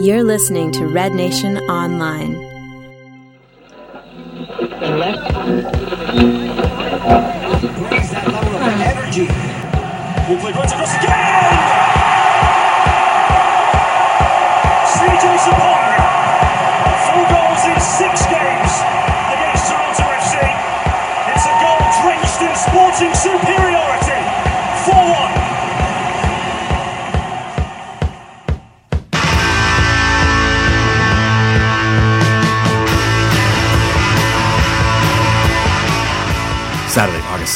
You're 0.00 0.22
listening 0.22 0.70
to 0.78 0.86
Red 0.86 1.12
Nation 1.12 1.58
Online. 1.58 2.34
That 8.14 8.30
level 8.30 8.54
of 8.54 8.62
energy. 8.62 9.26
Will 10.30 10.38
play 10.38 10.54
again. 10.54 10.78
CJ. 14.86 15.26
Four 17.02 17.26
goals 17.26 17.62
in 17.66 17.74
six 17.82 18.22
games 18.30 18.72
against 19.34 19.66
Toronto 19.66 20.06
FC. 20.14 20.38
It's 21.26 21.42
a 21.42 21.54
goal 21.58 21.82
drenched 21.98 22.38
in 22.46 22.54
sporting 22.54 23.14
superiority. 23.18 23.77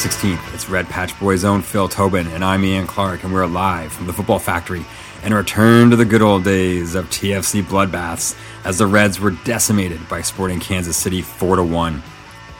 August 0.03 0.19
16th, 0.19 0.53
it's 0.53 0.69
Red 0.69 0.89
Patch 0.89 1.17
Boys' 1.17 1.45
own 1.45 1.61
Phil 1.61 1.87
Tobin, 1.87 2.27
and 2.27 2.43
I'm 2.43 2.65
Ian 2.65 2.87
Clark, 2.87 3.23
and 3.23 3.33
we're 3.33 3.45
live 3.45 3.93
from 3.93 4.05
the 4.05 4.11
Football 4.11 4.39
Factory 4.39 4.85
and 5.23 5.33
return 5.33 5.91
to 5.91 5.95
the 5.95 6.03
good 6.03 6.21
old 6.21 6.43
days 6.43 6.93
of 6.93 7.05
TFC 7.05 7.63
bloodbaths 7.63 8.37
as 8.65 8.77
the 8.77 8.85
Reds 8.85 9.21
were 9.21 9.31
decimated 9.31 10.09
by 10.09 10.21
Sporting 10.21 10.59
Kansas 10.59 10.97
City 10.97 11.21
4 11.21 11.55
to 11.55 11.63
1. 11.63 12.03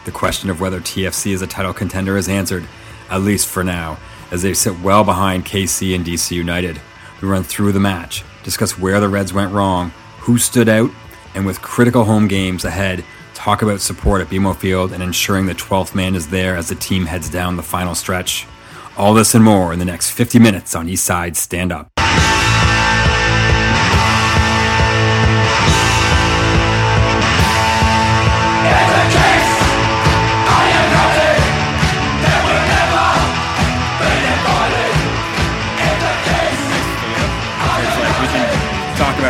The 0.06 0.12
question 0.12 0.50
of 0.50 0.62
whether 0.62 0.80
TFC 0.80 1.34
is 1.34 1.42
a 1.42 1.48
title 1.48 1.74
contender 1.74 2.16
is 2.16 2.30
answered, 2.30 2.66
at 3.10 3.24
least 3.24 3.48
for 3.48 3.64
now, 3.64 3.98
as 4.32 4.42
they 4.42 4.54
sit 4.54 4.80
well 4.80 5.04
behind 5.04 5.44
KC 5.44 5.96
and 5.96 6.06
DC 6.06 6.32
United. 6.32 6.80
We 7.22 7.28
run 7.28 7.44
through 7.44 7.74
the 7.74 7.80
match, 7.80 8.24
discuss 8.44 8.80
where 8.80 9.02
the 9.02 9.10
Reds 9.10 9.34
went 9.34 9.52
wrong, 9.52 9.90
who 10.20 10.38
stood 10.38 10.70
out, 10.70 10.92
and 11.36 11.46
with 11.46 11.62
critical 11.62 12.06
home 12.06 12.30
games 12.30 12.64
ahead, 12.64 13.04
talk 13.44 13.62
about 13.62 13.82
support 13.82 14.22
at 14.22 14.28
BMO 14.28 14.56
Field 14.56 14.94
and 14.94 15.04
ensuring 15.04 15.48
the 15.48 15.54
12th 15.54 15.94
man 15.94 16.16
is 16.16 16.30
there 16.30 16.56
as 16.56 16.70
the 16.70 16.76
team 16.76 17.06
heads 17.06 17.30
down 17.30 17.58
the 17.58 17.62
final 17.62 17.94
stretch. 17.94 18.48
All 18.96 19.14
this 19.14 19.36
and 19.36 19.44
more 19.44 19.74
in 19.74 19.80
the 19.80 19.86
next 19.86 20.12
50 20.12 20.40
minutes 20.40 20.74
on 20.76 20.88
Eastside 20.88 21.36
Stand 21.36 21.74
Up. 21.74 21.90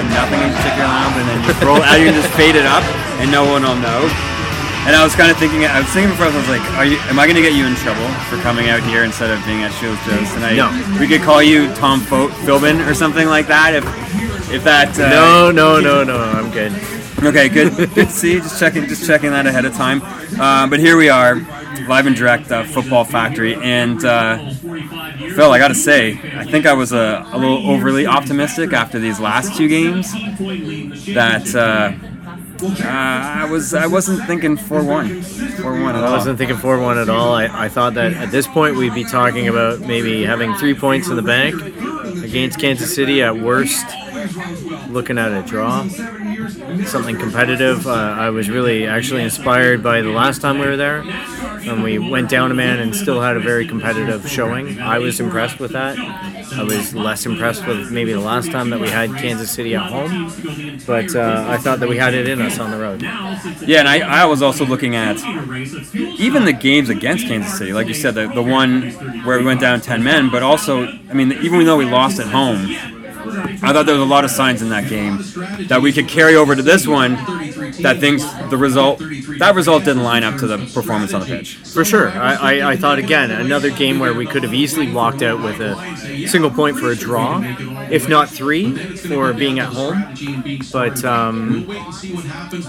Nothing 0.04 0.43
in 0.74 0.82
particular 0.82 0.90
now, 0.90 1.10
and 1.18 1.26
then 1.30 1.40
you 1.46 1.54
roll 1.68 1.82
out, 1.82 2.00
you 2.00 2.06
can 2.10 2.16
just 2.18 2.34
fade 2.34 2.56
it 2.56 2.66
up, 2.66 2.84
and 3.22 3.32
no 3.32 3.46
one 3.46 3.64
will 3.64 3.78
know. 3.78 4.02
And 4.86 4.96
I 4.98 5.04
was 5.04 5.16
kind 5.16 5.32
of 5.32 5.38
thinking, 5.38 5.64
I 5.64 5.80
was 5.80 5.88
thinking 5.96 6.12
before, 6.12 6.28
I 6.28 6.36
was 6.36 6.50
like, 6.50 6.62
are 6.76 6.84
you, 6.84 6.98
am 7.08 7.18
I 7.18 7.24
going 7.26 7.38
to 7.40 7.42
get 7.42 7.54
you 7.56 7.64
in 7.66 7.76
trouble 7.80 8.04
for 8.28 8.36
coming 8.44 8.68
out 8.68 8.84
here 8.84 9.06
instead 9.06 9.32
of 9.32 9.40
being 9.46 9.64
at 9.64 9.72
Shields 9.80 9.96
Joe's 10.04 10.28
tonight? 10.36 10.60
No. 10.60 10.68
We 11.00 11.08
could 11.08 11.22
call 11.22 11.42
you 11.42 11.72
Tom 11.76 12.02
Fo- 12.02 12.28
Philbin 12.44 12.86
or 12.86 12.94
something 12.94 13.28
like 13.28 13.48
that 13.48 13.74
if 13.76 13.86
if 14.52 14.64
that. 14.66 14.92
Uh, 15.00 15.08
No, 15.10 15.52
no, 15.52 15.80
no, 15.80 16.04
no. 16.04 16.18
I'm 16.20 16.52
good. 16.52 16.74
Okay, 17.26 17.48
good. 17.48 17.94
Good 17.96 18.10
see. 18.10 18.40
Just 18.40 18.60
checking, 18.60 18.86
just 18.88 19.08
checking 19.08 19.32
that 19.32 19.46
ahead 19.46 19.64
of 19.64 19.74
time. 19.74 20.02
Uh, 20.40 20.68
but 20.68 20.80
here 20.80 20.98
we 20.98 21.08
are, 21.10 21.36
live 21.88 22.06
and 22.06 22.16
direct, 22.16 22.52
uh, 22.52 22.66
Football 22.66 23.06
Factory, 23.06 23.56
and 23.56 24.04
uh, 24.04 24.54
Phil, 24.54 25.52
I 25.52 25.58
got 25.58 25.70
to 25.70 25.76
say, 25.76 26.20
I 26.36 26.44
think 26.44 26.66
I 26.66 26.74
was 26.74 26.92
a, 26.92 27.26
a 27.32 27.38
little 27.38 27.70
overly 27.70 28.06
optimistic 28.06 28.74
after 28.74 29.00
these 29.00 29.22
last 29.22 29.56
two 29.56 29.70
games. 29.70 30.12
That 31.14 31.56
uh, 31.56 31.94
uh, 32.64 32.88
I 32.88 33.48
was, 33.50 33.74
I 33.74 33.88
wasn't 33.88 34.26
thinking 34.28 34.58
four 34.58 34.84
one, 34.84 35.22
four 35.22 35.72
one 35.82 35.96
I 35.96 36.12
wasn't 36.12 36.38
thinking 36.38 36.58
4 36.58 36.80
1 36.80 36.98
at 36.98 37.10
all. 37.10 37.34
I, 37.34 37.66
I 37.66 37.70
thought 37.70 37.94
that 37.94 38.14
at 38.14 38.32
this 38.32 38.48
point 38.48 38.76
we'd 38.76 38.94
be 38.94 39.04
talking 39.04 39.48
about 39.48 39.80
maybe 39.80 40.24
having 40.24 40.54
three 40.56 40.74
points 40.74 41.08
in 41.08 41.16
the 41.16 41.22
bank 41.22 41.56
against 42.24 42.60
Kansas 42.60 42.94
City 42.94 43.22
at 43.22 43.38
worst, 43.38 43.86
looking 44.90 45.18
at 45.18 45.32
a 45.32 45.42
draw. 45.48 45.84
Something 46.86 47.18
competitive. 47.18 47.88
Uh, 47.88 47.92
I 47.92 48.30
was 48.30 48.50
really 48.50 48.88
actually 48.88 49.24
inspired 49.24 49.84
by 49.84 50.02
the 50.02 50.10
last 50.10 50.42
time 50.42 50.60
we 50.60 50.66
were 50.66 50.78
there. 50.78 51.02
And 51.02 51.84
we 51.84 51.98
went 51.98 52.30
down 52.30 52.52
a 52.52 52.54
man 52.54 52.80
and 52.80 52.96
still 52.96 53.22
had 53.22 53.38
a 53.38 53.40
very 53.40 53.68
competitive 53.68 54.28
showing. 54.30 54.80
I 54.82 55.00
was 55.00 55.20
impressed 55.20 55.60
with 55.60 55.72
that. 55.72 55.98
I 55.98 56.64
was 56.64 56.94
less 56.94 57.26
impressed 57.26 57.66
with 57.66 57.92
maybe 57.92 58.14
the 58.14 58.20
last 58.20 58.52
time 58.52 58.70
that 58.72 58.80
we 58.80 58.90
had 58.90 59.10
Kansas 59.16 59.50
City 59.50 59.76
at 59.76 59.90
home. 59.90 60.32
But 60.86 61.16
uh, 61.16 61.46
I 61.48 61.58
thought 61.58 61.80
that 61.80 61.90
we 61.90 61.98
had 61.98 62.14
it 62.14 62.28
in 62.28 62.42
us 62.42 62.60
on 62.60 62.72
the 62.72 62.78
road. 62.78 63.02
Yeah, 63.02 63.80
and 63.80 63.88
I, 63.88 64.24
I 64.24 64.26
was 64.26 64.42
also 64.42 64.66
looking 64.66 64.96
at 64.96 65.18
even 65.96 66.46
the 66.46 66.54
games 66.54 66.90
against 66.90 67.28
Kansas 67.28 67.58
City, 67.58 67.74
like 67.74 67.88
you 67.88 67.94
said, 67.94 68.16
the, 68.16 68.28
the 68.28 68.44
one 68.44 68.92
where 69.24 69.40
we 69.40 69.46
went 69.46 69.62
down 69.62 69.80
10 69.82 70.04
men, 70.04 70.30
but 70.30 70.44
also, 70.44 70.86
I 70.86 71.14
mean, 71.14 71.32
even 71.44 71.66
though 71.66 71.78
we 71.78 71.86
lost 71.86 72.20
at 72.20 72.28
home, 72.28 73.03
I 73.44 73.74
thought 73.74 73.86
there 73.86 73.96
was 73.96 74.04
a 74.04 74.06
lot 74.06 74.24
of 74.24 74.32
signs 74.32 74.62
in 74.62 74.70
that 74.70 74.90
game 74.90 75.20
that 75.68 75.82
we 75.82 75.92
could 75.92 76.08
carry 76.08 76.36
over 76.36 76.56
to 76.56 76.62
this 76.62 76.88
one 76.88 77.16
that 77.82 77.98
things, 78.00 78.24
the 78.50 78.58
result, 78.58 79.00
that 79.40 79.54
result 79.56 79.84
didn't 79.84 80.04
line 80.04 80.24
up 80.24 80.40
to 80.40 80.48
the 80.48 80.58
performance 80.74 81.14
on 81.14 81.22
the 81.22 81.28
pitch. 81.28 81.58
For 81.58 81.84
sure. 81.84 82.10
I, 82.10 82.36
I, 82.60 82.72
I 82.72 82.76
thought, 82.78 83.00
again, 83.00 83.32
another 83.32 83.70
game 83.70 84.00
where 84.00 84.14
we 84.14 84.26
could 84.26 84.44
have 84.44 84.54
easily 84.54 84.92
walked 84.92 85.22
out 85.22 85.42
with 85.42 85.60
a 85.60 86.28
single 86.28 86.52
point 86.52 86.78
for 86.78 86.92
a 86.92 86.96
draw, 86.96 87.40
if 87.92 88.08
not 88.10 88.30
three 88.30 88.76
for 88.76 89.34
being 89.34 89.60
at 89.60 89.68
home. 89.74 90.14
But 90.72 91.04
um, 91.04 91.68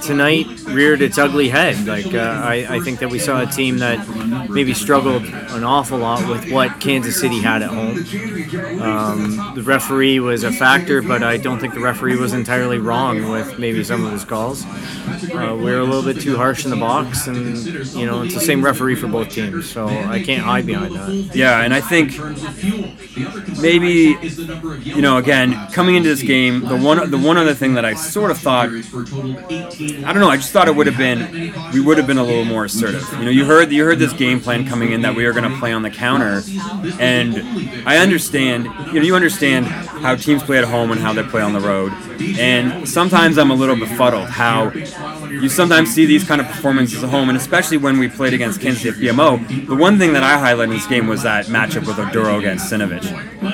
tonight 0.03 0.47
reared 0.67 1.03
its 1.03 1.19
ugly 1.19 1.49
head. 1.49 1.87
Like, 1.87 2.13
uh, 2.15 2.19
I, 2.19 2.67
I 2.77 2.81
think 2.81 3.01
that 3.01 3.11
we 3.11 3.19
saw 3.19 3.43
a 3.43 3.47
team 3.47 3.79
that 3.79 4.07
maybe 4.51 4.75
struggled 4.75 5.25
an 5.25 5.65
awful 5.65 5.99
lot 5.99 6.29
with 6.29 6.51
what 6.51 6.81
Kansas 6.81 7.21
City 7.21 7.41
had 7.41 7.63
at 7.63 7.71
home. 7.71 7.99
Um, 8.81 9.53
the 9.55 9.63
referee 9.63 10.21
was 10.21 10.45
a 10.45 10.53
factor, 10.53 11.03
but 11.03 11.23
I 11.23 11.37
don't 11.37 11.59
think 11.59 11.75
the 11.75 11.81
referee 11.81 12.17
was 12.17 12.33
entirely 12.33 12.79
wrong 12.79 13.31
with 13.31 13.59
maybe 13.59 13.85
some 13.85 14.05
of 14.05 14.13
his 14.13 14.25
calls. 14.25 14.65
Uh, 14.65 15.55
we 15.57 15.65
were 15.65 15.79
a 15.79 15.85
little 15.85 16.03
bit 16.03 16.21
too 16.21 16.37
harsh 16.37 16.65
in 16.65 16.71
the 16.71 16.77
box, 16.77 17.27
and 17.27 17.57
you 17.95 18.07
know 18.07 18.23
it's 18.23 18.35
the 18.35 18.41
same 18.41 18.65
referee 18.65 18.95
for 18.95 19.09
both 19.09 19.31
teams, 19.31 19.71
so 19.71 19.87
I 19.89 20.23
can't 20.23 20.43
hide 20.43 20.67
behind 20.67 20.95
that. 20.95 21.35
Yeah, 21.35 21.63
and 21.63 21.75
I 21.75 21.81
think 21.81 22.13
maybe 23.61 24.17
you 24.83 25.03
know 25.03 25.04
again 25.05 25.71
coming 25.73 25.95
into 25.95 26.09
this 26.09 26.23
game, 26.23 26.61
the 26.61 26.77
one 26.77 27.11
the 27.11 27.19
one 27.19 27.37
other 27.37 27.55
thing 27.55 27.75
that 27.75 27.85
I 27.85 27.95
sort 27.95 28.31
of 28.31 28.39
thought 28.39 28.69
I 28.69 30.13
don't 30.13 30.21
know, 30.21 30.31
I 30.31 30.37
just 30.37 30.53
thought 30.53 30.69
it 30.69 30.75
would 30.75 30.87
have 30.87 30.97
been 30.97 31.53
we 31.73 31.81
would 31.81 31.99
have 31.99 32.07
been 32.07 32.19
a 32.19 32.25
little 32.25 32.45
more 32.45 32.65
assertive. 32.65 33.07
You 33.19 33.25
know, 33.25 33.31
you 33.31 33.45
heard 33.45 33.71
you 33.73 33.85
heard 33.85 33.99
this 33.99 34.13
game 34.13 34.41
plan 34.41 34.67
coming 34.67 34.93
in 34.93 35.03
that 35.03 35.15
we 35.15 35.25
were 35.25 35.33
going 35.33 35.51
to 35.51 35.59
play 35.59 35.73
on 35.73 35.83
the 35.83 35.91
counter, 35.91 36.43
and 36.99 37.37
I 37.89 37.99
understand. 37.99 38.65
You 38.93 39.01
know, 39.01 39.07
you 39.07 39.15
understand 39.15 39.67
how 39.67 40.17
teams 40.17 40.43
play 40.43 40.59
at 40.59 40.65
home 40.65 40.91
and 40.91 41.01
how 41.01 41.13
they 41.13 41.23
play 41.23 41.43
on 41.43 41.53
the 41.53 41.61
road, 41.61 41.93
and 42.39 42.89
sometimes 42.89 43.39
I'm 43.39 43.51
a 43.51 43.55
little 43.55 43.77
befuddled 43.77 44.29
how 44.29 44.71
you 44.71 45.49
sometimes 45.49 45.93
see 45.93 46.07
these 46.07 46.25
kind 46.25 46.41
of 46.41 46.47
performances 46.47 47.03
at 47.03 47.11
home, 47.11 47.29
and 47.29 47.37
especially 47.39 47.77
when 47.77 47.99
we 47.99 48.09
played 48.09 48.35
against 48.35 48.61
Kansas 48.61 48.83
City 48.83 49.09
at 49.09 49.15
BMO. 49.15 49.67
The 49.67 49.75
one 49.75 49.99
thing 49.99 50.13
that 50.13 50.23
I 50.23 50.37
highlighted 50.37 50.65
in 50.65 50.71
this 50.71 50.87
game 50.87 51.07
was 51.07 51.23
that 51.23 51.47
matchup 51.47 51.87
with 51.87 51.97
Oduro 51.97 52.39
against 52.39 52.71
Sinovic, 52.73 53.05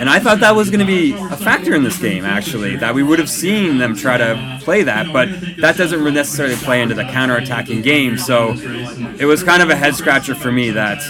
and 0.00 0.08
I 0.08 0.18
thought 0.18 0.40
that 0.40 0.54
was 0.54 0.70
going 0.70 0.80
to 0.80 0.86
be 0.86 1.12
a 1.12 1.36
factor 1.40 1.74
in 1.74 1.82
this 1.82 1.98
game. 1.98 2.24
Actually, 2.24 2.76
that 2.76 2.94
we 2.94 3.02
would 3.02 3.18
have 3.18 3.30
seen 3.30 3.78
them 3.78 3.96
try 3.96 4.16
to 4.16 4.58
play 4.62 4.82
that, 4.82 5.12
but 5.12 5.28
that 5.58 5.76
doesn't 5.76 6.02
necessarily 6.14 6.56
play 6.56 6.82
into 6.82 6.94
the 6.94 7.04
counter-attacking 7.04 7.82
game. 7.82 8.18
So 8.18 8.52
it 9.18 9.26
was 9.26 9.42
kind 9.42 9.62
of 9.62 9.70
a 9.70 9.76
head 9.76 9.94
scratcher 9.94 10.34
for 10.34 10.52
me 10.52 10.70
that 10.70 11.00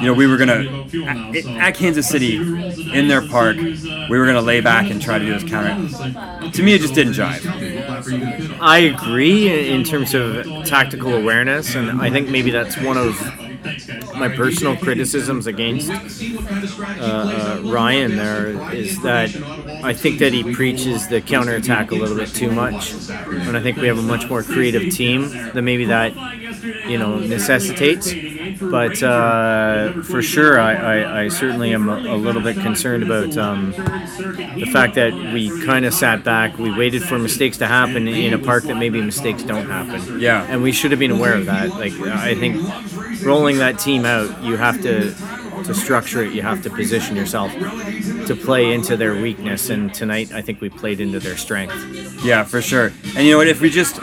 you 0.00 0.06
know 0.06 0.14
we 0.14 0.26
were 0.26 0.36
gonna 0.36 0.86
at, 1.06 1.46
at 1.46 1.74
Kansas 1.74 2.08
City 2.08 2.36
in 2.36 3.08
their 3.08 3.26
park, 3.26 3.56
we 3.56 4.18
were 4.18 4.26
gonna 4.26 4.40
lay 4.40 4.60
back 4.60 4.90
and 4.90 5.00
try 5.00 5.18
to 5.18 5.24
do 5.24 5.38
this 5.38 5.48
counter. 5.48 6.50
To 6.50 6.62
me, 6.62 6.74
it 6.74 6.80
just 6.80 6.94
didn't 6.94 7.14
jive. 7.14 7.42
I 8.60 8.78
agree 8.78 9.70
in 9.70 9.84
terms 9.84 10.14
of 10.14 10.46
tactical 10.64 11.14
awareness, 11.14 11.74
and 11.74 12.00
I 12.00 12.10
think 12.10 12.28
maybe 12.28 12.50
that's 12.50 12.78
one 12.78 12.96
of 12.96 13.16
my 14.14 14.28
personal 14.28 14.76
criticisms 14.76 15.46
against 15.46 15.90
uh, 15.90 17.58
uh, 17.58 17.60
Ryan. 17.64 18.16
There 18.16 18.48
is 18.74 19.00
that 19.02 19.30
I 19.82 19.92
think 19.94 20.18
that 20.18 20.32
he 20.32 20.44
preaches 20.44 21.08
the 21.08 21.20
counterattack 21.20 21.90
a 21.90 21.94
little 21.94 22.16
bit 22.16 22.34
too 22.34 22.50
much, 22.50 22.92
and 22.92 23.56
I 23.56 23.60
think 23.60 23.78
we 23.78 23.86
have 23.88 23.98
a 23.98 24.02
much 24.02 24.28
more 24.28 24.42
creative 24.42 24.90
team 24.92 25.30
than 25.52 25.64
maybe 25.64 25.86
that 25.86 26.14
you 26.86 26.98
know 26.98 27.18
necessitates. 27.18 28.14
But 28.60 29.02
uh, 29.02 30.02
for 30.02 30.22
sure, 30.22 30.60
I, 30.60 30.74
I, 30.74 31.22
I 31.24 31.28
certainly 31.28 31.72
am 31.74 31.88
a, 31.88 31.96
a 31.96 32.16
little 32.16 32.42
bit 32.42 32.56
concerned 32.56 33.02
about 33.02 33.36
um, 33.36 33.72
the 33.72 34.68
fact 34.72 34.94
that 34.94 35.12
we 35.12 35.48
kind 35.64 35.84
of 35.84 35.94
sat 35.94 36.24
back. 36.24 36.58
We 36.58 36.76
waited 36.76 37.02
for 37.02 37.18
mistakes 37.18 37.58
to 37.58 37.66
happen 37.66 38.08
in 38.08 38.32
a 38.34 38.38
park 38.38 38.64
that 38.64 38.76
maybe 38.76 39.00
mistakes 39.00 39.42
don't 39.42 39.66
happen. 39.66 40.20
Yeah. 40.20 40.46
and 40.48 40.62
we 40.62 40.72
should 40.72 40.90
have 40.90 41.00
been 41.00 41.10
aware 41.10 41.34
of 41.34 41.46
that. 41.46 41.70
Like 41.70 41.92
I 41.94 42.34
think 42.34 42.56
rolling 43.24 43.58
that 43.58 43.78
team 43.78 44.04
out, 44.04 44.42
you 44.42 44.56
have 44.56 44.80
to 44.82 45.14
to 45.64 45.74
structure 45.74 46.22
it. 46.22 46.32
You 46.32 46.42
have 46.42 46.62
to 46.62 46.70
position 46.70 47.16
yourself 47.16 47.52
to 47.52 48.36
play 48.36 48.72
into 48.72 48.96
their 48.96 49.14
weakness. 49.14 49.70
And 49.70 49.92
tonight, 49.92 50.32
I 50.32 50.42
think 50.42 50.60
we 50.60 50.68
played 50.68 51.00
into 51.00 51.18
their 51.18 51.36
strength. 51.36 51.74
Yeah, 52.24 52.44
for 52.44 52.60
sure. 52.60 52.92
And 53.16 53.26
you 53.26 53.32
know 53.32 53.38
what? 53.38 53.48
If 53.48 53.60
we 53.60 53.70
just 53.70 54.00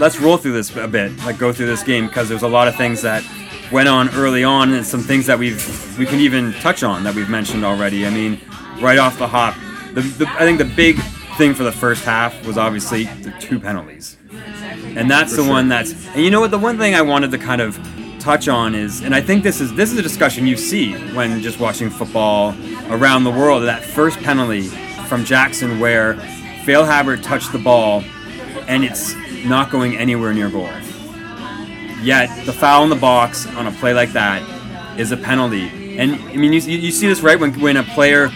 let's 0.00 0.18
roll 0.20 0.36
through 0.36 0.52
this 0.52 0.74
a 0.76 0.88
bit, 0.88 1.16
like 1.18 1.38
go 1.38 1.52
through 1.52 1.66
this 1.66 1.82
game 1.82 2.06
because 2.06 2.28
there's 2.28 2.42
a 2.42 2.48
lot 2.48 2.68
of 2.68 2.76
things 2.76 3.02
that 3.02 3.22
went 3.72 3.88
on 3.88 4.08
early 4.10 4.44
on, 4.44 4.72
and 4.72 4.84
some 4.84 5.00
things 5.02 5.26
that 5.26 5.38
we've 5.38 5.98
we 5.98 6.06
can 6.06 6.20
even 6.20 6.52
touch 6.54 6.82
on 6.82 7.04
that 7.04 7.14
we've 7.14 7.28
mentioned 7.28 7.64
already. 7.64 8.06
I 8.06 8.10
mean, 8.10 8.40
right 8.80 8.98
off 8.98 9.18
the 9.18 9.26
hop, 9.26 9.54
the, 9.94 10.02
the 10.02 10.28
I 10.28 10.40
think 10.40 10.58
the 10.58 10.64
big 10.64 11.00
thing 11.36 11.54
for 11.54 11.64
the 11.64 11.72
first 11.72 12.04
half 12.04 12.46
was 12.46 12.58
obviously 12.58 13.04
the 13.04 13.32
two 13.40 13.58
penalties, 13.58 14.16
and 14.96 15.10
that's 15.10 15.36
the 15.36 15.44
one 15.44 15.68
that's. 15.68 15.92
And 16.08 16.24
you 16.24 16.30
know 16.30 16.40
what? 16.40 16.50
The 16.50 16.58
one 16.58 16.78
thing 16.78 16.94
I 16.94 17.02
wanted 17.02 17.30
to 17.32 17.38
kind 17.38 17.60
of 17.60 17.78
touch 18.20 18.48
on 18.48 18.74
is, 18.74 19.02
and 19.02 19.14
I 19.14 19.20
think 19.20 19.42
this 19.42 19.60
is 19.60 19.74
this 19.74 19.92
is 19.92 19.98
a 19.98 20.02
discussion 20.02 20.46
you 20.46 20.56
see 20.56 20.94
when 21.14 21.40
just 21.42 21.60
watching 21.60 21.90
football 21.90 22.54
around 22.88 23.24
the 23.24 23.30
world. 23.30 23.62
That 23.64 23.82
first 23.82 24.18
penalty 24.20 24.62
from 25.08 25.24
Jackson 25.24 25.78
where 25.78 26.14
Feilhaber 26.64 27.22
touched 27.22 27.52
the 27.52 27.58
ball, 27.58 28.02
and 28.66 28.84
it's 28.84 29.14
not 29.44 29.70
going 29.70 29.96
anywhere 29.96 30.32
near 30.32 30.48
goal. 30.48 30.70
Yet 32.04 32.44
the 32.44 32.52
foul 32.52 32.84
in 32.84 32.90
the 32.90 32.96
box 32.96 33.46
on 33.46 33.66
a 33.66 33.72
play 33.72 33.94
like 33.94 34.12
that 34.12 34.42
is 35.00 35.10
a 35.10 35.16
penalty. 35.16 35.98
And 35.98 36.16
I 36.16 36.36
mean, 36.36 36.52
you, 36.52 36.60
you 36.60 36.90
see 36.90 37.08
this 37.08 37.20
right 37.20 37.38
when 37.38 37.58
when 37.60 37.76
a 37.78 37.82
player 37.82 38.28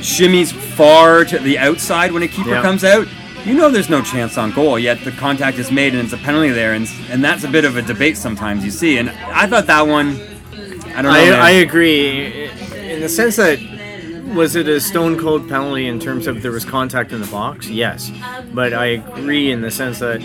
shimmies 0.00 0.52
far 0.52 1.24
to 1.24 1.38
the 1.38 1.58
outside 1.58 2.12
when 2.12 2.22
a 2.22 2.28
keeper 2.28 2.60
comes 2.62 2.84
out. 2.84 3.08
You 3.44 3.54
know 3.54 3.70
there's 3.70 3.88
no 3.88 4.02
chance 4.02 4.36
on 4.36 4.52
goal, 4.52 4.78
yet 4.78 5.02
the 5.04 5.12
contact 5.12 5.58
is 5.58 5.70
made 5.72 5.94
and 5.94 6.02
it's 6.02 6.12
a 6.12 6.18
penalty 6.18 6.50
there, 6.50 6.74
and 6.74 6.88
and 7.10 7.24
that's 7.24 7.44
a 7.44 7.48
bit 7.48 7.64
of 7.64 7.76
a 7.76 7.82
debate 7.82 8.16
sometimes 8.16 8.64
you 8.64 8.70
see. 8.70 8.98
And 8.98 9.10
I 9.10 9.46
thought 9.46 9.66
that 9.66 9.82
one, 9.82 10.20
I 10.94 11.02
don't 11.02 11.04
know. 11.04 11.10
I. 11.10 11.48
I 11.48 11.50
agree 11.50 12.50
in 12.72 13.00
the 13.00 13.08
sense 13.08 13.36
that 13.36 13.58
was 14.34 14.54
it 14.56 14.68
a 14.68 14.80
stone 14.80 15.18
cold 15.18 15.48
penalty 15.48 15.88
in 15.88 15.98
terms 15.98 16.26
of 16.26 16.42
there 16.42 16.52
was 16.52 16.64
contact 16.64 17.12
in 17.12 17.20
the 17.20 17.26
box? 17.28 17.68
Yes, 17.68 18.12
but 18.52 18.72
I 18.72 18.86
agree 18.86 19.50
in 19.50 19.62
the 19.62 19.70
sense 19.70 20.00
that 20.00 20.20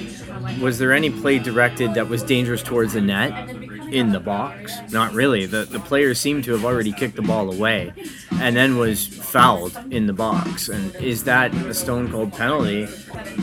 was 0.62 0.78
there 0.80 0.94
any 0.94 1.10
play 1.10 1.40
directed 1.40 1.94
that 1.96 2.08
was 2.10 2.24
dangerous 2.24 2.62
towards 2.64 2.94
the 2.94 3.02
net 3.02 3.50
in 3.92 4.12
the 4.12 4.20
box? 4.20 4.74
Not 4.92 5.14
really. 5.14 5.46
The 5.46 5.66
the 5.66 5.80
player 5.80 6.14
seemed 6.14 6.44
to 6.46 6.52
have 6.52 6.66
already 6.66 6.92
kicked 6.92 7.16
the 7.16 7.22
ball 7.22 7.52
away, 7.54 7.94
and 8.40 8.56
then 8.56 8.78
was 8.78 9.06
fouled 9.08 9.78
in 9.92 10.08
the 10.08 10.14
box. 10.14 10.70
And 10.70 10.96
is 10.96 11.24
that 11.26 11.54
a 11.54 11.74
stone 11.74 12.12
cold 12.12 12.34
penalty? 12.34 12.88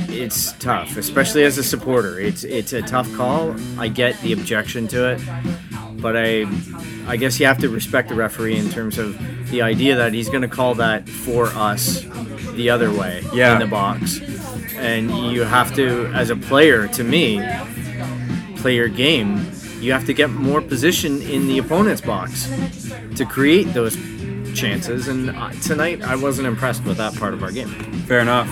It's 0.09 0.53
tough, 0.55 0.97
especially 0.97 1.45
as 1.45 1.59
a 1.59 1.63
supporter. 1.65 2.19
It's 2.21 2.45
it's 2.45 2.73
a 2.73 2.83
tough 2.83 3.13
call. 3.15 3.55
I 3.79 3.89
get 3.89 4.21
the 4.23 4.33
objection 4.33 4.89
to 4.89 5.11
it 5.13 5.21
but 6.01 6.17
I, 6.17 6.47
I 7.07 7.19
guess 7.19 7.39
you 7.39 7.45
have 7.45 7.59
to 7.59 7.69
respect 7.69 8.09
the 8.09 8.15
referee 8.15 8.57
in 8.57 8.71
terms 8.71 8.97
of 8.97 9.19
the 9.51 9.61
idea 9.61 9.97
that 9.97 10.15
he's 10.15 10.31
going 10.31 10.41
to 10.41 10.49
call 10.49 10.75
that 10.77 11.07
for 11.07 11.49
us 11.49 12.07
the 12.55 12.71
other 12.71 12.91
way 12.91 13.23
Yeah. 13.35 13.53
in 13.53 13.59
the 13.59 13.67
box, 13.67 14.19
and 14.81 15.11
you 15.33 15.43
have 15.43 15.75
to, 15.77 16.07
as 16.15 16.31
a 16.31 16.37
player, 16.37 16.89
to 16.89 17.05
me, 17.05 17.41
play 18.57 18.75
your 18.75 18.89
game. 18.89 19.51
You 19.81 19.93
have 19.93 20.07
to 20.07 20.15
get 20.15 20.31
more 20.31 20.61
position 20.61 21.23
in 21.23 21.47
the 21.47 21.59
opponent's 21.59 22.01
box 22.01 22.51
to 23.17 23.25
create 23.25 23.73
those 23.73 23.97
chances. 24.55 25.09
And 25.09 25.31
uh, 25.31 25.51
tonight, 25.63 26.03
I 26.03 26.17
wasn't 26.17 26.49
impressed 26.49 26.85
with 26.85 26.97
that 26.99 27.15
part 27.17 27.35
of 27.35 27.43
our 27.43 27.51
game. 27.51 27.69
Fair 28.03 28.21
enough. 28.21 28.49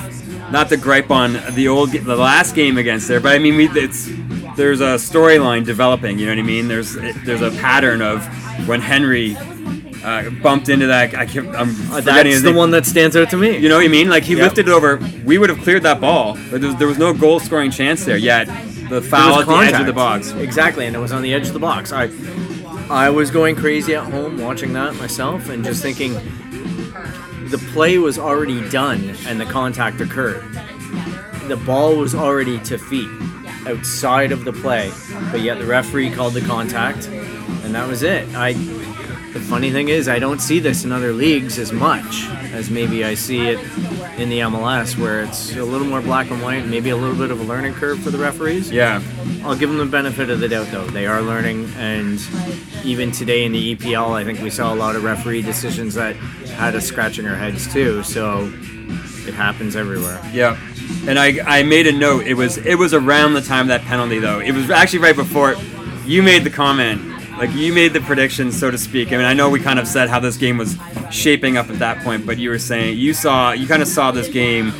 Not 0.50 0.69
to 0.70 0.76
gripe 0.76 1.10
on 1.10 1.34
the 1.54 1.69
old, 1.69 1.90
the 1.92 2.16
last 2.16 2.54
game 2.54 2.78
against 2.78 3.08
there, 3.08 3.20
but 3.20 3.32
I 3.32 3.38
mean, 3.38 3.56
we, 3.56 3.69
it's 3.69 4.08
there's 4.56 4.80
a 4.80 4.94
storyline 4.96 5.64
developing. 5.64 6.19
You 6.19 6.26
know 6.26 6.32
what 6.32 6.38
I 6.38 6.42
mean? 6.42 6.69
There's 6.69 6.94
there's 6.94 7.42
a 7.42 7.50
pattern 7.60 8.00
of 8.00 8.25
when 8.66 8.80
Henry 8.80 9.36
uh, 10.08 10.31
bumped 10.43 10.69
into 10.69 10.87
that. 10.87 11.14
I 11.14 11.26
can't, 11.26 11.49
I'm 11.55 11.70
Uh, 11.70 12.00
forgetting 12.00 12.32
that's 12.32 12.43
the 12.43 12.52
one 12.52 12.70
that 12.72 12.87
stands 12.87 13.16
out 13.16 13.31
to 13.31 13.37
me. 13.37 13.58
You 13.58 13.69
know 13.69 13.76
what 13.76 13.84
I 13.84 13.88
mean? 13.88 14.08
Like 14.08 14.25
he 14.25 14.34
Yep. 14.34 14.43
lifted 14.43 14.69
it 14.69 14.72
over. 14.72 14.99
We 15.25 15.38
would 15.38 15.50
have 15.50 15.60
cleared 15.60 15.82
that 15.82 16.00
ball, 16.00 16.38
but 16.50 16.60
there 16.60 16.70
was, 16.70 16.78
there 16.78 16.88
was 16.88 16.99
no 16.99 17.12
goal 17.12 17.40
scoring 17.40 17.70
chance 17.70 18.05
there. 18.05 18.16
Yet 18.16 18.46
the 18.88 19.02
foul 19.02 19.37
was 19.37 19.43
at 19.43 19.46
the 19.49 19.75
edge 19.75 19.81
of 19.81 19.87
the 19.87 19.93
box. 19.93 20.32
Exactly, 20.32 20.87
and 20.87 20.96
it 20.96 20.99
was 20.99 21.12
on 21.12 21.22
the 21.22 21.34
edge 21.34 21.46
of 21.46 21.52
the 21.52 21.58
box. 21.58 21.93
I 21.93 22.08
I 22.90 23.10
was 23.10 23.31
going 23.31 23.55
crazy 23.55 23.94
at 23.94 24.05
home 24.05 24.38
watching 24.38 24.72
that 24.72 24.94
myself 24.96 25.50
and 25.50 25.62
just 25.62 25.82
thinking 25.82 26.14
the 27.50 27.58
play 27.72 27.99
was 27.99 28.19
already 28.19 28.66
done 28.70 29.14
and 29.26 29.38
the 29.38 29.44
contact 29.44 30.00
occurred. 30.00 30.43
The 31.49 31.56
ball 31.56 31.96
was 31.96 32.14
already 32.14 32.58
to 32.61 32.78
feet 32.78 33.08
outside 33.66 34.32
of 34.32 34.44
the 34.44 34.52
play, 34.52 34.90
but 35.31 35.40
yet 35.43 35.58
the 35.58 35.66
referee 35.66 36.11
called 36.11 36.32
the 36.32 36.40
contact 36.43 37.08
and 37.08 37.75
that 37.75 37.87
was 37.87 38.02
it. 38.02 38.26
I 38.34 38.52
the 39.32 39.40
funny 39.40 39.70
thing 39.70 39.88
is 39.88 40.08
I 40.08 40.19
don't 40.19 40.40
see 40.40 40.58
this 40.60 40.84
in 40.84 40.92
other 40.92 41.12
leagues 41.12 41.58
as 41.58 41.72
much 41.72 42.26
as 42.52 42.70
maybe 42.70 43.04
I 43.04 43.14
see 43.14 43.46
it 43.48 43.58
in 44.19 44.28
the 44.30 44.40
MLS 44.40 44.98
where 44.98 45.22
it's 45.22 45.54
a 45.54 45.62
little 45.64 45.86
more 45.86 46.00
black 46.00 46.30
and 46.30 46.42
white, 46.42 46.66
maybe 46.66 46.90
a 46.90 46.96
little 46.96 47.16
bit 47.16 47.30
of 47.30 47.40
a 47.40 47.44
learning 47.44 47.75
curve 47.75 48.00
for 48.00 48.10
the 48.10 48.19
referees. 48.19 48.70
Yeah, 48.70 49.02
I'll 49.44 49.54
give 49.56 49.69
them 49.69 49.78
the 49.78 49.86
benefit 49.86 50.30
of 50.30 50.40
the 50.40 50.48
doubt, 50.48 50.69
though. 50.70 50.86
They 50.86 51.06
are 51.06 51.20
learning, 51.22 51.70
and 51.76 52.19
even 52.84 53.12
today 53.12 53.44
in 53.44 53.52
the 53.52 53.76
EPL, 53.76 54.10
I 54.12 54.25
think 54.25 54.40
we 54.40 54.50
saw 54.50 54.72
a 54.72 54.76
lot 54.76 54.96
of 54.96 55.04
referee 55.04 55.42
decisions 55.42 55.94
that 55.94 56.16
had 56.16 56.75
us 56.75 56.86
scratching 56.86 57.26
our 57.26 57.36
heads 57.36 57.70
too. 57.72 58.02
So 58.02 58.46
it 59.26 59.34
happens 59.34 59.76
everywhere. 59.76 60.20
yeah. 60.32 60.58
And 61.06 61.19
I, 61.19 61.38
I 61.46 61.62
made 61.64 61.86
a 61.86 61.92
note. 61.92 62.26
It 62.26 62.34
was 62.34 62.56
it 62.56 62.76
was 62.76 62.94
around 62.94 63.34
the 63.34 63.42
time 63.42 63.62
of 63.62 63.69
that 63.69 63.82
penalty 63.82 64.19
though. 64.19 64.40
It 64.40 64.52
was 64.52 64.70
actually 64.70 65.00
right 65.00 65.14
before 65.14 65.52
it. 65.52 65.58
You 66.06 66.22
made 66.22 66.44
the 66.44 66.50
comment. 66.50 67.02
Like 67.38 67.52
you 67.55 67.73
made 67.73 67.93
the 67.93 68.00
prediction, 68.00 68.50
so 68.50 68.70
to 68.70 68.76
speak. 68.79 69.12
I 69.12 69.17
mean, 69.17 69.25
I 69.26 69.32
know 69.32 69.49
we 69.49 69.61
kind 69.61 69.79
of 69.79 69.87
said 69.87 70.08
how 70.08 70.19
this 70.19 70.37
game 70.37 70.58
was 70.58 70.76
shaping 71.11 71.56
up 71.56 71.70
at 71.70 71.79
that 71.79 72.02
point, 72.02 72.26
but 72.26 72.37
you 72.38 72.50
were 72.50 72.58
saying 72.58 72.99
you 72.99 73.14
saw 73.14 73.52
you 73.52 73.67
kind 73.69 73.81
of 73.82 73.87
saw 73.88 74.11
this 74.11 74.29
game 74.29 74.70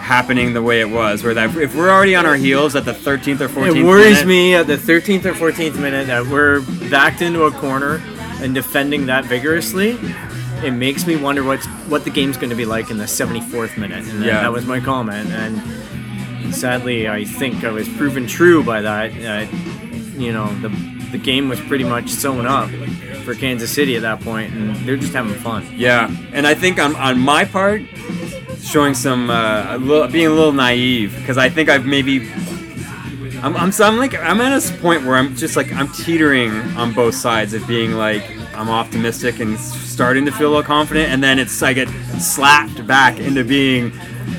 happening 0.00 0.54
the 0.54 0.62
way 0.62 0.80
it 0.80 0.88
was. 0.88 1.22
Where 1.22 1.34
that 1.34 1.54
if 1.56 1.74
we're 1.76 1.90
already 1.90 2.14
on 2.14 2.24
our 2.26 2.36
heels 2.36 2.74
at 2.76 2.84
the 2.84 2.92
13th 2.92 3.40
or 3.42 3.48
14th, 3.48 3.76
It 3.76 3.82
worries 3.84 4.10
minute- 4.24 4.26
me 4.26 4.54
at 4.54 4.66
the 4.66 4.76
13th 4.78 5.24
or 5.26 5.34
14th 5.34 5.78
minute 5.78 6.06
that 6.06 6.26
we're 6.26 6.60
backed 6.90 7.20
into 7.22 7.42
a 7.44 7.50
corner 7.50 8.00
and 8.40 8.54
defending 8.54 9.06
that 9.06 9.24
vigorously. 9.26 9.98
It 10.64 10.70
makes 10.72 11.06
me 11.06 11.16
wonder 11.16 11.44
what's 11.44 11.66
what 11.88 12.04
the 12.04 12.10
game's 12.10 12.38
going 12.38 12.50
to 12.50 12.56
be 12.56 12.64
like 12.64 12.90
in 12.90 12.96
the 12.96 13.04
74th 13.04 13.76
minute. 13.76 14.06
And 14.08 14.24
Yeah. 14.24 14.40
that 14.40 14.52
was 14.52 14.64
my 14.64 14.80
comment. 14.80 15.28
And 15.30 16.54
sadly, 16.54 17.06
I 17.08 17.24
think 17.24 17.64
I 17.64 17.70
was 17.70 17.86
proven 17.90 18.26
true 18.26 18.62
by 18.62 18.80
that. 18.80 19.10
Uh, 19.12 19.46
you 20.16 20.32
know, 20.32 20.46
the 20.62 20.70
the 21.12 21.18
game 21.18 21.48
was 21.48 21.60
pretty 21.60 21.84
much 21.84 22.10
sewn 22.10 22.46
up 22.46 22.70
for 23.24 23.34
Kansas 23.34 23.72
City 23.72 23.96
at 23.96 24.02
that 24.02 24.20
point, 24.20 24.52
and 24.52 24.76
they're 24.86 24.96
just 24.96 25.12
having 25.12 25.34
fun. 25.34 25.66
Yeah, 25.74 26.14
and 26.32 26.46
I 26.46 26.54
think 26.54 26.78
on, 26.78 26.94
on 26.96 27.18
my 27.18 27.44
part, 27.44 27.82
showing 28.60 28.94
some 28.94 29.30
uh, 29.30 29.76
a 29.76 29.78
little, 29.78 30.08
being 30.08 30.26
a 30.26 30.30
little 30.30 30.52
naive 30.52 31.16
because 31.18 31.38
I 31.38 31.48
think 31.48 31.68
I've 31.68 31.86
maybe 31.86 32.30
I'm, 33.42 33.56
I'm 33.56 33.72
so 33.72 33.84
I'm 33.84 33.96
like 33.96 34.14
I'm 34.14 34.40
at 34.40 34.54
this 34.54 34.70
point 34.80 35.04
where 35.04 35.16
I'm 35.16 35.36
just 35.36 35.56
like 35.56 35.72
I'm 35.72 35.88
teetering 35.92 36.52
on 36.76 36.92
both 36.92 37.14
sides 37.14 37.54
of 37.54 37.66
being 37.66 37.92
like 37.92 38.28
I'm 38.54 38.68
optimistic 38.68 39.40
and 39.40 39.58
starting 39.58 40.24
to 40.24 40.32
feel 40.32 40.48
a 40.48 40.50
little 40.50 40.62
confident, 40.62 41.10
and 41.10 41.22
then 41.22 41.38
it's 41.38 41.62
I 41.62 41.72
get 41.72 41.88
slapped 42.20 42.86
back 42.86 43.18
into 43.18 43.44
being 43.44 43.92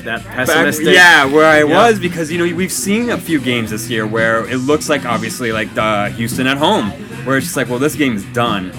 That 0.04 0.24
back, 0.24 0.34
pessimistic. 0.46 0.94
yeah, 0.94 1.24
where 1.24 1.46
I 1.46 1.58
Yeah. 1.64 1.88
was 1.88 1.98
because 1.98 2.30
you 2.30 2.38
know 2.38 2.54
we've 2.54 2.72
seen 2.72 3.10
a 3.10 3.18
few 3.18 3.40
games 3.40 3.70
this 3.70 3.88
year 3.88 4.06
where 4.06 4.46
it 4.48 4.58
looks 4.58 4.88
like 4.88 5.04
obviously 5.06 5.50
like 5.52 5.74
the 5.74 6.10
Houston 6.16 6.46
at 6.46 6.58
home, 6.58 6.90
where 7.24 7.36
it's 7.38 7.46
just 7.46 7.56
like 7.56 7.68
well 7.68 7.78
this 7.78 7.94
game's 7.94 8.24
done, 8.26 8.72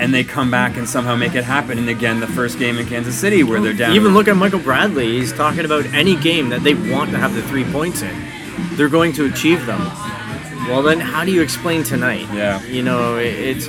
and 0.00 0.12
they 0.12 0.24
come 0.24 0.50
back 0.50 0.76
and 0.76 0.88
somehow 0.88 1.14
make 1.16 1.34
it 1.34 1.44
happen. 1.44 1.78
And 1.78 1.88
again, 1.88 2.20
the 2.20 2.26
first 2.26 2.58
game 2.58 2.78
in 2.78 2.86
Kansas 2.86 3.14
City 3.14 3.42
where 3.42 3.60
they're 3.60 3.72
down. 3.72 3.94
Even 3.94 4.12
look 4.14 4.28
at 4.28 4.36
Michael 4.36 4.58
Bradley. 4.60 5.18
He's 5.18 5.32
talking 5.32 5.64
about 5.64 5.84
any 5.94 6.16
game 6.16 6.48
that 6.50 6.62
they 6.64 6.74
want 6.74 7.10
to 7.12 7.18
have 7.18 7.34
the 7.34 7.42
three 7.42 7.64
points 7.64 8.02
in. 8.02 8.14
They're 8.74 8.88
going 8.88 9.12
to 9.14 9.26
achieve 9.26 9.64
them. 9.66 9.80
Well, 10.68 10.82
then, 10.82 11.00
how 11.00 11.24
do 11.24 11.32
you 11.32 11.42
explain 11.42 11.82
tonight? 11.82 12.26
Yeah. 12.32 12.62
You 12.64 12.82
know, 12.82 13.16
it's 13.16 13.68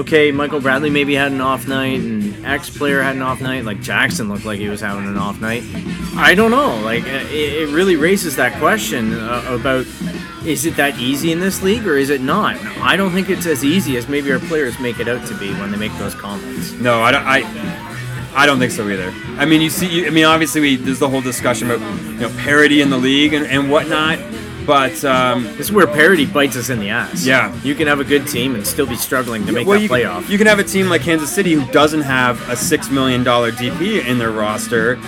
okay. 0.00 0.32
Michael 0.32 0.60
Bradley 0.60 0.90
maybe 0.90 1.14
had 1.14 1.32
an 1.32 1.40
off 1.40 1.66
night, 1.66 2.00
and 2.00 2.44
X 2.44 2.70
player 2.70 3.02
had 3.02 3.16
an 3.16 3.22
off 3.22 3.40
night. 3.40 3.64
Like 3.64 3.80
Jackson 3.80 4.28
looked 4.28 4.44
like 4.44 4.58
he 4.58 4.68
was 4.68 4.80
having 4.80 5.06
an 5.06 5.16
off 5.16 5.40
night. 5.40 5.62
I 6.16 6.34
don't 6.34 6.50
know. 6.50 6.78
Like, 6.80 7.04
it, 7.04 7.32
it 7.32 7.74
really 7.74 7.96
raises 7.96 8.36
that 8.36 8.58
question 8.58 9.14
uh, 9.14 9.44
about 9.48 9.86
is 10.44 10.66
it 10.66 10.76
that 10.76 10.98
easy 10.98 11.32
in 11.32 11.40
this 11.40 11.62
league 11.62 11.86
or 11.86 11.96
is 11.96 12.10
it 12.10 12.20
not? 12.20 12.56
I 12.78 12.96
don't 12.96 13.12
think 13.12 13.30
it's 13.30 13.46
as 13.46 13.64
easy 13.64 13.96
as 13.96 14.08
maybe 14.08 14.30
our 14.30 14.38
players 14.38 14.78
make 14.78 15.00
it 15.00 15.08
out 15.08 15.26
to 15.28 15.38
be 15.38 15.50
when 15.54 15.70
they 15.70 15.78
make 15.78 15.92
those 15.98 16.14
comments. 16.14 16.72
No, 16.72 17.00
I 17.00 17.10
don't. 17.10 17.24
I, 17.24 17.40
I 18.36 18.46
don't 18.46 18.58
think 18.58 18.72
so 18.72 18.88
either. 18.88 19.10
I 19.38 19.44
mean, 19.44 19.60
you 19.60 19.70
see, 19.70 19.88
you, 19.88 20.06
I 20.06 20.10
mean, 20.10 20.24
obviously, 20.24 20.60
we 20.60 20.76
there's 20.76 20.98
the 20.98 21.08
whole 21.08 21.22
discussion 21.22 21.70
about 21.70 21.80
you 22.04 22.18
know 22.18 22.30
parity 22.38 22.80
in 22.80 22.90
the 22.90 22.98
league 22.98 23.32
and, 23.32 23.46
and 23.46 23.70
whatnot, 23.70 24.18
but 24.66 25.04
um, 25.04 25.44
This 25.44 25.60
is 25.60 25.72
where 25.72 25.86
parity 25.86 26.26
bites 26.26 26.56
us 26.56 26.70
in 26.70 26.78
the 26.80 26.88
ass. 26.90 27.24
Yeah. 27.26 27.54
You 27.62 27.74
can 27.74 27.86
have 27.86 28.00
a 28.00 28.04
good 28.04 28.26
team 28.26 28.54
and 28.54 28.66
still 28.66 28.86
be 28.86 28.96
struggling 28.96 29.44
to 29.46 29.52
make 29.52 29.66
well, 29.66 29.78
that 29.78 29.82
you, 29.82 29.88
playoff. 29.88 30.28
you 30.28 30.38
can 30.38 30.46
have 30.46 30.58
a 30.58 30.64
team 30.64 30.88
like 30.88 31.02
Kansas 31.02 31.30
City 31.32 31.52
who 31.52 31.70
doesn't 31.72 32.02
have 32.02 32.46
a 32.48 32.56
six 32.56 32.90
million 32.90 33.24
dollar 33.24 33.52
DP 33.52 34.06
in 34.06 34.18
their 34.18 34.30
roster, 34.30 34.98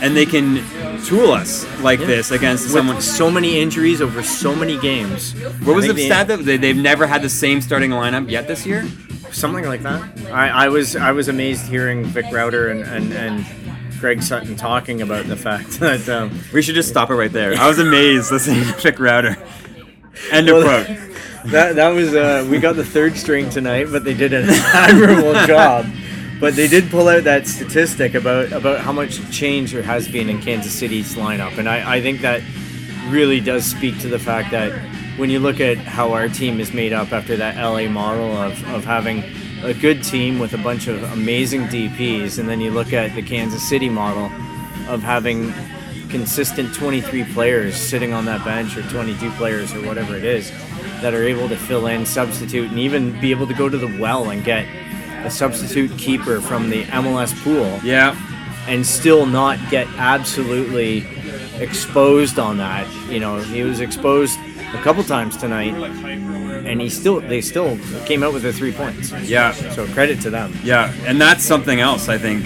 and 0.00 0.16
they 0.16 0.26
can 0.26 0.62
tool 1.04 1.30
us 1.32 1.66
like 1.80 2.00
this 2.00 2.30
against 2.30 2.68
someone 2.68 2.96
With 2.96 3.04
someone. 3.04 3.18
so 3.18 3.30
many 3.34 3.60
injuries 3.60 4.00
over 4.00 4.22
so 4.22 4.54
many 4.54 4.78
games. 4.78 5.32
What 5.64 5.76
was 5.76 5.86
the 5.86 5.96
stat 6.06 6.28
that 6.28 6.44
they, 6.44 6.56
they've 6.56 6.76
never 6.76 7.06
had 7.06 7.22
the 7.22 7.28
same 7.30 7.60
starting 7.60 7.90
lineup 7.90 8.30
yet 8.30 8.46
this 8.46 8.66
year? 8.66 8.86
something 9.30 9.66
like 9.66 9.82
that. 9.82 10.02
I, 10.32 10.48
I 10.48 10.68
was 10.68 10.96
I 10.96 11.12
was 11.12 11.28
amazed 11.28 11.66
hearing 11.66 12.04
Vic 12.04 12.26
Rauter 12.32 12.68
and, 12.68 12.82
and, 12.82 13.12
and 13.12 13.44
Greg 14.00 14.22
Sutton 14.22 14.56
talking 14.56 15.02
about 15.02 15.26
the 15.26 15.36
fact 15.36 15.70
that 15.80 16.08
um, 16.08 16.40
We 16.52 16.62
should 16.62 16.74
just 16.74 16.88
stop 16.88 17.10
it 17.10 17.14
right 17.14 17.32
there. 17.32 17.54
I 17.54 17.68
was 17.68 17.78
amazed 17.78 18.30
listening 18.30 18.64
to 18.64 18.72
Vic 18.74 18.98
Rauter. 18.98 19.36
End 20.30 20.48
of 20.48 20.56
Well, 20.64 20.84
quote. 20.84 20.98
that 21.52 21.76
that 21.76 21.88
was 21.90 22.14
uh, 22.14 22.46
we 22.50 22.58
got 22.58 22.76
the 22.76 22.84
third 22.84 23.16
string 23.16 23.48
tonight, 23.50 23.86
but 23.90 24.04
they 24.04 24.14
did 24.14 24.32
an 24.32 24.46
admirable 24.50 25.34
job. 25.46 25.86
But 26.40 26.54
they 26.54 26.68
did 26.68 26.90
pull 26.90 27.08
out 27.08 27.24
that 27.24 27.46
statistic 27.46 28.14
about 28.14 28.52
about 28.52 28.80
how 28.80 28.92
much 28.92 29.28
change 29.30 29.72
there 29.72 29.82
has 29.82 30.08
been 30.08 30.28
in 30.28 30.40
Kansas 30.40 30.72
City's 30.72 31.14
lineup, 31.14 31.58
and 31.58 31.68
I, 31.68 31.96
I 31.96 32.00
think 32.02 32.20
that 32.20 32.42
really 33.08 33.40
does 33.40 33.64
speak 33.64 33.98
to 34.00 34.08
the 34.08 34.18
fact 34.18 34.50
that 34.50 34.72
when 35.18 35.30
you 35.30 35.40
look 35.40 35.60
at 35.60 35.78
how 35.78 36.12
our 36.12 36.28
team 36.28 36.60
is 36.60 36.72
made 36.72 36.92
up 36.92 37.12
after 37.12 37.36
that 37.36 37.56
LA 37.56 37.88
model 37.88 38.36
of, 38.36 38.52
of 38.72 38.84
having 38.84 39.24
a 39.62 39.74
good 39.74 40.02
team 40.04 40.38
with 40.38 40.52
a 40.54 40.58
bunch 40.58 40.86
of 40.86 41.02
amazing 41.12 41.62
DPs, 41.64 42.38
and 42.38 42.48
then 42.48 42.60
you 42.60 42.70
look 42.70 42.92
at 42.92 43.14
the 43.14 43.22
Kansas 43.22 43.66
City 43.68 43.88
model 43.88 44.26
of 44.92 45.02
having 45.02 45.52
consistent 46.08 46.74
23 46.74 47.24
players 47.34 47.76
sitting 47.76 48.12
on 48.12 48.24
that 48.24 48.44
bench 48.44 48.76
or 48.76 48.82
22 48.90 49.30
players 49.32 49.74
or 49.74 49.84
whatever 49.86 50.16
it 50.16 50.24
is 50.24 50.50
that 51.02 51.12
are 51.14 51.22
able 51.24 51.48
to 51.48 51.56
fill 51.56 51.86
in, 51.86 52.06
substitute, 52.06 52.70
and 52.70 52.78
even 52.78 53.18
be 53.20 53.30
able 53.30 53.46
to 53.46 53.54
go 53.54 53.68
to 53.68 53.76
the 53.76 53.98
well 54.00 54.30
and 54.30 54.42
get 54.44 54.64
a 55.26 55.30
substitute 55.30 55.90
keeper 55.98 56.40
from 56.40 56.70
the 56.70 56.84
MLS 56.84 57.34
pool 57.42 57.78
Yeah. 57.84 58.16
and 58.68 58.86
still 58.86 59.26
not 59.26 59.58
get 59.70 59.86
absolutely 59.98 61.06
exposed 61.60 62.38
on 62.38 62.56
that. 62.58 62.86
You 63.10 63.20
know, 63.20 63.38
he 63.40 63.62
was 63.62 63.80
exposed 63.80 64.38
a 64.74 64.82
couple 64.82 65.02
times 65.04 65.36
tonight, 65.36 65.74
and 65.74 66.80
he 66.80 66.88
still 66.88 67.20
they 67.20 67.40
still 67.40 67.78
came 68.06 68.22
out 68.22 68.32
with 68.32 68.42
the 68.42 68.52
three 68.52 68.72
points. 68.72 69.12
Yeah. 69.22 69.52
So 69.52 69.86
credit 69.88 70.20
to 70.22 70.30
them. 70.30 70.52
Yeah, 70.62 70.92
and 71.06 71.20
that's 71.20 71.44
something 71.44 71.80
else 71.80 72.08
I 72.08 72.18
think 72.18 72.44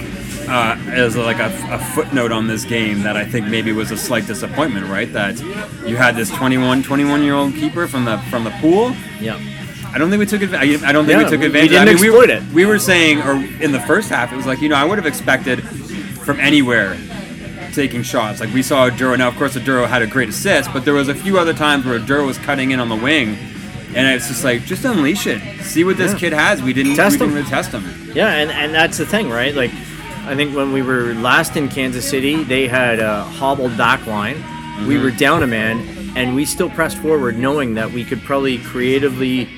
uh, 0.49 0.77
as 0.87 1.15
like 1.15 1.39
a, 1.39 1.51
a 1.71 1.79
footnote 1.93 2.31
on 2.31 2.47
this 2.47 2.65
game 2.65 3.03
that 3.03 3.15
I 3.17 3.25
think 3.25 3.47
maybe 3.47 3.71
was 3.71 3.91
a 3.91 3.97
slight 3.97 4.27
disappointment, 4.27 4.87
right? 4.87 5.11
That 5.13 5.39
you 5.85 5.95
had 5.95 6.15
this 6.15 6.29
21, 6.31 6.83
21 6.83 7.23
year 7.23 7.33
old 7.35 7.53
keeper 7.53 7.87
from 7.87 8.05
the 8.05 8.17
from 8.29 8.43
the 8.43 8.51
pool. 8.61 8.95
Yeah. 9.19 9.39
I 9.93 9.99
don't 9.99 10.09
think 10.09 10.19
we 10.21 10.25
took 10.25 10.41
advantage. 10.41 10.81
I 10.81 10.91
don't 10.91 11.05
think 11.05 11.19
Yeah, 11.19 11.25
we 11.25 11.29
took 11.29 11.39
we- 11.41 11.49
we 11.49 11.67
didn't 11.67 11.87
I 11.87 11.91
mean, 11.93 12.01
we 12.01 12.07
exploit 12.09 12.29
were, 12.29 12.35
it. 12.35 12.43
We 12.53 12.65
were 12.65 12.79
saying, 12.79 13.21
or 13.21 13.33
in 13.61 13.71
the 13.71 13.79
first 13.81 14.09
half, 14.09 14.33
it 14.33 14.35
was 14.35 14.47
like 14.47 14.59
you 14.59 14.69
know 14.69 14.75
I 14.75 14.83
would 14.85 14.97
have 14.97 15.05
expected 15.05 15.61
from 16.23 16.39
anywhere 16.39 16.95
taking 17.73 18.03
shots. 18.03 18.39
Like 18.39 18.53
we 18.53 18.61
saw 18.61 18.89
Duro. 18.89 19.15
Now, 19.15 19.27
of 19.27 19.35
course, 19.35 19.55
Duro 19.55 19.85
had 19.85 20.01
a 20.01 20.07
great 20.07 20.29
assist, 20.29 20.71
but 20.71 20.85
there 20.85 20.93
was 20.93 21.09
a 21.09 21.15
few 21.15 21.37
other 21.37 21.53
times 21.53 21.85
where 21.85 21.99
Duro 21.99 22.25
was 22.25 22.37
cutting 22.37 22.71
in 22.71 22.79
on 22.79 22.89
the 22.89 22.95
wing, 22.95 23.37
and 23.95 24.07
it's 24.07 24.27
just 24.27 24.43
like 24.43 24.63
just 24.63 24.85
unleash 24.85 25.27
it. 25.27 25.41
See 25.63 25.83
what 25.83 25.97
this 25.97 26.13
Yeah. 26.13 26.19
kid 26.19 26.33
has. 26.33 26.61
We 26.61 26.73
didn't. 26.73 26.95
Test 26.95 27.19
we 27.19 27.27
didn't 27.27 27.43
him. 27.43 27.45
test 27.45 27.71
him. 27.71 28.11
Yeah, 28.13 28.33
and, 28.33 28.51
and 28.51 28.73
that's 28.73 28.97
the 28.97 29.05
thing, 29.05 29.29
right? 29.29 29.53
Like, 29.55 29.71
I 30.25 30.35
think 30.35 30.55
when 30.55 30.71
we 30.71 30.81
were 30.81 31.13
last 31.15 31.57
in 31.57 31.67
Kansas 31.67 32.07
City, 32.07 32.43
they 32.43 32.67
had 32.67 32.99
a 32.99 33.23
hobbled 33.23 33.75
back 33.77 34.05
line. 34.07 34.35
We 34.35 34.95
mm-hmm. 34.95 35.03
were 35.03 35.11
down 35.11 35.43
a 35.43 35.47
man, 35.47 36.13
and 36.15 36.35
we 36.35 36.45
still 36.45 36.69
pressed 36.69 36.97
forward, 36.97 37.37
knowing 37.37 37.73
that 37.75 37.91
we 37.91 38.03
could 38.05 38.21
probably 38.23 38.57
creatively 38.59 39.49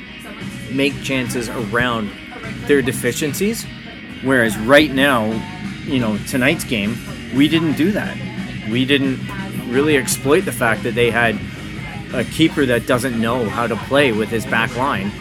make 0.72 1.00
chances 1.04 1.50
around 1.50 2.10
their 2.68 2.82
deficiencies. 2.82 3.66
Whereas 4.24 4.58
right 4.58 4.92
now, 4.92 5.32
you 5.86 6.00
know, 6.00 6.18
tonight's 6.28 6.64
game, 6.64 6.98
we 7.36 7.48
didn't 7.48 7.74
do 7.74 7.92
that. 7.92 8.18
We 8.70 8.86
didn't 8.86 9.20
really 9.70 9.98
exploit 9.98 10.42
the 10.42 10.52
fact 10.52 10.84
that 10.84 10.96
they 10.96 11.12
had 11.12 11.40
a 12.14 12.24
keeper 12.24 12.66
that 12.66 12.88
doesn't 12.88 13.20
know 13.20 13.50
how 13.50 13.68
to 13.68 13.76
play 13.76 14.12
with 14.12 14.30
his 14.30 14.46
back 14.46 14.76
line. 14.76 15.12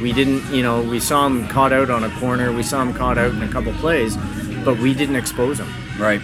We 0.00 0.12
didn't, 0.12 0.52
you 0.52 0.62
know, 0.62 0.82
we 0.82 0.98
saw 0.98 1.26
him 1.26 1.46
caught 1.48 1.72
out 1.72 1.90
on 1.90 2.02
a 2.02 2.10
corner, 2.18 2.52
we 2.52 2.62
saw 2.62 2.82
him 2.82 2.92
caught 2.92 3.18
out 3.18 3.32
in 3.32 3.42
a 3.42 3.48
couple 3.48 3.72
plays, 3.74 4.16
but 4.64 4.78
we 4.78 4.94
didn't 4.94 5.16
expose 5.16 5.60
him. 5.60 5.72
Right. 5.98 6.20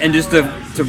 And 0.00 0.12
just 0.12 0.30
to 0.32 0.42
to 0.76 0.84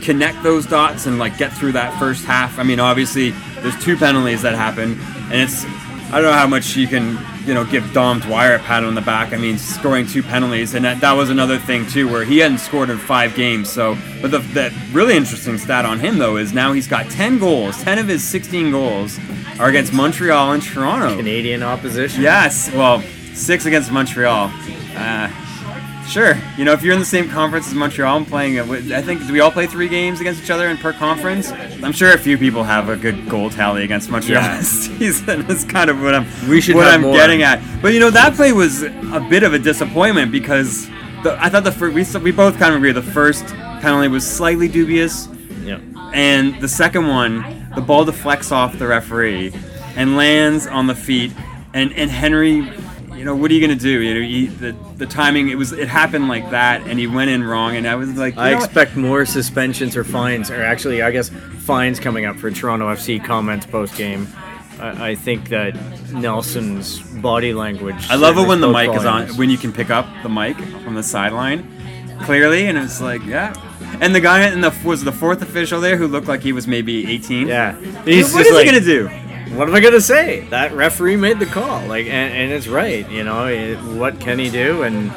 connect 0.00 0.42
those 0.42 0.66
dots 0.66 1.06
and 1.06 1.18
like 1.18 1.36
get 1.38 1.52
through 1.52 1.72
that 1.72 1.96
first 1.98 2.24
half. 2.24 2.58
I 2.58 2.62
mean, 2.62 2.80
obviously 2.80 3.30
there's 3.60 3.78
two 3.84 3.96
penalties 3.96 4.42
that 4.42 4.54
happen, 4.54 4.98
and 5.30 5.34
it's 5.34 5.64
I 6.12 6.20
don't 6.20 6.24
know 6.24 6.32
how 6.32 6.46
much 6.46 6.76
you 6.76 6.88
can 6.88 7.18
you 7.50 7.54
know 7.54 7.64
give 7.64 7.92
Dom 7.92 8.20
Dwyer 8.20 8.54
a 8.54 8.58
pat 8.60 8.84
on 8.84 8.94
the 8.94 9.00
back. 9.00 9.32
I 9.32 9.36
mean, 9.36 9.58
scoring 9.58 10.06
two 10.06 10.22
penalties, 10.22 10.74
and 10.74 10.84
that, 10.84 11.00
that 11.00 11.14
was 11.14 11.30
another 11.30 11.58
thing 11.58 11.84
too, 11.84 12.08
where 12.08 12.24
he 12.24 12.38
hadn't 12.38 12.58
scored 12.58 12.90
in 12.90 12.96
five 12.96 13.34
games. 13.34 13.68
So, 13.68 13.98
but 14.22 14.30
the, 14.30 14.38
the 14.38 14.72
really 14.92 15.16
interesting 15.16 15.58
stat 15.58 15.84
on 15.84 15.98
him 15.98 16.18
though 16.18 16.36
is 16.36 16.52
now 16.52 16.72
he's 16.72 16.86
got 16.86 17.10
10 17.10 17.40
goals. 17.40 17.82
10 17.82 17.98
of 17.98 18.06
his 18.06 18.22
16 18.22 18.70
goals 18.70 19.18
are 19.58 19.68
against 19.68 19.92
Montreal 19.92 20.52
and 20.52 20.62
Toronto. 20.62 21.16
Canadian 21.16 21.64
opposition. 21.64 22.22
Yes, 22.22 22.72
well, 22.72 23.02
six 23.34 23.66
against 23.66 23.90
Montreal. 23.90 24.52
Uh, 24.94 25.28
sure, 26.10 26.34
you 26.58 26.64
know 26.64 26.72
if 26.72 26.82
you're 26.82 26.92
in 26.92 26.98
the 27.00 27.04
same 27.06 27.28
conference 27.28 27.68
as 27.68 27.74
Montreal 27.74 28.16
and 28.18 28.26
playing, 28.26 28.58
uh, 28.58 28.64
I 28.64 29.00
think 29.02 29.26
do 29.26 29.32
we 29.32 29.40
all 29.40 29.50
play 29.50 29.66
three 29.66 29.88
games 29.88 30.20
against 30.20 30.42
each 30.42 30.50
other 30.50 30.68
in 30.68 30.76
per 30.76 30.92
conference? 30.92 31.50
I'm 31.52 31.92
sure 31.92 32.12
a 32.12 32.18
few 32.18 32.36
people 32.36 32.64
have 32.64 32.88
a 32.88 32.96
good 32.96 33.28
goal 33.28 33.48
tally 33.50 33.84
against 33.84 34.10
Montreal 34.10 34.42
Yeah. 34.42 34.56
this 34.58 34.86
season. 34.98 35.46
That's 35.46 35.64
kind 35.64 35.88
of 35.90 36.00
what 36.02 36.14
I'm 36.14 36.26
We 36.48 36.60
should 36.60 36.74
what 36.74 36.88
I'm 36.88 37.02
more. 37.02 37.14
getting 37.14 37.42
at. 37.42 37.60
But 37.80 37.94
you 37.94 38.00
know 38.00 38.10
that 38.10 38.34
play 38.34 38.52
was 38.52 38.82
a 38.82 39.26
bit 39.30 39.42
of 39.42 39.54
a 39.54 39.58
disappointment 39.58 40.32
because 40.32 40.88
the, 41.22 41.36
I 41.40 41.48
thought 41.48 41.64
the 41.64 41.72
first 41.72 42.14
we 42.16 42.20
we 42.20 42.32
both 42.32 42.58
kind 42.58 42.72
of 42.74 42.78
agree 42.78 42.92
the 42.92 43.02
first 43.02 43.46
penalty 43.80 44.08
was 44.08 44.28
slightly 44.28 44.68
dubious. 44.68 45.28
Yeah. 45.62 45.78
And 46.12 46.60
the 46.60 46.68
second 46.68 47.06
one, 47.06 47.68
the 47.76 47.80
ball 47.80 48.04
deflects 48.04 48.50
off 48.50 48.78
the 48.78 48.86
referee 48.86 49.52
and 49.96 50.16
lands 50.16 50.66
on 50.66 50.86
the 50.88 50.94
feet. 50.94 51.32
And 51.72 51.92
and 51.92 52.10
Henry, 52.10 52.68
you 53.20 53.26
know, 53.26 53.36
what 53.36 53.50
are 53.50 53.54
you 53.54 53.60
gonna 53.60 53.78
do? 53.78 54.00
You 54.00 54.14
know, 54.14 54.20
he, 54.22 54.46
the 54.46 54.74
the 54.96 55.04
timing 55.04 55.50
it 55.50 55.58
was 55.58 55.72
it 55.72 55.88
happened 55.88 56.28
like 56.28 56.48
that, 56.52 56.80
and 56.86 56.98
he 56.98 57.06
went 57.06 57.28
in 57.28 57.44
wrong. 57.44 57.76
And 57.76 57.86
I 57.86 57.94
was 57.94 58.16
like, 58.16 58.38
I 58.38 58.52
know 58.52 58.56
what? 58.56 58.64
expect 58.64 58.96
more 58.96 59.26
suspensions 59.26 59.94
or 59.94 60.04
fines, 60.04 60.50
or 60.50 60.62
actually, 60.62 61.02
I 61.02 61.10
guess 61.10 61.28
fines 61.58 62.00
coming 62.00 62.24
up 62.24 62.36
for 62.36 62.50
Toronto 62.50 62.86
FC 62.88 63.22
comments 63.22 63.66
post 63.66 63.94
game. 63.94 64.26
I, 64.80 65.10
I 65.10 65.14
think 65.16 65.50
that 65.50 65.74
Nelsen's 66.14 66.98
body 67.20 67.52
language. 67.52 68.06
I 68.08 68.14
love 68.14 68.38
it 68.38 68.48
when 68.48 68.62
the 68.62 68.72
mic 68.72 68.90
is 68.94 69.04
on 69.04 69.28
when 69.36 69.50
you 69.50 69.58
can 69.58 69.74
pick 69.74 69.90
up 69.90 70.06
the 70.22 70.30
mic 70.30 70.56
from 70.56 70.94
the 70.94 71.02
sideline 71.02 71.70
clearly, 72.22 72.68
and 72.68 72.78
it's 72.78 73.02
like, 73.02 73.22
yeah. 73.26 73.52
And 74.00 74.14
the 74.14 74.20
guy 74.20 74.48
in 74.50 74.62
the 74.62 74.74
was 74.82 75.04
the 75.04 75.12
fourth 75.12 75.42
official 75.42 75.78
there 75.78 75.98
who 75.98 76.06
looked 76.06 76.26
like 76.26 76.40
he 76.40 76.54
was 76.54 76.66
maybe 76.66 77.06
18. 77.10 77.48
Yeah, 77.48 77.74
What 77.74 78.08
he's 78.08 78.28
is 78.28 78.34
just 78.34 78.48
he 78.48 78.54
like, 78.54 78.64
gonna 78.64 78.80
do? 78.80 79.10
What 79.50 79.68
am 79.68 79.74
I 79.74 79.80
gonna 79.80 80.00
say? 80.00 80.46
That 80.50 80.72
referee 80.72 81.16
made 81.16 81.40
the 81.40 81.46
call, 81.46 81.84
like, 81.86 82.06
and, 82.06 82.32
and 82.32 82.52
it's 82.52 82.68
right. 82.68 83.08
You 83.10 83.24
know, 83.24 83.46
it, 83.48 83.76
what 83.82 84.20
can 84.20 84.38
he 84.38 84.48
do? 84.48 84.82
And 84.82 85.10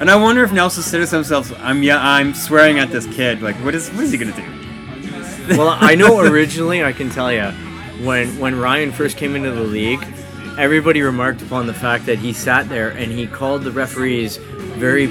And 0.00 0.10
I 0.10 0.16
wonder 0.16 0.42
if 0.42 0.50
Nelsen 0.50 0.82
said 0.82 1.06
to 1.06 1.14
himself, 1.14 1.52
"I'm 1.60 1.82
yeah, 1.82 1.98
I'm 2.00 2.34
swearing 2.34 2.78
at 2.78 2.90
this 2.90 3.06
kid. 3.06 3.42
Like, 3.42 3.56
what 3.56 3.74
is 3.74 3.90
what 3.90 4.04
is 4.04 4.10
he 4.12 4.18
gonna 4.18 4.32
do?" 4.32 4.44
well, 5.58 5.76
I 5.78 5.94
know 5.94 6.20
originally, 6.20 6.82
I 6.82 6.92
can 6.92 7.10
tell 7.10 7.30
you, 7.30 7.50
when 8.04 8.38
when 8.38 8.58
Ryan 8.58 8.90
first 8.90 9.18
came 9.18 9.36
into 9.36 9.50
the 9.50 9.62
league, 9.62 10.04
everybody 10.58 11.02
remarked 11.02 11.42
upon 11.42 11.66
the 11.66 11.74
fact 11.74 12.06
that 12.06 12.18
he 12.18 12.32
sat 12.32 12.68
there 12.70 12.88
and 12.90 13.12
he 13.12 13.26
called 13.26 13.64
the 13.64 13.70
referees 13.70 14.38
very, 14.78 15.06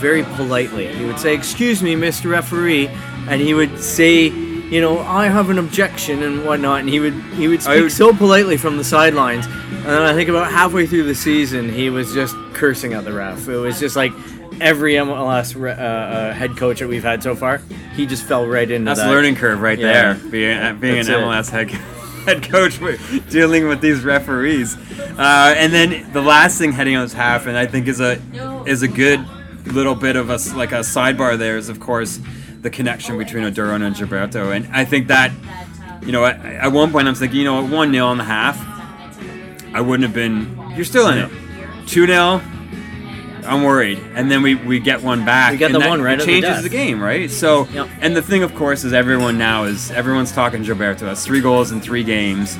very 0.00 0.24
politely. 0.24 0.88
He 0.88 1.04
would 1.04 1.20
say, 1.20 1.32
"Excuse 1.32 1.80
me, 1.80 1.94
Mr. 1.94 2.28
Referee," 2.30 2.88
and 3.28 3.40
he 3.40 3.54
would 3.54 3.78
say, 3.78 4.30
"You 4.70 4.80
know, 4.80 4.98
I 5.00 5.26
have 5.26 5.50
an 5.50 5.58
objection 5.58 6.22
and 6.22 6.44
whatnot." 6.44 6.80
And 6.80 6.88
he 6.88 7.00
would 7.00 7.14
he 7.36 7.48
would 7.48 7.62
speak 7.62 7.82
would- 7.82 7.92
so 7.92 8.12
politely 8.12 8.56
from 8.56 8.76
the 8.76 8.84
sidelines. 8.84 9.46
And 9.46 9.84
then 9.86 10.02
I 10.02 10.12
think 10.14 10.28
about 10.28 10.50
halfway 10.52 10.86
through 10.86 11.04
the 11.04 11.14
season, 11.14 11.68
he 11.72 11.88
was 11.90 12.12
just 12.12 12.34
cursing 12.52 12.92
at 12.92 13.04
the 13.04 13.12
ref. 13.12 13.48
It 13.48 13.56
was 13.56 13.78
just 13.80 13.96
like. 13.96 14.12
Every 14.60 14.94
MLS 14.94 15.54
uh, 15.54 15.68
uh, 15.68 16.32
head 16.32 16.56
coach 16.56 16.80
that 16.80 16.88
we've 16.88 17.04
had 17.04 17.22
so 17.22 17.36
far, 17.36 17.60
he 17.94 18.06
just 18.06 18.24
fell 18.24 18.44
right 18.44 18.68
into 18.68 18.86
That's 18.86 18.98
that. 18.98 19.08
learning 19.08 19.36
curve 19.36 19.60
right 19.60 19.78
Yeah. 19.78 20.14
there. 20.14 20.30
Being 20.32 20.58
uh, 20.58 20.72
being 20.72 20.96
That's 20.96 21.08
an 21.10 21.14
it. 21.14 21.18
MLS 21.18 21.48
head 21.48 21.70
head 22.26 22.42
coach, 22.42 22.80
dealing 23.30 23.68
with 23.68 23.80
these 23.80 24.02
referees, 24.02 24.76
uh, 25.16 25.54
and 25.56 25.72
then 25.72 26.10
the 26.12 26.22
last 26.22 26.58
thing 26.58 26.72
heading 26.72 26.96
on 26.96 27.04
this 27.04 27.12
half, 27.12 27.46
and 27.46 27.56
I 27.56 27.66
think 27.66 27.86
is 27.86 28.00
a 28.00 28.18
is 28.66 28.82
a 28.82 28.88
good 28.88 29.24
little 29.66 29.94
bit 29.94 30.16
of 30.16 30.28
a 30.28 30.38
like 30.56 30.72
a 30.72 30.80
sidebar. 30.80 31.38
There 31.38 31.56
is 31.56 31.68
of 31.68 31.78
course 31.78 32.18
the 32.62 32.70
connection 32.70 33.18
between 33.18 33.44
Oduron 33.44 33.82
and 33.82 33.94
Gilberto, 33.94 34.54
and 34.54 34.66
I 34.74 34.84
think 34.84 35.08
that 35.08 35.32
you 36.02 36.12
know 36.12 36.24
at, 36.24 36.44
at 36.44 36.72
one 36.72 36.90
point 36.90 37.08
I'm 37.08 37.14
thinking 37.14 37.38
you 37.38 37.44
know 37.44 37.64
at 37.64 37.70
one 37.70 37.92
0 37.92 38.12
in 38.12 38.18
the 38.18 38.24
half, 38.24 38.58
I 39.74 39.80
wouldn't 39.80 40.04
have 40.04 40.14
been. 40.14 40.72
You're 40.74 40.84
still 40.84 41.08
in 41.08 41.18
it. 41.18 41.30
Two 41.86 42.06
0 42.06 42.40
I'm 43.44 43.62
worried, 43.62 43.98
and 44.14 44.30
then 44.30 44.42
we, 44.42 44.56
we 44.56 44.78
get 44.78 45.02
one 45.02 45.24
back. 45.24 45.52
We 45.52 45.56
get 45.58 45.72
and 45.72 45.82
the 45.82 45.88
one 45.88 46.02
right 46.02 46.18
It 46.18 46.20
at 46.20 46.26
the 46.26 46.32
changes 46.32 46.62
the 46.62 46.68
game, 46.68 47.00
right? 47.00 47.30
So, 47.30 47.66
Yep. 47.68 47.88
and 48.02 48.14
the 48.14 48.20
thing, 48.20 48.42
of 48.42 48.54
course, 48.54 48.84
is 48.84 48.92
everyone 48.92 49.38
now 49.38 49.64
is 49.64 49.90
everyone's 49.90 50.32
talking 50.32 50.62
Gilberto. 50.62 51.00
That's 51.00 51.24
three 51.24 51.40
goals 51.40 51.72
in 51.72 51.80
three 51.80 52.04
games. 52.04 52.58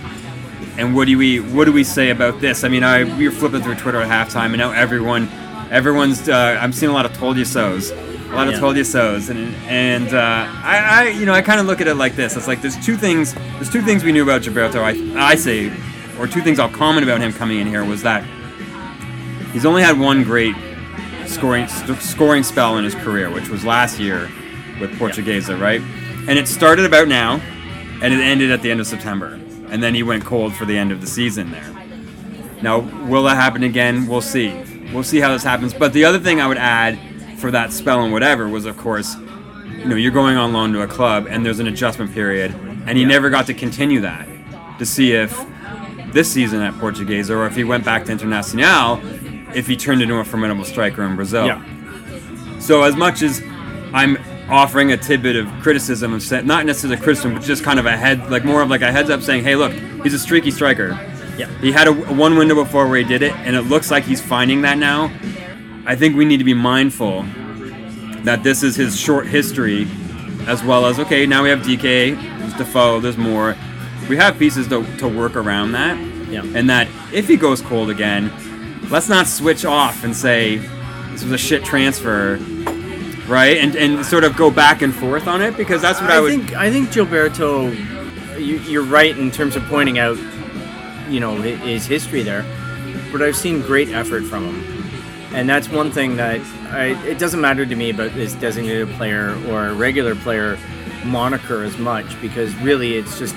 And 0.79 0.95
what 0.95 1.07
do 1.07 1.19
we 1.19 1.41
what 1.41 1.65
do 1.67 1.73
we 1.73 1.85
say 1.85 2.09
about 2.11 2.41
this? 2.41 2.65
I 2.65 2.69
mean, 2.69 2.85
I 2.85 3.05
we 3.19 3.29
were 3.29 3.35
flipping 3.35 3.61
through 3.63 3.75
Twitter 3.75 4.01
at 4.01 4.09
halftime, 4.09 4.47
and 4.47 4.59
now 4.59 4.71
everyone 4.73 5.29
everyone's 5.71 6.27
uh, 6.29 6.59
I'm 6.61 6.73
seeing 6.73 6.89
a 6.91 6.95
lot 6.95 7.05
of 7.05 7.13
told 7.19 7.37
you 7.37 7.45
so's, 7.45 7.91
a 8.31 8.35
lot 8.35 8.47
of 8.49 8.55
Yeah. 8.55 8.61
told 8.61 8.77
you 8.77 8.85
so's, 8.85 9.29
and 9.31 9.55
and 9.67 10.13
uh, 10.15 10.47
I, 10.63 10.79
I 10.91 11.09
you 11.11 11.25
know 11.27 11.33
I 11.33 11.43
kind 11.43 11.61
of 11.61 11.67
look 11.67 11.81
at 11.81 11.87
it 11.89 11.95
like 11.95 12.15
this. 12.17 12.37
It's 12.37 12.47
like 12.49 12.61
there's 12.63 12.77
two 12.85 12.97
things 12.97 13.35
there's 13.35 13.71
two 13.71 13.83
things 13.83 14.05
we 14.05 14.13
knew 14.13 14.23
about 14.23 14.43
Gilberto. 14.43 14.83
I 14.83 15.33
I 15.33 15.35
say, 15.35 15.73
or 16.19 16.27
two 16.27 16.41
things 16.43 16.59
I'll 16.59 16.69
comment 16.69 17.05
about 17.05 17.21
him 17.21 17.33
coming 17.33 17.59
in 17.61 17.67
here 17.67 17.85
was 17.85 18.03
that 18.03 18.25
He's 19.53 19.65
only 19.65 19.83
had 19.83 19.99
one 19.99 20.25
great 20.25 20.55
scoring 21.27 21.67
st- 21.69 22.01
scoring 22.03 22.43
spell 22.43 22.77
in 22.77 22.85
his 22.85 22.95
career, 22.95 23.31
which 23.31 23.49
was 23.49 23.65
last 23.65 23.99
year 23.99 24.29
with 24.79 24.91
Portuguesa, 24.99 25.57
right? 25.59 25.81
And 26.29 26.39
it 26.39 26.47
started 26.47 26.85
about 26.85 27.09
now, 27.09 27.41
and 28.03 28.13
it 28.13 28.21
ended 28.21 28.51
at 28.51 28.61
the 28.61 28.71
end 28.71 28.79
of 28.81 28.87
September, 28.87 29.41
and 29.71 29.83
then 29.83 29.95
he 29.95 30.03
went 30.03 30.23
cold 30.25 30.55
for 30.55 30.67
the 30.67 30.77
end 30.77 30.93
of 30.93 31.01
the 31.01 31.07
season 31.07 31.51
there. 31.51 31.75
Now, 32.63 32.81
will 33.07 33.23
that 33.23 33.37
happen 33.37 33.63
again? 33.63 34.07
We'll 34.07 34.21
see. 34.21 34.53
We'll 34.93 35.03
see 35.03 35.19
how 35.19 35.33
this 35.33 35.43
happens. 35.45 35.73
But 35.73 35.95
the 35.95 36.05
other 36.05 36.19
thing 36.19 36.41
I 36.43 36.47
would 36.47 36.59
add 36.59 36.99
for 37.39 37.51
that 37.53 37.73
spell 37.73 38.03
and 38.03 38.13
whatever 38.13 38.49
was, 38.49 38.65
of 38.65 38.77
course, 38.77 39.17
you 39.67 39.87
know, 39.87 39.95
you're 39.95 40.13
going 40.13 40.37
on 40.37 40.53
loan 40.53 40.73
to 40.73 40.83
a 40.83 40.87
club, 40.87 41.27
and 41.29 41.47
there's 41.47 41.61
an 41.61 41.69
adjustment 41.69 42.13
period, 42.13 42.53
and 42.87 42.99
he 42.99 43.05
never 43.05 43.31
got 43.31 43.47
to 43.47 43.55
continue 43.55 44.01
that 44.01 44.29
to 44.79 44.87
see 44.87 45.13
if 45.13 45.39
this 46.13 46.31
season 46.31 46.61
at 46.63 46.75
Portuguesa 46.75 47.35
or 47.37 47.47
if 47.47 47.55
he 47.55 47.65
went 47.65 47.85
back 47.85 48.05
to 48.07 48.13
Internacional, 48.13 49.01
if 49.55 49.67
he 49.67 49.77
turned 49.77 50.03
into 50.03 50.15
a 50.17 50.25
formidable 50.25 50.65
striker 50.65 51.05
in 51.05 51.17
Brazil. 51.17 51.47
Yeah. 51.47 51.63
So 52.59 52.83
as 52.83 52.97
much 52.97 53.23
as 53.23 53.43
I'm 53.93 54.19
offering 54.51 54.93
a 54.93 54.97
tidbit 54.97 55.37
of 55.37 55.47
criticism 55.63 56.15
of 56.15 56.23
sa- 56.23 56.41
not 56.41 56.67
necessarily 56.67 57.01
criticism, 57.01 57.35
but 57.35 57.43
just 57.43 57.63
kind 57.63 57.79
of 57.79 57.87
a 57.87 57.97
head, 57.97 58.31
like 58.31 58.45
more 58.45 58.63
of 58.63 58.71
like 58.71 58.83
a 58.83 58.91
heads 58.91 59.11
up 59.11 59.21
saying, 59.23 59.45
hey, 59.45 59.57
look, 59.57 59.73
he's 60.03 60.15
a 60.15 60.19
streaky 60.19 60.51
striker. 60.51 60.89
Yeah. 61.37 61.47
He 61.61 61.71
had 61.71 61.87
a, 61.87 61.91
a 61.91 62.15
one 62.15 62.37
window 62.37 62.55
before 62.55 62.89
where 62.89 62.99
he 62.99 63.05
did 63.05 63.23
it, 63.23 63.33
and 63.37 63.55
it 63.55 63.63
looks 63.63 63.91
like 63.91 64.05
he's 64.05 64.21
finding 64.21 64.63
that 64.63 64.79
now. 64.79 65.13
I 65.89 65.97
think 65.97 66.17
we 66.17 66.25
need 66.25 66.37
to 66.37 66.45
be 66.45 66.55
mindful 66.55 67.23
that 68.25 68.43
this 68.43 68.63
is 68.63 68.77
his 68.77 68.99
short 68.99 69.27
history, 69.27 69.89
as 70.47 70.63
well 70.63 70.85
as 70.87 70.99
okay, 71.01 71.25
now 71.27 71.43
we 71.43 71.49
have 71.49 71.63
Dike, 71.67 71.81
there's 71.83 72.55
Defoe, 72.55 73.01
there's 73.01 73.17
more. 73.17 73.57
We 74.09 74.17
have 74.17 74.39
pieces 74.39 74.69
to, 74.69 74.85
to 74.99 75.09
work 75.09 75.35
around 75.35 75.73
that, 75.73 75.97
Yeah. 76.31 76.43
and 76.55 76.69
that 76.71 76.89
if 77.13 77.27
he 77.27 77.37
goes 77.37 77.61
cold 77.63 77.89
again, 77.91 78.31
let's 78.91 79.09
not 79.09 79.27
switch 79.27 79.65
off 79.65 80.05
and 80.05 80.15
say 80.15 80.57
this 81.11 81.23
was 81.25 81.33
a 81.33 81.39
shit 81.39 81.65
transfer, 81.65 82.37
right? 83.27 83.57
And 83.57 83.75
and 83.75 84.05
sort 84.05 84.25
of 84.25 84.37
go 84.37 84.51
back 84.51 84.83
and 84.83 84.95
forth 84.95 85.27
on 85.27 85.41
it 85.41 85.57
because 85.57 85.81
that's 85.81 86.01
what 86.01 86.11
I, 86.11 86.17
I 86.17 86.21
would. 86.21 86.31
think 86.31 86.53
I 86.55 86.71
think 86.71 86.91
Gilberto, 86.91 87.75
you, 88.39 88.59
you're 88.59 88.85
right 88.85 89.17
in 89.17 89.31
terms 89.31 89.57
of 89.57 89.63
pointing 89.65 89.99
out, 89.99 90.19
you 91.09 91.21
know, 91.21 91.35
his 91.41 91.87
history 91.87 92.23
there. 92.23 92.45
But 93.11 93.23
I've 93.23 93.37
seen 93.37 93.63
great 93.63 93.89
effort 93.89 94.23
from 94.25 94.45
him, 94.45 94.78
and 95.33 95.49
that's 95.49 95.69
one 95.69 95.91
thing 95.91 96.17
that 96.17 96.41
I, 96.71 96.87
it 97.07 97.19
doesn't 97.19 97.41
matter 97.41 97.67
to 97.67 97.77
me 97.77 97.91
about 97.91 98.15
this 98.15 98.35
designated 98.35 98.89
player 98.91 99.39
or 99.49 99.73
regular 99.75 100.15
player 100.15 100.59
moniker 101.05 101.63
as 101.63 101.77
much 101.79 102.21
because 102.21 102.55
really 102.57 102.97
it's 102.97 103.19
just 103.19 103.35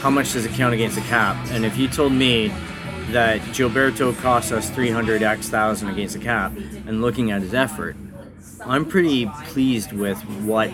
how 0.00 0.10
much 0.10 0.32
does 0.32 0.44
it 0.46 0.52
count 0.52 0.74
against 0.74 0.96
the 0.96 1.02
cap? 1.02 1.36
And 1.50 1.64
if 1.64 1.76
you 1.76 1.88
told 1.88 2.12
me 2.12 2.48
that 3.10 3.40
Gilberto 3.52 4.16
cost 4.18 4.52
us 4.52 4.70
300 4.70 5.22
x 5.22 5.48
thousand 5.48 5.88
against 5.88 6.14
the 6.14 6.22
cap, 6.22 6.52
and 6.86 7.02
looking 7.02 7.30
at 7.30 7.42
his 7.42 7.54
effort, 7.54 7.96
I'm 8.64 8.84
pretty 8.84 9.26
pleased 9.46 9.92
with 9.92 10.20
what 10.42 10.70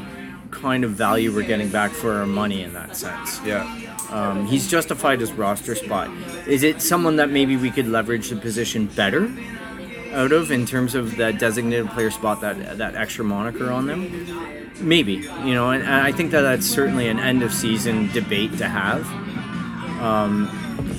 kind 0.50 0.84
of 0.84 0.92
value 0.92 1.34
we're 1.34 1.46
getting 1.46 1.68
back 1.68 1.90
for 1.90 2.14
our 2.14 2.26
money 2.26 2.62
in 2.62 2.72
that 2.74 2.96
sense. 2.96 3.40
yeah. 3.44 3.64
Um, 4.10 4.46
he's 4.46 4.68
justified 4.68 5.20
his 5.20 5.32
roster 5.32 5.74
spot. 5.74 6.08
Is 6.46 6.62
it 6.62 6.80
someone 6.80 7.16
that 7.16 7.30
maybe 7.30 7.56
we 7.56 7.70
could 7.70 7.88
leverage 7.88 8.30
the 8.30 8.36
position 8.36 8.86
better 8.86 9.28
out 10.16 10.32
of 10.32 10.50
in 10.50 10.66
terms 10.66 10.94
of 10.94 11.16
that 11.16 11.38
designated 11.38 11.88
player 11.90 12.10
spot, 12.10 12.40
that 12.40 12.78
that 12.78 12.96
extra 12.96 13.24
moniker 13.24 13.70
on 13.70 13.86
them? 13.86 14.72
Maybe, 14.80 15.12
you 15.44 15.54
know, 15.54 15.70
and, 15.70 15.82
and 15.82 15.94
I 15.94 16.12
think 16.12 16.30
that 16.32 16.40
that's 16.42 16.66
certainly 16.66 17.08
an 17.08 17.18
end 17.18 17.42
of 17.42 17.52
season 17.52 18.08
debate 18.12 18.56
to 18.58 18.68
have. 18.68 19.06
Um, 20.02 20.48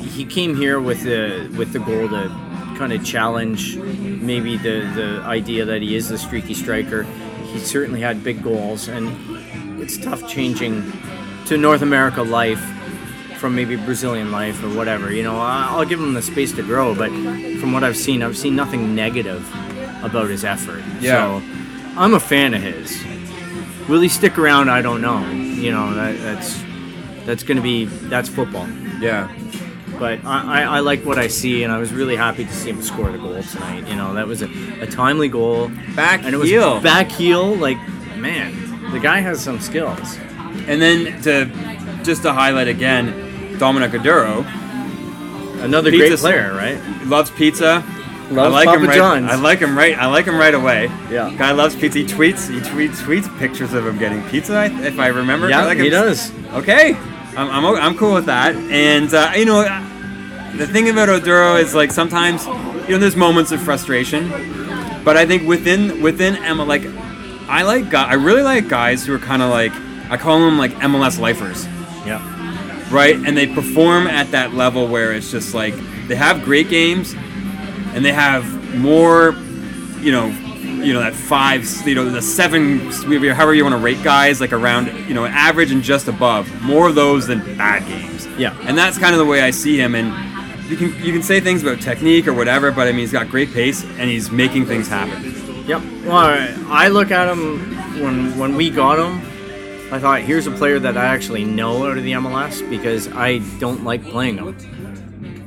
he 0.01 0.25
came 0.25 0.55
here 0.55 0.79
with 0.79 1.03
the 1.03 1.53
with 1.57 1.73
the 1.73 1.79
goal 1.79 2.07
to 2.09 2.29
kind 2.77 2.93
of 2.93 3.03
challenge 3.03 3.75
maybe 3.77 4.57
the 4.57 4.81
the 4.95 5.21
idea 5.25 5.65
that 5.65 5.81
he 5.81 5.95
is 5.95 6.09
the 6.09 6.17
streaky 6.17 6.53
striker. 6.53 7.03
He 7.51 7.59
certainly 7.59 8.01
had 8.01 8.23
big 8.23 8.43
goals, 8.43 8.87
and 8.87 9.81
it's 9.81 9.97
tough 9.97 10.27
changing 10.27 10.91
to 11.47 11.57
North 11.57 11.81
America 11.81 12.21
life 12.21 12.63
from 13.37 13.55
maybe 13.55 13.75
Brazilian 13.75 14.31
life 14.31 14.63
or 14.63 14.69
whatever. 14.69 15.11
You 15.11 15.23
know, 15.23 15.37
I'll 15.39 15.85
give 15.85 15.99
him 15.99 16.13
the 16.13 16.21
space 16.21 16.51
to 16.53 16.63
grow, 16.63 16.95
but 16.95 17.09
from 17.09 17.71
what 17.71 17.83
I've 17.83 17.97
seen, 17.97 18.23
I've 18.23 18.37
seen 18.37 18.55
nothing 18.55 18.95
negative 18.95 19.47
about 20.03 20.29
his 20.29 20.43
effort. 20.43 20.83
Yeah. 20.99 21.39
So 21.39 21.45
I'm 21.97 22.13
a 22.13 22.19
fan 22.19 22.53
of 22.53 22.61
his. 22.61 23.03
Will 23.87 24.01
he 24.01 24.09
stick 24.09 24.37
around? 24.37 24.69
I 24.69 24.81
don't 24.81 25.01
know. 25.01 25.27
You 25.31 25.71
know, 25.71 25.93
that, 25.93 26.19
that's 26.19 26.61
that's 27.25 27.43
going 27.43 27.57
to 27.57 27.63
be 27.63 27.85
that's 27.85 28.29
football. 28.29 28.67
Yeah. 28.99 29.33
But 29.97 30.23
I, 30.25 30.61
I, 30.61 30.77
I 30.77 30.79
like 30.81 31.03
what 31.05 31.17
I 31.17 31.27
see, 31.27 31.63
and 31.63 31.73
I 31.73 31.79
was 31.79 31.91
really 31.91 32.15
happy 32.15 32.45
to 32.45 32.53
see 32.53 32.69
him 32.69 32.81
score 32.83 33.11
the 33.11 33.17
goal 33.17 33.41
tonight. 33.41 33.87
You 33.87 33.95
know, 33.95 34.13
that 34.13 34.27
was 34.27 34.43
a, 34.43 34.49
a 34.81 34.85
timely 34.85 35.27
goal. 35.27 35.69
Back 35.95 36.23
and 36.23 36.35
it 36.35 36.37
was 36.37 36.49
heel. 36.49 36.79
back 36.81 37.09
heel. 37.09 37.55
Like, 37.55 37.77
man, 38.15 38.91
the 38.91 38.99
guy 38.99 39.19
has 39.19 39.43
some 39.43 39.59
skills. 39.59 40.17
And 40.67 40.81
then 40.81 41.21
to 41.23 41.45
just 42.03 42.21
to 42.23 42.33
highlight 42.33 42.67
again, 42.67 43.26
Dominic 43.59 43.91
Oduro 43.91 44.45
Another 45.63 45.89
Pizza- 45.91 46.07
great 46.09 46.19
player, 46.19 46.53
right? 46.53 46.79
loves 47.07 47.31
pizza. 47.31 47.83
I 48.29 48.47
like 48.47 48.65
Papa 48.65 48.79
him 48.79 48.87
right. 48.87 48.97
John's. 48.97 49.31
I 49.31 49.35
like 49.35 49.59
him 49.59 49.77
right. 49.77 49.97
I 49.97 50.05
like 50.07 50.25
him 50.25 50.35
right 50.37 50.53
away. 50.53 50.91
Yeah. 51.09 51.33
Guy 51.37 51.51
loves 51.51 51.75
pizza. 51.75 51.99
He 51.99 52.05
tweets. 52.05 52.49
He 52.49 52.59
tweets 52.59 52.97
tweets 52.97 53.39
pictures 53.39 53.73
of 53.73 53.87
him 53.87 53.97
getting 53.97 54.21
pizza. 54.29 54.65
If 54.65 54.99
I 54.99 55.07
remember. 55.07 55.49
Yeah, 55.49 55.63
like 55.65 55.77
he 55.77 55.85
him- 55.85 55.91
does. 55.91 56.31
Okay, 56.53 56.93
I'm, 57.37 57.49
I'm, 57.49 57.65
o- 57.65 57.75
I'm 57.77 57.97
cool 57.97 58.13
with 58.13 58.25
that. 58.25 58.53
And 58.55 59.11
uh, 59.13 59.31
you 59.35 59.45
know, 59.45 59.61
uh, 59.61 60.57
the 60.57 60.67
thing 60.67 60.89
about 60.89 61.07
Oduro 61.09 61.59
is 61.59 61.73
like 61.73 61.91
sometimes 61.91 62.45
you 62.45 62.89
know 62.89 62.97
there's 62.99 63.15
moments 63.15 63.51
of 63.53 63.61
frustration, 63.61 64.29
but 65.05 65.15
I 65.17 65.25
think 65.25 65.47
within 65.47 66.01
within 66.03 66.35
Emma 66.43 66.65
like 66.65 66.85
I 67.47 67.63
like 67.63 67.89
guy 67.89 68.09
I 68.09 68.13
really 68.15 68.43
like 68.43 68.67
guys 68.67 69.05
who 69.05 69.13
are 69.15 69.19
kind 69.19 69.41
of 69.41 69.49
like 69.49 69.71
I 70.11 70.17
call 70.17 70.39
them 70.41 70.57
like 70.57 70.71
MLS 70.73 71.17
lifers 71.17 71.65
Yeah. 72.05 72.19
Right? 72.91 73.15
And 73.15 73.35
they 73.37 73.47
perform 73.47 74.07
at 74.07 74.31
that 74.31 74.53
level 74.53 74.87
where 74.87 75.13
it's 75.13 75.31
just 75.31 75.53
like 75.53 75.73
they 76.07 76.15
have 76.15 76.43
great 76.43 76.69
games, 76.69 77.13
and 77.93 78.03
they 78.05 78.13
have 78.13 78.45
more, 78.77 79.31
you 79.99 80.11
know, 80.11 80.27
you 80.83 80.93
know 80.93 80.99
that 80.99 81.13
five, 81.15 81.65
you 81.87 81.95
know, 81.95 82.09
the 82.09 82.21
seven, 82.21 82.79
however 82.91 83.53
you 83.53 83.63
want 83.63 83.73
to 83.73 83.81
rate 83.81 84.01
guys, 84.03 84.39
like 84.39 84.53
around, 84.53 84.87
you 85.07 85.13
know, 85.15 85.25
average 85.25 85.71
and 85.71 85.81
just 85.83 86.07
above. 86.07 86.49
More 86.61 86.87
of 86.87 86.95
those 86.95 87.25
than 87.27 87.39
bad 87.57 87.85
games. 87.87 88.27
Yeah. 88.37 88.55
And 88.61 88.77
that's 88.77 88.97
kind 88.97 89.13
of 89.13 89.19
the 89.19 89.25
way 89.25 89.41
I 89.41 89.49
see 89.51 89.77
him. 89.79 89.95
And 89.95 90.07
you 90.69 90.77
can 90.77 90.89
you 91.03 91.11
can 91.11 91.23
say 91.23 91.39
things 91.39 91.63
about 91.63 91.81
technique 91.81 92.27
or 92.27 92.33
whatever, 92.33 92.71
but 92.71 92.87
I 92.87 92.91
mean 92.91 92.99
he's 92.99 93.11
got 93.11 93.27
great 93.29 93.51
pace 93.53 93.83
and 93.83 94.09
he's 94.09 94.29
making 94.29 94.65
things 94.67 94.87
happen. 94.87 95.33
Yep. 95.65 95.81
Well, 96.05 96.15
I- 96.17 96.55
I 96.69 96.87
look 96.89 97.09
at 97.11 97.27
him 97.27 97.75
when 98.01 98.37
when 98.37 98.55
we 98.55 98.69
got 98.69 98.99
him. 98.99 99.21
I 99.89 99.99
thought 99.99 100.19
here's 100.19 100.47
a 100.47 100.51
player 100.51 100.79
that 100.79 100.97
I 100.97 101.05
actually 101.05 101.45
know 101.45 101.89
out 101.89 101.97
of 101.97 102.03
the 102.03 102.11
MLS 102.11 102.69
because 102.69 103.07
I 103.07 103.37
don't 103.57 103.85
like 103.85 104.03
playing 104.03 104.37
him. 104.37 104.53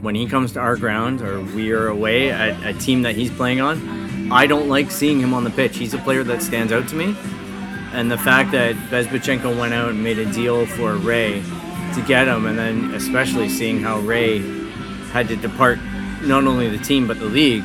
When 0.01 0.15
he 0.15 0.27
comes 0.27 0.53
to 0.53 0.61
our 0.61 0.77
ground 0.77 1.21
or 1.21 1.43
we 1.43 1.73
are 1.73 1.89
away 1.89 2.31
at 2.31 2.65
a 2.65 2.73
team 2.73 3.03
that 3.03 3.15
he's 3.15 3.31
playing 3.31 3.61
on, 3.61 4.33
I 4.33 4.47
don't 4.47 4.67
like 4.67 4.91
seeing 4.91 5.21
him 5.21 5.35
on 5.35 5.45
the 5.45 5.51
pitch. 5.51 5.77
He's 5.77 5.93
a 5.93 5.99
player 5.99 6.25
that 6.25 6.41
stands 6.41 6.73
out 6.73 6.89
to 6.89 6.95
me. 6.95 7.15
And 7.93 8.11
the 8.11 8.17
fact 8.17 8.53
that 8.53 8.77
Bezbatchenko 8.91 9.59
went 9.61 9.75
out 9.75 9.91
and 9.91 10.03
made 10.03 10.19
a 10.19 10.33
deal 10.33 10.65
for 10.65 10.95
Ray 10.97 11.43
to 11.95 12.05
get 12.09 12.27
him, 12.27 12.47
and 12.47 12.59
then 12.59 12.95
especially 12.95 13.51
seeing 13.51 13.83
how 13.83 13.99
Ray 14.01 14.39
had 15.11 15.29
to 15.29 15.37
depart 15.37 15.79
not 16.23 16.45
only 16.45 16.71
the 16.75 16.83
team 16.83 17.07
but 17.07 17.19
the 17.19 17.27
league, 17.27 17.65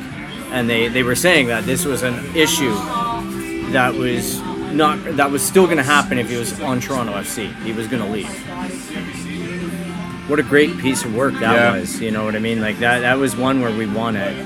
and 0.50 0.68
they, 0.68 0.88
they 0.88 1.02
were 1.02 1.14
saying 1.14 1.46
that 1.46 1.64
this 1.64 1.86
was 1.86 2.02
an 2.02 2.36
issue 2.36 2.74
that 3.72 3.94
was 3.94 4.42
not 4.76 5.02
that 5.16 5.30
was 5.30 5.42
still 5.44 5.64
going 5.66 5.78
to 5.78 5.82
happen 5.82 6.18
if 6.18 6.28
he 6.28 6.36
was 6.36 6.60
on 6.60 6.80
Toronto 6.80 7.12
FC. 7.14 7.52
He 7.62 7.72
was 7.72 7.86
going 7.88 8.02
to 8.02 8.08
leave. 8.08 8.28
What 10.28 10.38
a 10.40 10.42
great 10.42 10.76
piece 10.78 11.04
of 11.04 11.14
work 11.14 11.34
that 11.34 11.54
Yeah. 11.54 11.78
was. 11.78 12.00
You 12.00 12.10
know 12.10 12.24
what 12.24 12.34
I 12.34 12.40
mean? 12.40 12.60
Like 12.60 12.78
that 12.80 13.00
that 13.00 13.18
was 13.18 13.36
one 13.36 13.60
where 13.60 13.76
we 13.76 13.86
won 13.86 14.16
it, 14.16 14.36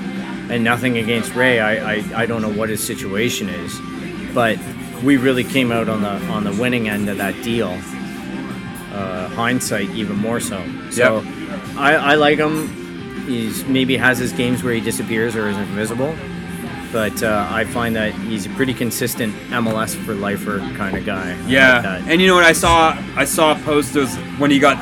and 0.51 0.63
nothing 0.63 0.97
against 0.97 1.33
Ray. 1.35 1.59
I, 1.59 1.93
I, 1.95 2.03
I 2.15 2.25
don't 2.25 2.41
know 2.41 2.51
what 2.51 2.69
his 2.69 2.83
situation 2.85 3.49
is, 3.49 3.79
but 4.33 4.57
we 5.03 5.17
really 5.17 5.43
came 5.43 5.71
out 5.71 5.89
on 5.89 6.01
the 6.03 6.09
on 6.31 6.43
the 6.43 6.51
winning 6.53 6.87
end 6.87 7.09
of 7.09 7.17
that 7.17 7.33
deal. 7.43 7.75
Uh, 8.93 9.27
hindsight, 9.29 9.89
even 9.91 10.17
more 10.17 10.39
so. 10.41 10.61
So, 10.91 11.23
I, 11.77 11.95
I 11.95 12.15
like 12.15 12.37
him. 12.37 12.67
He's 13.25 13.63
maybe 13.65 13.95
has 13.95 14.17
his 14.19 14.33
games 14.33 14.63
where 14.63 14.73
he 14.73 14.81
disappears 14.81 15.33
or 15.35 15.47
is 15.47 15.57
invisible, 15.57 16.13
but 16.91 17.23
uh, 17.23 17.47
I 17.49 17.63
find 17.65 17.95
that 17.95 18.13
he's 18.13 18.45
a 18.45 18.49
pretty 18.51 18.73
consistent 18.73 19.33
MLS 19.49 19.95
for 19.95 20.13
lifer 20.13 20.59
kind 20.75 20.97
of 20.97 21.05
guy. 21.05 21.31
I 21.31 21.35
like 21.41 21.49
Yeah, 21.49 22.03
and 22.07 22.21
you 22.21 22.27
know 22.27 22.35
what 22.35 22.43
I 22.43 22.53
saw? 22.53 22.97
I 23.15 23.25
saw 23.25 23.55
posters 23.63 24.15
when 24.37 24.51
he 24.51 24.59
got, 24.59 24.77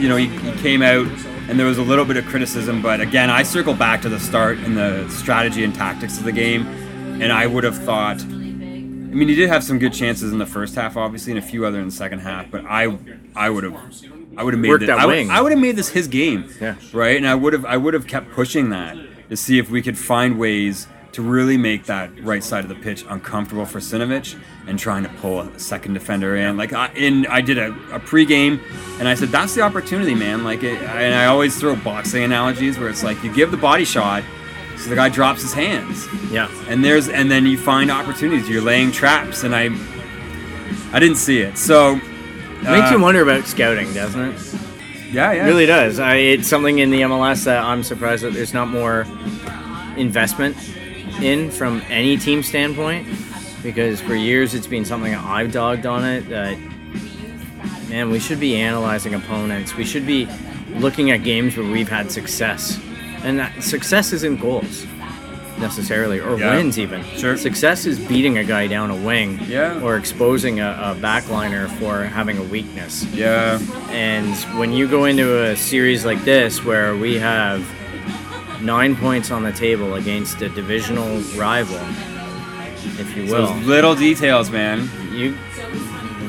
you 0.00 0.08
know, 0.08 0.16
he, 0.16 0.26
he 0.28 0.52
came 0.60 0.82
out, 0.82 1.06
and 1.48 1.58
there 1.58 1.66
was 1.66 1.78
a 1.78 1.82
little 1.82 2.04
bit 2.04 2.16
of 2.16 2.26
criticism. 2.26 2.80
But 2.82 3.00
again, 3.00 3.30
I 3.30 3.42
circle 3.42 3.74
back 3.74 4.02
to 4.02 4.08
the 4.08 4.20
start 4.20 4.58
and 4.58 4.76
the 4.76 5.08
strategy 5.10 5.64
and 5.64 5.74
tactics 5.74 6.18
of 6.18 6.24
the 6.24 6.32
game, 6.32 6.66
and 7.20 7.32
I 7.32 7.46
would 7.46 7.64
have 7.64 7.76
thought. 7.76 8.20
I 8.22 9.10
mean, 9.10 9.28
he 9.28 9.34
did 9.34 9.48
have 9.48 9.64
some 9.64 9.78
good 9.78 9.94
chances 9.94 10.32
in 10.32 10.38
the 10.38 10.46
first 10.46 10.74
half, 10.74 10.96
obviously, 10.96 11.32
and 11.32 11.38
a 11.38 11.42
few 11.42 11.64
other 11.64 11.78
in 11.80 11.86
the 11.86 11.90
second 11.94 12.18
half. 12.20 12.50
But 12.50 12.66
I, 12.66 12.94
I 13.34 13.48
would 13.48 13.64
have, 13.64 13.74
I 14.36 14.42
would 14.42 14.52
have 14.52 14.60
made 14.60 14.80
this, 14.80 14.86
that 14.88 14.98
I 14.98 15.06
would, 15.06 15.12
wing. 15.12 15.30
I 15.30 15.40
would 15.40 15.50
have 15.50 15.60
made 15.60 15.76
this 15.76 15.88
his 15.88 16.08
game, 16.08 16.52
Yeah. 16.60 16.74
right? 16.92 17.16
And 17.16 17.26
I 17.26 17.34
would 17.34 17.54
have, 17.54 17.64
I 17.64 17.78
would 17.78 17.94
have 17.94 18.06
kept 18.06 18.30
pushing 18.32 18.68
that. 18.70 18.96
to 19.30 19.36
see 19.36 19.58
if 19.58 19.70
we 19.70 19.80
could 19.82 19.96
find 19.98 20.38
ways 20.38 20.86
to 21.12 21.22
really 21.22 21.56
make 21.56 21.86
that 21.86 22.10
right 22.22 22.44
side 22.44 22.64
of 22.64 22.68
the 22.68 22.74
pitch 22.74 23.04
uncomfortable 23.08 23.64
for 23.64 23.78
Sinovic 23.80 24.38
and 24.66 24.78
trying 24.78 25.02
to 25.02 25.08
pull 25.08 25.40
a 25.40 25.58
second 25.58 25.94
defender 25.94 26.36
in. 26.36 26.56
Like, 26.56 26.72
I, 26.72 26.88
in, 26.94 27.26
I 27.26 27.40
did 27.40 27.56
a, 27.58 27.68
a 27.92 27.98
pregame, 28.00 28.60
and 28.98 29.08
I 29.08 29.14
said, 29.14 29.28
that's 29.30 29.54
the 29.54 29.62
opportunity, 29.62 30.14
man. 30.14 30.44
Like, 30.44 30.62
it, 30.62 30.80
and 30.82 31.14
I 31.14 31.26
always 31.26 31.58
throw 31.58 31.76
boxing 31.76 32.24
analogies 32.24 32.78
where 32.78 32.88
it's 32.88 33.02
like 33.02 33.22
you 33.24 33.32
give 33.34 33.50
the 33.50 33.56
body 33.56 33.84
shot, 33.84 34.22
so 34.76 34.90
the 34.90 34.96
guy 34.96 35.08
drops 35.08 35.42
his 35.42 35.52
hands, 35.52 36.06
Yeah. 36.30 36.48
and 36.68 36.84
there's, 36.84 37.08
and 37.08 37.30
then 37.30 37.46
you 37.46 37.58
find 37.58 37.90
opportunities. 37.90 38.48
You're 38.48 38.62
laying 38.62 38.92
traps, 38.92 39.44
and 39.44 39.54
I, 39.56 39.70
I 40.92 41.00
didn't 41.00 41.16
see 41.16 41.40
it. 41.40 41.56
So, 41.56 41.96
it 41.96 42.62
Makes 42.64 42.90
uh, 42.90 42.96
you 42.96 43.00
wonder 43.00 43.22
about 43.22 43.44
scouting, 43.46 43.92
doesn't 43.94 44.20
it? 44.20 44.54
Yeah, 45.10 45.32
yeah. 45.32 45.44
It 45.44 45.46
really 45.48 45.64
does. 45.66 45.98
I, 45.98 46.16
it's 46.16 46.46
something 46.48 46.80
in 46.80 46.90
the 46.90 47.00
MLS 47.02 47.44
that 47.44 47.64
I'm 47.64 47.82
surprised 47.82 48.24
that 48.24 48.34
there's 48.34 48.52
not 48.52 48.68
more 48.68 49.06
investment 49.96 50.56
in 51.22 51.50
from 51.50 51.82
any 51.88 52.16
team 52.16 52.42
standpoint. 52.42 53.06
Because 53.62 54.00
for 54.00 54.14
years 54.14 54.54
it's 54.54 54.66
been 54.68 54.84
something 54.84 55.14
I've 55.14 55.52
dogged 55.52 55.84
on 55.84 56.04
it 56.04 56.28
that, 56.28 56.56
man, 57.88 58.10
we 58.10 58.20
should 58.20 58.38
be 58.38 58.56
analyzing 58.56 59.14
opponents. 59.14 59.74
We 59.74 59.84
should 59.84 60.06
be 60.06 60.28
looking 60.76 61.10
at 61.10 61.24
games 61.24 61.56
where 61.56 61.68
we've 61.68 61.88
had 61.88 62.10
success. 62.12 62.78
And 63.24 63.38
that 63.40 63.62
success 63.64 64.12
isn't 64.12 64.40
goals 64.40 64.86
necessarily, 65.58 66.20
or 66.20 66.38
Yeah. 66.38 66.54
wins 66.54 66.78
even. 66.78 67.02
Sure. 67.16 67.36
Success 67.36 67.84
is 67.84 67.98
beating 67.98 68.38
a 68.38 68.44
guy 68.44 68.68
down 68.68 68.92
a 68.92 68.94
wing 68.96 69.40
Yeah. 69.48 69.80
or 69.82 69.96
exposing 69.96 70.60
a, 70.60 70.94
a 70.96 71.00
backliner 71.02 71.68
for 71.80 72.04
having 72.04 72.38
a 72.38 72.44
weakness. 72.44 73.04
Yeah. 73.12 73.58
And 73.90 74.36
when 74.56 74.72
you 74.72 74.86
go 74.86 75.06
into 75.06 75.42
a 75.46 75.56
series 75.56 76.04
like 76.04 76.24
this, 76.24 76.64
where 76.64 76.94
we 76.94 77.18
have 77.18 77.66
nine 78.62 78.96
points 78.96 79.30
on 79.30 79.42
the 79.42 79.52
table 79.52 79.94
against 79.94 80.40
a 80.42 80.48
divisional 80.48 81.20
rival, 81.38 81.76
if 83.00 83.16
you 83.16 83.24
will, 83.24 83.46
Those 83.52 83.66
little 83.66 83.94
details, 83.94 84.50
man. 84.50 84.88
you, 85.12 85.34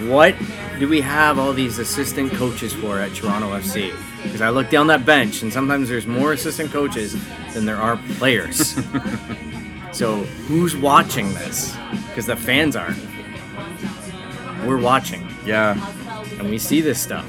what 0.10 0.36
do 0.80 0.88
we 0.88 1.02
have 1.02 1.38
all 1.40 1.54
these 1.54 1.80
assistant 1.80 2.32
coaches 2.34 2.74
for 2.74 3.00
at 3.00 3.14
Toronto 3.14 3.48
FC? 3.58 3.94
Because 4.24 4.42
I 4.42 4.50
look 4.50 4.70
down 4.70 4.88
that 4.88 5.06
bench, 5.06 5.42
and 5.44 5.52
sometimes 5.52 5.88
there's 5.90 6.08
more 6.08 6.34
assistant 6.34 6.72
coaches 6.72 7.16
than 7.54 7.66
there 7.66 7.78
are 7.78 7.98
players. 8.18 8.76
so 9.92 10.18
who's 10.48 10.76
watching 10.76 11.34
this? 11.36 11.76
Because 12.08 12.26
the 12.26 12.36
fans 12.36 12.76
aren't. 12.76 12.98
We're 14.66 14.78
watching, 14.82 15.26
Yeah. 15.46 15.76
and 16.38 16.50
we 16.50 16.58
see 16.58 16.82
this 16.82 17.00
stuff. 17.00 17.26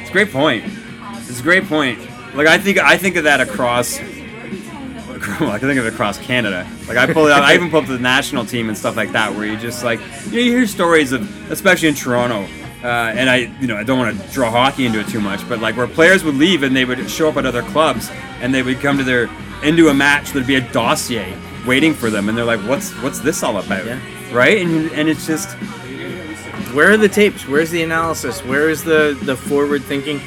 It's 0.00 0.10
a 0.10 0.12
great 0.12 0.30
point. 0.30 0.64
It's 1.28 1.40
a 1.40 1.42
great 1.42 1.64
point. 1.66 1.98
Like 2.34 2.46
I 2.46 2.58
think 2.58 2.78
I 2.78 2.96
think 2.96 3.16
of 3.16 3.24
that 3.24 3.40
across. 3.40 3.98
I 5.24 5.58
can 5.58 5.68
think 5.68 5.78
of 5.78 5.86
it 5.86 5.94
across 5.94 6.18
Canada. 6.18 6.68
Like 6.86 6.98
I 6.98 7.10
pull 7.12 7.26
it 7.26 7.32
out. 7.32 7.42
I 7.42 7.54
even 7.54 7.70
pull 7.70 7.80
up 7.80 7.86
the 7.86 7.98
national 7.98 8.44
team 8.44 8.68
and 8.68 8.76
stuff 8.76 8.96
like 8.96 9.12
that, 9.12 9.34
where 9.34 9.46
you 9.46 9.56
just 9.56 9.82
like 9.84 10.00
you, 10.26 10.32
know, 10.32 10.38
you 10.38 10.52
hear 10.52 10.66
stories 10.66 11.12
of, 11.12 11.50
especially 11.50 11.88
in 11.88 11.94
Toronto. 11.94 12.46
Uh, 12.82 13.14
and 13.16 13.30
I, 13.30 13.36
you 13.60 13.66
know, 13.66 13.76
I 13.78 13.82
don't 13.82 13.98
want 13.98 14.20
to 14.20 14.28
draw 14.30 14.50
hockey 14.50 14.84
into 14.84 15.00
it 15.00 15.08
too 15.08 15.20
much, 15.20 15.48
but 15.48 15.58
like 15.60 15.74
where 15.74 15.86
players 15.86 16.22
would 16.22 16.34
leave 16.34 16.62
and 16.62 16.76
they 16.76 16.84
would 16.84 17.08
show 17.08 17.30
up 17.30 17.38
at 17.38 17.46
other 17.46 17.62
clubs 17.62 18.10
and 18.42 18.52
they 18.52 18.62
would 18.62 18.80
come 18.80 18.98
to 18.98 19.04
their 19.04 19.30
into 19.62 19.88
a 19.88 19.94
match. 19.94 20.32
There'd 20.32 20.46
be 20.46 20.56
a 20.56 20.72
dossier 20.72 21.34
waiting 21.66 21.94
for 21.94 22.10
them, 22.10 22.28
and 22.28 22.36
they're 22.36 22.44
like, 22.44 22.60
"What's 22.60 22.90
what's 23.02 23.20
this 23.20 23.42
all 23.42 23.56
about?" 23.56 23.86
Yeah. 23.86 23.98
Right? 24.32 24.58
And 24.60 24.90
and 24.92 25.08
it's 25.08 25.26
just 25.26 25.48
Where 26.74 26.90
are 26.90 26.96
the 26.98 27.08
tapes? 27.08 27.46
Where's 27.48 27.70
the 27.70 27.82
analysis? 27.82 28.44
Where 28.44 28.68
is 28.68 28.84
the 28.84 29.18
the 29.22 29.36
forward 29.36 29.82
thinking? 29.84 30.20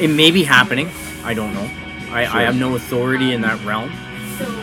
It 0.00 0.08
may 0.08 0.32
be 0.32 0.42
happening. 0.42 0.90
I 1.24 1.34
don't 1.34 1.54
know. 1.54 1.68
I, 2.10 2.20
I 2.26 2.42
have 2.42 2.56
no 2.56 2.74
authority 2.76 3.32
in 3.32 3.40
that 3.42 3.62
realm. 3.64 3.90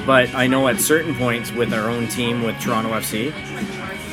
But 0.06 0.34
I 0.36 0.48
know 0.48 0.68
at 0.68 0.80
certain 0.80 1.16
points 1.16 1.52
with 1.52 1.74
our 1.74 1.90
own 1.90 2.08
team 2.08 2.44
with 2.44 2.60
Toronto 2.60 2.90
FC, 2.92 3.32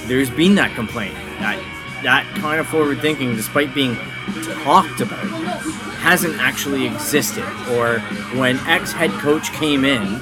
there's 0.06 0.30
been 0.30 0.54
that 0.56 0.74
complaint. 0.74 1.14
That 1.40 1.58
that 2.02 2.24
kind 2.36 2.60
of 2.60 2.66
forward 2.68 3.00
thinking, 3.00 3.34
despite 3.34 3.74
being 3.74 3.96
talked 4.62 5.00
about, 5.00 5.24
hasn't 5.98 6.38
actually 6.38 6.86
existed. 6.86 7.44
Or 7.72 7.98
when 8.38 8.58
ex 8.66 8.92
head 8.92 9.10
coach 9.12 9.50
came 9.52 9.84
in, 9.84 10.20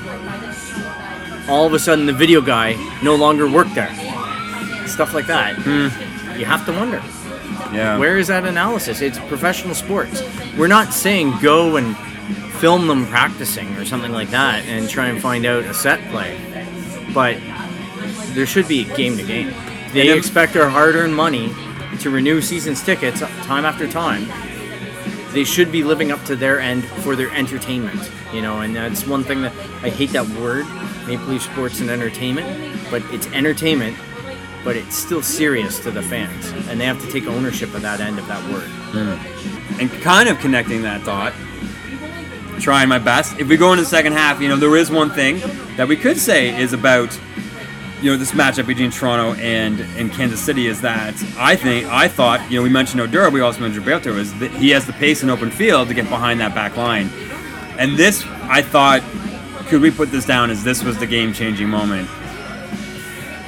all 1.48 1.66
of 1.66 1.74
a 1.74 1.78
sudden 1.78 2.06
the 2.06 2.12
video 2.12 2.40
guy 2.40 2.74
no 3.02 3.14
longer 3.16 3.48
worked 3.50 3.74
there. 3.74 3.92
Stuff 4.86 5.12
like 5.12 5.26
that. 5.26 5.56
Hmm. 5.58 6.38
You 6.38 6.46
have 6.46 6.64
to 6.66 6.72
wonder. 6.72 7.02
yeah. 7.74 7.98
Where 7.98 8.16
is 8.18 8.28
that 8.28 8.44
analysis? 8.44 9.00
It's 9.02 9.18
professional 9.18 9.74
sports. 9.74 10.22
We're 10.56 10.68
not 10.68 10.92
saying 10.94 11.34
go 11.42 11.76
and 11.76 11.96
film 12.64 12.86
them 12.86 13.06
practicing 13.08 13.68
or 13.76 13.84
something 13.84 14.10
like 14.10 14.30
that 14.30 14.64
and 14.64 14.88
try 14.88 15.08
and 15.08 15.20
find 15.20 15.44
out 15.44 15.62
a 15.64 15.74
set 15.74 16.00
play. 16.10 16.34
But 17.12 17.36
there 18.32 18.46
should 18.46 18.66
be 18.66 18.84
game 18.96 19.18
to 19.18 19.22
game. 19.22 19.52
They 19.92 20.06
then- 20.08 20.16
expect 20.16 20.56
our 20.56 20.70
hard 20.70 20.94
earned 20.94 21.14
money 21.14 21.52
to 22.00 22.08
renew 22.08 22.40
season's 22.40 22.82
tickets 22.82 23.20
time 23.20 23.66
after 23.66 23.86
time. 23.86 24.26
They 25.34 25.44
should 25.44 25.70
be 25.70 25.84
living 25.84 26.10
up 26.10 26.24
to 26.24 26.36
their 26.36 26.58
end 26.58 26.86
for 27.02 27.14
their 27.14 27.30
entertainment, 27.32 28.10
you 28.32 28.40
know, 28.40 28.60
and 28.62 28.74
that's 28.74 29.06
one 29.06 29.24
thing 29.24 29.42
that 29.42 29.52
I 29.82 29.90
hate 29.90 30.12
that 30.12 30.26
word, 30.40 30.64
Maple 31.06 31.26
Leaf 31.26 31.42
Sports 31.42 31.80
and 31.80 31.90
Entertainment, 31.90 32.80
but 32.90 33.02
it's 33.12 33.26
entertainment, 33.26 33.94
but 34.64 34.74
it's 34.74 34.96
still 34.96 35.20
serious 35.20 35.80
to 35.80 35.90
the 35.90 36.00
fans, 36.02 36.50
and 36.70 36.80
they 36.80 36.86
have 36.86 37.04
to 37.04 37.12
take 37.12 37.26
ownership 37.26 37.74
of 37.74 37.82
that 37.82 38.00
end 38.00 38.18
of 38.18 38.26
that 38.28 38.42
word. 38.50 38.70
Hmm. 38.94 39.80
and 39.80 39.90
kind 40.00 40.30
of 40.30 40.38
connecting 40.38 40.80
that 40.82 41.04
dot. 41.04 41.34
Trying 42.60 42.88
my 42.88 42.98
best. 42.98 43.38
If 43.38 43.48
we 43.48 43.56
go 43.56 43.72
into 43.72 43.82
the 43.82 43.88
second 43.88 44.12
half, 44.12 44.40
you 44.40 44.48
know, 44.48 44.56
there 44.56 44.76
is 44.76 44.90
one 44.90 45.10
thing 45.10 45.40
that 45.76 45.88
we 45.88 45.96
could 45.96 46.18
say 46.18 46.56
is 46.60 46.72
about, 46.72 47.18
you 48.00 48.10
know, 48.10 48.16
this 48.16 48.32
matchup 48.32 48.66
between 48.66 48.90
Toronto 48.90 49.38
and, 49.40 49.80
and 49.96 50.12
Kansas 50.12 50.40
City 50.40 50.66
is 50.66 50.80
that 50.82 51.14
I 51.36 51.56
think, 51.56 51.86
I 51.86 52.08
thought, 52.08 52.48
you 52.50 52.58
know, 52.58 52.62
we 52.62 52.70
mentioned 52.70 53.02
Oduro, 53.02 53.32
we 53.32 53.40
also 53.40 53.60
mentioned 53.60 53.84
Gilberto, 53.84 54.16
is 54.16 54.36
that 54.38 54.50
he 54.52 54.70
has 54.70 54.86
the 54.86 54.92
pace 54.94 55.22
in 55.22 55.30
open 55.30 55.50
field 55.50 55.88
to 55.88 55.94
get 55.94 56.08
behind 56.08 56.40
that 56.40 56.54
back 56.54 56.76
line. 56.76 57.10
And 57.78 57.96
this, 57.96 58.24
I 58.42 58.62
thought, 58.62 59.02
could 59.66 59.80
we 59.80 59.90
put 59.90 60.10
this 60.10 60.24
down 60.24 60.50
as 60.50 60.62
this 60.62 60.84
was 60.84 60.98
the 60.98 61.06
game 61.06 61.32
changing 61.32 61.68
moment? 61.68 62.08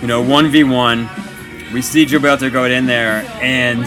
You 0.00 0.08
know, 0.08 0.22
1v1, 0.22 1.72
we 1.72 1.80
see 1.80 2.04
Gilberto 2.04 2.52
go 2.52 2.64
in 2.64 2.86
there, 2.86 3.24
and 3.40 3.86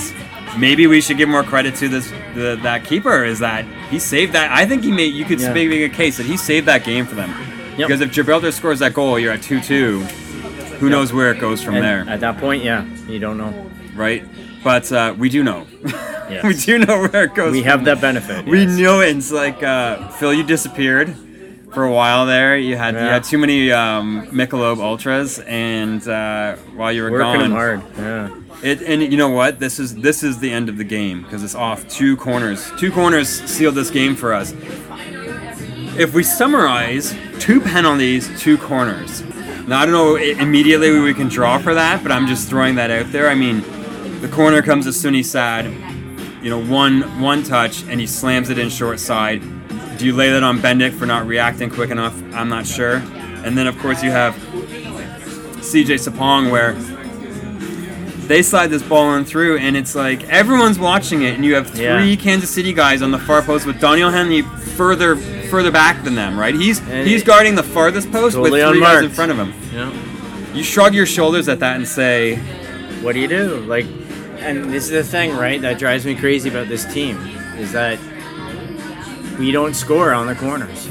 maybe 0.57 0.87
we 0.87 1.01
should 1.01 1.17
give 1.17 1.29
more 1.29 1.43
credit 1.43 1.75
to 1.75 1.89
this 1.89 2.11
the, 2.39 2.59
that 2.63 2.83
keeper 2.83 3.23
is 3.23 3.39
that 3.39 3.65
he 3.89 3.99
saved 3.99 4.33
that. 4.33 4.51
I 4.51 4.65
think 4.65 4.83
he 4.83 4.91
made 4.91 5.13
you 5.13 5.25
could 5.25 5.39
Yeah. 5.39 5.53
make 5.53 5.69
a 5.71 5.89
case 5.89 6.17
that 6.17 6.25
he 6.25 6.37
saved 6.37 6.67
that 6.67 6.83
game 6.83 7.05
for 7.05 7.15
them. 7.15 7.29
Yep. 7.77 7.87
Because 7.87 8.01
if 8.01 8.11
Gilberto 8.11 8.51
scores 8.51 8.79
that 8.79 8.93
goal, 8.93 9.19
you're 9.19 9.33
at 9.33 9.41
two 9.41 9.61
two. 9.61 10.01
Who 10.79 10.89
knows 10.89 11.11
where 11.11 11.31
it 11.31 11.39
goes 11.39 11.61
from 11.61 11.75
And 11.75 11.83
there, 11.83 12.05
At 12.07 12.21
that 12.21 12.37
point, 12.37 12.63
yeah, 12.63 12.85
you 13.07 13.19
don't 13.19 13.37
know. 13.37 13.69
right? 13.95 14.23
But 14.63 14.89
uh, 14.91 15.13
we 15.17 15.29
do 15.29 15.43
know. 15.43 15.67
Yes. 15.83 16.43
we 16.49 16.53
do 16.53 16.79
know 16.79 17.01
where 17.01 17.25
it 17.25 17.33
goes. 17.35 17.51
We 17.51 17.63
have 17.63 17.83
that 17.85 17.99
benefit. 18.01 18.45
we 18.45 18.63
yes. 18.63 18.77
know 18.77 19.01
it. 19.01 19.15
It's 19.17 19.31
like 19.31 19.61
uh, 19.63 20.07
Phil, 20.09 20.33
you 20.33 20.43
disappeared 20.43 21.13
for 21.71 21.83
a 21.83 21.91
while 21.91 22.25
there. 22.25 22.57
You 22.57 22.77
had 22.77 22.95
you 22.95 23.01
had 23.01 23.23
too 23.23 23.37
many 23.37 23.71
um, 23.71 24.27
Michelob 24.27 24.79
Ultras, 24.79 25.39
and 25.39 26.05
uh, 26.07 26.55
while 26.75 26.91
you 26.91 27.03
were 27.03 27.11
working 27.11 27.41
gone, 27.41 27.51
hard. 27.51 27.83
Yeah. 27.97 28.35
It, 28.61 28.81
and 28.81 29.01
you 29.01 29.17
know 29.17 29.29
what? 29.29 29.59
This 29.59 29.79
is 29.79 29.95
this 29.95 30.23
is 30.23 30.39
the 30.39 30.51
end 30.51 30.69
of 30.69 30.77
the 30.77 30.83
game 30.83 31.23
because 31.23 31.43
it's 31.43 31.55
off 31.55 31.87
two 31.87 32.17
corners. 32.17 32.71
Two 32.77 32.91
corners 32.91 33.29
sealed 33.29 33.75
this 33.75 33.89
game 33.89 34.15
for 34.15 34.33
us. 34.33 34.53
If 35.97 36.13
we 36.13 36.23
summarize, 36.23 37.15
two 37.39 37.61
penalties, 37.61 38.29
two 38.39 38.57
corners. 38.57 39.23
Now 39.67 39.79
I 39.79 39.85
don't 39.85 39.93
know 39.93 40.15
immediately 40.15 40.99
we 40.99 41.13
can 41.13 41.27
draw 41.27 41.59
for 41.59 41.73
that, 41.73 42.01
but 42.01 42.11
I'm 42.11 42.27
just 42.27 42.49
throwing 42.49 42.75
that 42.75 42.89
out 42.89 43.11
there. 43.11 43.29
I 43.29 43.35
mean, 43.35 43.61
the 44.21 44.27
corner 44.27 44.61
comes 44.61 44.85
to 44.85 44.91
Soony 44.91 45.23
Saad, 45.23 45.65
you 46.43 46.49
know, 46.49 46.61
one 46.61 47.21
one 47.21 47.43
touch 47.43 47.83
and 47.83 47.99
he 47.99 48.07
slams 48.07 48.49
it 48.49 48.57
in 48.57 48.69
short 48.69 48.99
side. 48.99 49.41
Do 49.99 50.05
you 50.05 50.15
lay 50.15 50.31
that 50.31 50.43
on 50.43 50.59
Bendik 50.59 50.93
for 50.93 51.05
not 51.05 51.27
reacting 51.27 51.69
quick 51.69 51.89
enough? 51.89 52.15
I'm 52.33 52.47
not 52.47 52.65
sure. 52.65 52.95
And 53.43 53.57
then 53.57 53.67
of 53.67 53.77
course 53.79 54.01
you 54.01 54.11
have 54.11 54.33
CJ 55.59 55.99
Sapong 56.07 56.49
where 56.49 56.73
they 58.29 58.41
slide 58.41 58.67
this 58.67 58.81
ball 58.81 59.15
in 59.15 59.25
through, 59.25 59.57
and 59.57 59.75
it's 59.75 59.95
like 59.95 60.23
everyone's 60.29 60.79
watching 60.79 61.23
it, 61.23 61.35
and 61.35 61.43
you 61.43 61.55
have 61.55 61.69
three 61.69 61.83
Yeah. 61.83 62.15
Kansas 62.15 62.49
City 62.49 62.71
guys 62.71 63.01
on 63.01 63.11
the 63.11 63.19
far 63.19 63.41
post 63.41 63.65
with 63.65 63.81
Doneil 63.81 64.09
Henry 64.09 64.41
further 64.41 65.17
further 65.17 65.71
back 65.71 66.01
than 66.05 66.15
them, 66.15 66.39
right? 66.39 66.55
He's 66.55 66.79
And 66.89 67.05
he's 67.05 67.23
guarding 67.23 67.55
the 67.55 67.63
farthest 67.63 68.09
post 68.09 68.35
Totally 68.37 68.61
with 68.61 68.69
three 68.69 68.79
guys 68.79 69.03
in 69.03 69.09
front 69.11 69.31
of 69.31 69.37
him. 69.37 69.53
Yeah. 69.73 69.91
You 70.53 70.63
shrug 70.63 70.93
your 70.93 71.05
shoulders 71.07 71.49
at 71.49 71.59
that 71.59 71.75
and 71.75 71.85
say, 71.85 72.37
what 73.01 73.13
do 73.13 73.19
you 73.19 73.27
do? 73.27 73.57
Like, 73.67 73.85
and 74.39 74.71
this 74.71 74.85
is 74.85 74.91
the 74.91 75.03
thing, 75.03 75.35
right? 75.35 75.61
That 75.61 75.77
drives 75.77 76.05
me 76.05 76.15
crazy 76.15 76.47
about 76.49 76.67
this 76.69 76.85
team 76.93 77.17
is 77.57 77.73
that 77.73 77.99
we 79.39 79.51
don't 79.51 79.73
score 79.73 80.13
on 80.13 80.27
the 80.27 80.35
corners. 80.35 80.87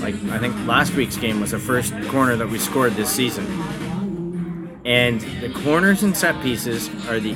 Like, 0.00 0.14
I 0.30 0.38
think 0.38 0.56
last 0.66 0.94
week's 0.94 1.16
game 1.16 1.40
was 1.40 1.52
the 1.52 1.58
first 1.58 1.92
corner 2.08 2.34
that 2.36 2.48
we 2.48 2.58
scored 2.58 2.94
this 2.94 3.10
season. 3.10 3.46
And 4.84 5.20
the 5.40 5.50
corners 5.62 6.02
and 6.02 6.16
set 6.16 6.40
pieces 6.42 6.88
are 7.08 7.20
the 7.20 7.34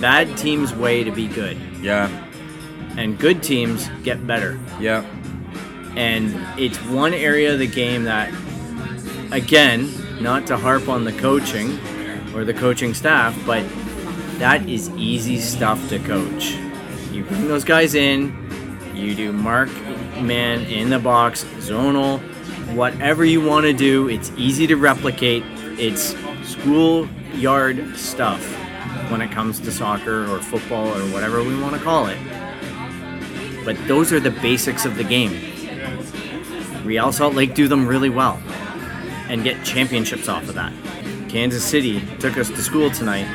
bad 0.00 0.36
team's 0.36 0.74
way 0.74 1.04
to 1.04 1.12
be 1.12 1.28
good. 1.28 1.56
"Yeah, 1.80 2.08
And 2.96 3.16
good 3.18 3.42
teams 3.44 3.88
get 4.02 4.26
better. 4.26 4.58
yeah, 4.80 5.04
And 5.94 6.34
it's 6.58 6.76
one 6.78 7.14
area 7.14 7.52
of 7.52 7.58
the 7.60 7.66
game 7.68 8.04
that, 8.04 8.32
again, 9.30 9.88
not 10.20 10.46
to 10.48 10.56
harp 10.56 10.88
on 10.88 11.04
the 11.04 11.12
coaching 11.12 11.78
or 12.34 12.44
the 12.44 12.54
coaching 12.54 12.94
staff, 12.94 13.36
but 13.46 13.62
that 14.38 14.68
is 14.68 14.90
easy 14.96 15.38
stuff 15.38 15.88
to 15.90 15.98
coach. 16.00 16.56
You 17.12 17.22
bring 17.24 17.46
those 17.48 17.64
guys 17.64 17.94
in, 17.94 18.32
you 18.98 19.14
do 19.14 19.32
mark 19.32 19.68
man 20.20 20.62
in 20.62 20.90
the 20.90 20.98
box, 20.98 21.44
zonal, 21.60 22.20
whatever 22.74 23.24
you 23.24 23.40
want 23.40 23.64
to 23.64 23.72
do. 23.72 24.08
It's 24.08 24.30
easy 24.36 24.66
to 24.66 24.76
replicate. 24.76 25.42
It's 25.78 26.16
schoolyard 26.42 27.96
stuff 27.96 28.44
when 29.10 29.20
it 29.22 29.30
comes 29.30 29.60
to 29.60 29.70
soccer 29.72 30.30
or 30.30 30.40
football 30.40 30.88
or 30.88 31.00
whatever 31.12 31.42
we 31.42 31.60
want 31.60 31.74
to 31.74 31.80
call 31.80 32.08
it. 32.08 32.18
But 33.64 33.76
those 33.86 34.12
are 34.12 34.20
the 34.20 34.30
basics 34.30 34.84
of 34.84 34.96
the 34.96 35.04
game. 35.04 35.32
Real 36.84 37.12
Salt 37.12 37.34
Lake 37.34 37.54
do 37.54 37.68
them 37.68 37.86
really 37.86 38.10
well 38.10 38.40
and 39.28 39.44
get 39.44 39.64
championships 39.64 40.28
off 40.28 40.48
of 40.48 40.54
that. 40.54 40.72
Kansas 41.28 41.62
City 41.62 42.02
took 42.18 42.38
us 42.38 42.48
to 42.48 42.62
school 42.62 42.90
tonight 42.90 43.26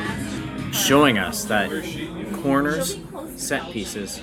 showing 0.74 1.20
us 1.20 1.46
that 1.46 1.70
corners, 2.42 2.98
set 3.36 3.64
pieces 3.72 4.20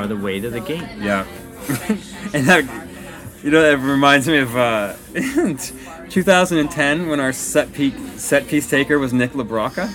are 0.00 0.06
the 0.06 0.16
way 0.16 0.40
to 0.40 0.50
the 0.50 0.60
game. 0.60 0.88
Yeah. 1.00 1.26
and 2.34 2.46
that, 2.46 2.64
you 3.42 3.50
know, 3.50 3.62
that 3.62 3.78
reminds 3.78 4.26
me 4.26 4.38
of 4.38 4.56
uh, 4.56 4.94
2010 6.10 7.08
when 7.08 7.20
our 7.20 7.32
set 7.32 7.72
piece 7.72 7.94
set 8.20 8.46
piece 8.48 8.68
taker 8.68 8.98
was 8.98 9.12
Nick 9.12 9.32
LaBrocca. 9.32 9.88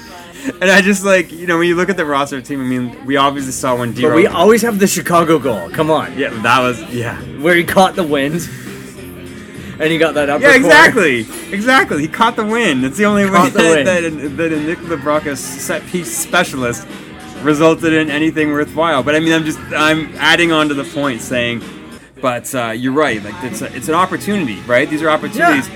And 0.62 0.70
I 0.70 0.82
just 0.82 1.04
like, 1.04 1.32
you 1.32 1.48
know, 1.48 1.58
when 1.58 1.68
you 1.68 1.76
look 1.76 1.90
at 1.90 1.98
the 1.98 2.06
roster 2.06 2.40
team, 2.40 2.62
I 2.62 2.66
mean, 2.66 3.06
we 3.06 3.18
obviously 3.18 3.52
saw 3.52 3.76
when 3.76 3.94
D. 3.94 4.04
But 4.04 4.16
we 4.16 4.28
always 4.28 4.62
have 4.62 4.78
the 4.78 4.86
Chicago 4.86 5.40
goal. 5.40 5.72
Come 5.72 5.90
on. 5.90 6.16
yeah, 6.18 6.30
that 6.30 6.60
was 6.60 6.82
yeah, 6.94 7.20
Where 7.42 7.56
he 7.56 7.64
caught 7.64 7.96
the 7.96 8.04
wind. 8.04 8.48
And 9.78 9.92
he 9.92 9.98
got 9.98 10.14
that 10.14 10.30
upper 10.30 10.44
yeah, 10.44 10.52
corner. 10.54 10.68
exactly, 10.68 11.20
exactly. 11.52 12.02
He 12.02 12.08
caught 12.08 12.38
the 12.38 12.46
win. 12.46 12.82
That's 12.82 12.96
the 12.96 13.06
only 13.06 13.26
way 13.26 13.32
Caught 13.32 13.54
the 13.54 13.60
that, 13.84 14.04
win. 14.04 14.18
that, 14.18 14.38
that 14.38 14.54
a 14.54 14.60
Nick 14.62 14.78
LaBrocca 14.80 15.36
set 15.36 15.86
piece 15.88 16.16
specialist 16.16 16.88
resulted 17.44 17.94
in 17.94 18.10
anything 18.10 18.52
worthwhile. 18.52 19.04
But 19.04 19.16
I 19.16 19.20
mean, 19.20 19.34
I'm 19.34 19.46
just 19.46 19.60
I'm 19.60 20.14
adding 20.16 20.52
on 20.52 20.70
to 20.70 20.74
the 20.74 20.84
point, 20.84 21.22
saying, 21.22 21.62
but 22.22 22.54
uh, 22.56 22.72
you're 22.72 22.94
right. 22.94 23.24
Like 23.24 23.36
it's 23.44 23.62
a, 23.62 23.76
it's 23.76 23.88
an 23.88 23.96
opportunity, 23.96 24.60
right? 24.62 24.90
These 24.90 25.02
are 25.02 25.10
opportunities. 25.10 25.70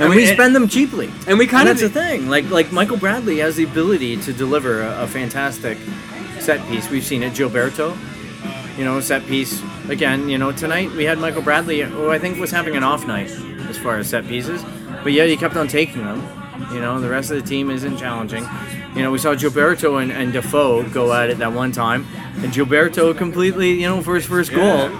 And, 0.00 0.10
we, 0.10 0.26
spend 0.26 0.56
them 0.56 0.66
cheaply. 0.66 1.12
and 1.28 1.38
we 1.38 1.46
kind 1.46 1.68
And 1.68 1.78
of 1.78 1.80
that's 1.80 1.94
the 1.94 2.00
thing. 2.00 2.28
Like 2.28 2.50
like 2.50 2.72
Michael 2.72 2.96
Bradley 2.96 3.38
has 3.38 3.56
the 3.56 3.64
ability 3.64 4.16
to 4.22 4.32
deliver 4.32 4.82
a, 4.82 5.02
a 5.02 5.06
fantastic 5.06 5.78
set 6.40 6.66
piece. 6.68 6.90
We've 6.90 7.04
seen 7.04 7.22
it. 7.22 7.34
Gilberto, 7.34 7.96
you 8.76 8.84
know, 8.84 9.00
set 9.00 9.24
piece. 9.26 9.62
Again, 9.88 10.28
you 10.28 10.38
know, 10.38 10.50
tonight 10.50 10.90
we 10.92 11.04
had 11.04 11.18
Michael 11.18 11.42
Bradley, 11.42 11.82
who 11.82 12.10
I 12.10 12.18
think 12.18 12.40
was 12.40 12.50
having 12.50 12.74
an 12.76 12.82
off 12.82 13.06
night 13.06 13.30
as 13.68 13.78
far 13.78 13.98
as 13.98 14.08
set 14.08 14.26
pieces. 14.26 14.64
But 15.02 15.12
yeah, 15.12 15.26
he 15.26 15.36
kept 15.36 15.56
on 15.56 15.68
taking 15.68 16.04
them. 16.04 16.26
You 16.72 16.80
know, 16.80 16.98
the 17.00 17.10
rest 17.10 17.30
of 17.30 17.40
the 17.40 17.48
team 17.48 17.70
isn't 17.70 17.98
challenging. 17.98 18.44
You 18.94 19.02
know, 19.02 19.10
we 19.10 19.18
saw 19.18 19.34
Gilberto 19.34 20.00
and, 20.00 20.12
and 20.12 20.32
Defoe 20.32 20.88
go 20.90 21.12
at 21.12 21.30
it 21.30 21.38
that 21.38 21.52
one 21.52 21.72
time, 21.72 22.06
and 22.36 22.52
Gilberto 22.52 23.16
completely, 23.16 23.80
you 23.80 23.88
know, 23.88 24.02
for 24.02 24.14
his 24.14 24.24
first 24.24 24.52
goal, 24.52 24.90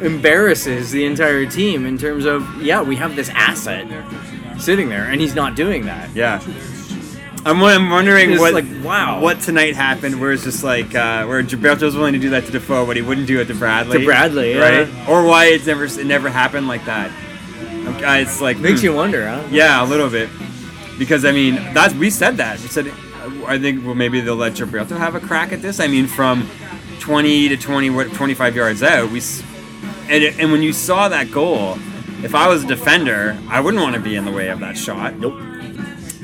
embarrasses 0.00 0.92
the 0.92 1.04
entire 1.04 1.44
team 1.46 1.84
in 1.84 1.98
terms 1.98 2.24
of 2.24 2.62
yeah, 2.62 2.80
we 2.80 2.94
have 2.96 3.16
this 3.16 3.28
asset 3.30 3.86
sitting 4.60 4.88
there, 4.88 5.04
and 5.04 5.20
he's 5.20 5.34
not 5.34 5.56
doing 5.56 5.86
that. 5.86 6.14
Yeah. 6.14 6.40
I'm, 7.44 7.62
I'm 7.62 7.88
wondering 7.88 8.32
It's 8.32 8.40
what 8.40 8.52
like, 8.52 8.66
wow. 8.84 9.20
what 9.20 9.40
tonight 9.40 9.74
happened 9.74 10.20
where 10.20 10.32
it's 10.32 10.44
just 10.44 10.62
like 10.62 10.94
uh, 10.94 11.24
where 11.24 11.42
Gilberto 11.42 11.82
was 11.82 11.96
willing 11.96 12.12
to 12.12 12.18
do 12.18 12.30
that 12.30 12.44
to 12.46 12.52
Defoe, 12.52 12.84
but 12.84 12.96
he 12.96 13.02
wouldn't 13.02 13.26
do 13.26 13.40
it 13.40 13.46
to 13.46 13.54
Bradley. 13.54 14.00
To 14.00 14.04
Bradley, 14.04 14.54
yeah. 14.54 14.80
right? 14.80 15.08
Or 15.08 15.24
why 15.24 15.46
it's 15.46 15.66
never 15.66 15.84
it 15.84 16.06
never 16.06 16.28
happened 16.28 16.68
like 16.68 16.84
that. 16.84 17.10
Uh, 17.86 18.20
It's 18.20 18.40
like 18.40 18.58
Makes 18.58 18.80
hmm. 18.80 18.86
you 18.86 18.94
wonder, 18.94 19.26
huh? 19.26 19.42
Yeah, 19.50 19.82
a 19.82 19.86
little 19.86 20.10
bit. 20.10 20.28
Because 20.98 21.24
I 21.24 21.32
mean, 21.32 21.54
that's 21.74 21.94
we 21.94 22.10
said 22.10 22.36
that. 22.36 22.60
We 22.60 22.68
said 22.68 22.92
I 23.48 23.58
think 23.58 23.84
well 23.84 23.94
maybe 23.94 24.20
they'll 24.20 24.36
let 24.36 24.52
Gilberto 24.52 24.96
have 24.96 25.14
a 25.14 25.20
crack 25.20 25.52
at 25.52 25.62
this. 25.62 25.80
I 25.80 25.86
mean, 25.86 26.06
from 26.06 26.48
20 27.00 27.48
to 27.48 27.56
20 27.56 27.90
what 27.90 28.12
25 28.12 28.56
yards 28.56 28.82
out, 28.82 29.10
we 29.10 29.20
and 30.08 30.24
and 30.38 30.52
when 30.52 30.62
you 30.62 30.72
saw 30.72 31.08
that 31.08 31.30
goal, 31.30 31.74
if 32.22 32.34
I 32.34 32.48
was 32.48 32.64
a 32.64 32.66
defender, 32.66 33.38
I 33.48 33.60
wouldn't 33.60 33.82
want 33.82 33.94
to 33.94 34.00
be 34.00 34.16
in 34.16 34.24
the 34.24 34.32
way 34.32 34.48
of 34.48 34.60
that 34.60 34.76
shot. 34.76 35.18
Nope. 35.18 35.40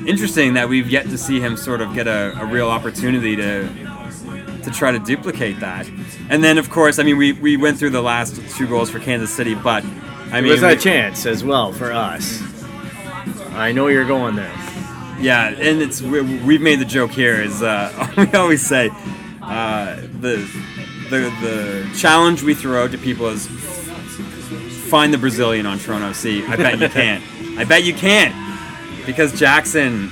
Interesting 0.06 0.54
that 0.54 0.68
we've 0.68 0.90
yet 0.90 1.04
to 1.06 1.16
see 1.16 1.40
him 1.40 1.56
sort 1.56 1.80
of 1.80 1.94
get 1.94 2.06
a, 2.06 2.38
a 2.40 2.44
real 2.46 2.68
opportunity 2.68 3.36
to 3.36 3.68
to 4.62 4.70
try 4.70 4.92
to 4.92 4.98
duplicate 4.98 5.60
that. 5.60 5.88
And 6.28 6.42
then 6.42 6.58
of 6.58 6.70
course, 6.70 6.98
I 6.98 7.02
mean, 7.02 7.16
we, 7.16 7.32
we 7.32 7.56
went 7.56 7.78
through 7.78 7.90
the 7.90 8.02
last 8.02 8.40
two 8.56 8.66
goals 8.66 8.90
for 8.90 8.98
Kansas 8.98 9.30
City, 9.30 9.54
but 9.54 9.84
I 10.32 10.40
mean, 10.40 10.50
was 10.50 10.60
that 10.62 10.78
we- 10.78 10.82
chance 10.82 11.26
as 11.26 11.44
well 11.44 11.72
for 11.72 11.92
us. 11.92 12.42
I 13.52 13.72
know 13.72 13.86
you're 13.86 14.06
going 14.06 14.36
there. 14.36 14.52
Yeah, 15.20 15.48
and 15.48 15.80
it's 15.80 16.02
we, 16.02 16.20
we've 16.20 16.60
made 16.60 16.80
the 16.80 16.84
joke 16.84 17.10
here 17.12 17.40
is 17.40 17.62
uh, 17.62 18.08
we 18.16 18.32
always 18.32 18.66
say 18.66 18.90
uh, 19.42 19.96
the 20.20 20.36
the 21.10 21.30
the 21.40 21.90
challenge 21.96 22.42
we 22.42 22.54
throw 22.54 22.84
out 22.84 22.90
to 22.92 22.98
people 22.98 23.28
is 23.28 23.46
find 24.90 25.12
the 25.14 25.18
Brazilian 25.18 25.66
on 25.66 25.78
Toronto 25.78 26.08
FC. 26.10 26.46
I 26.48 26.56
bet 26.56 26.78
you 26.80 26.88
can't. 26.88 27.24
I 27.58 27.64
bet 27.64 27.84
you 27.84 27.94
can't 27.94 28.34
because 29.06 29.38
Jackson 29.38 30.10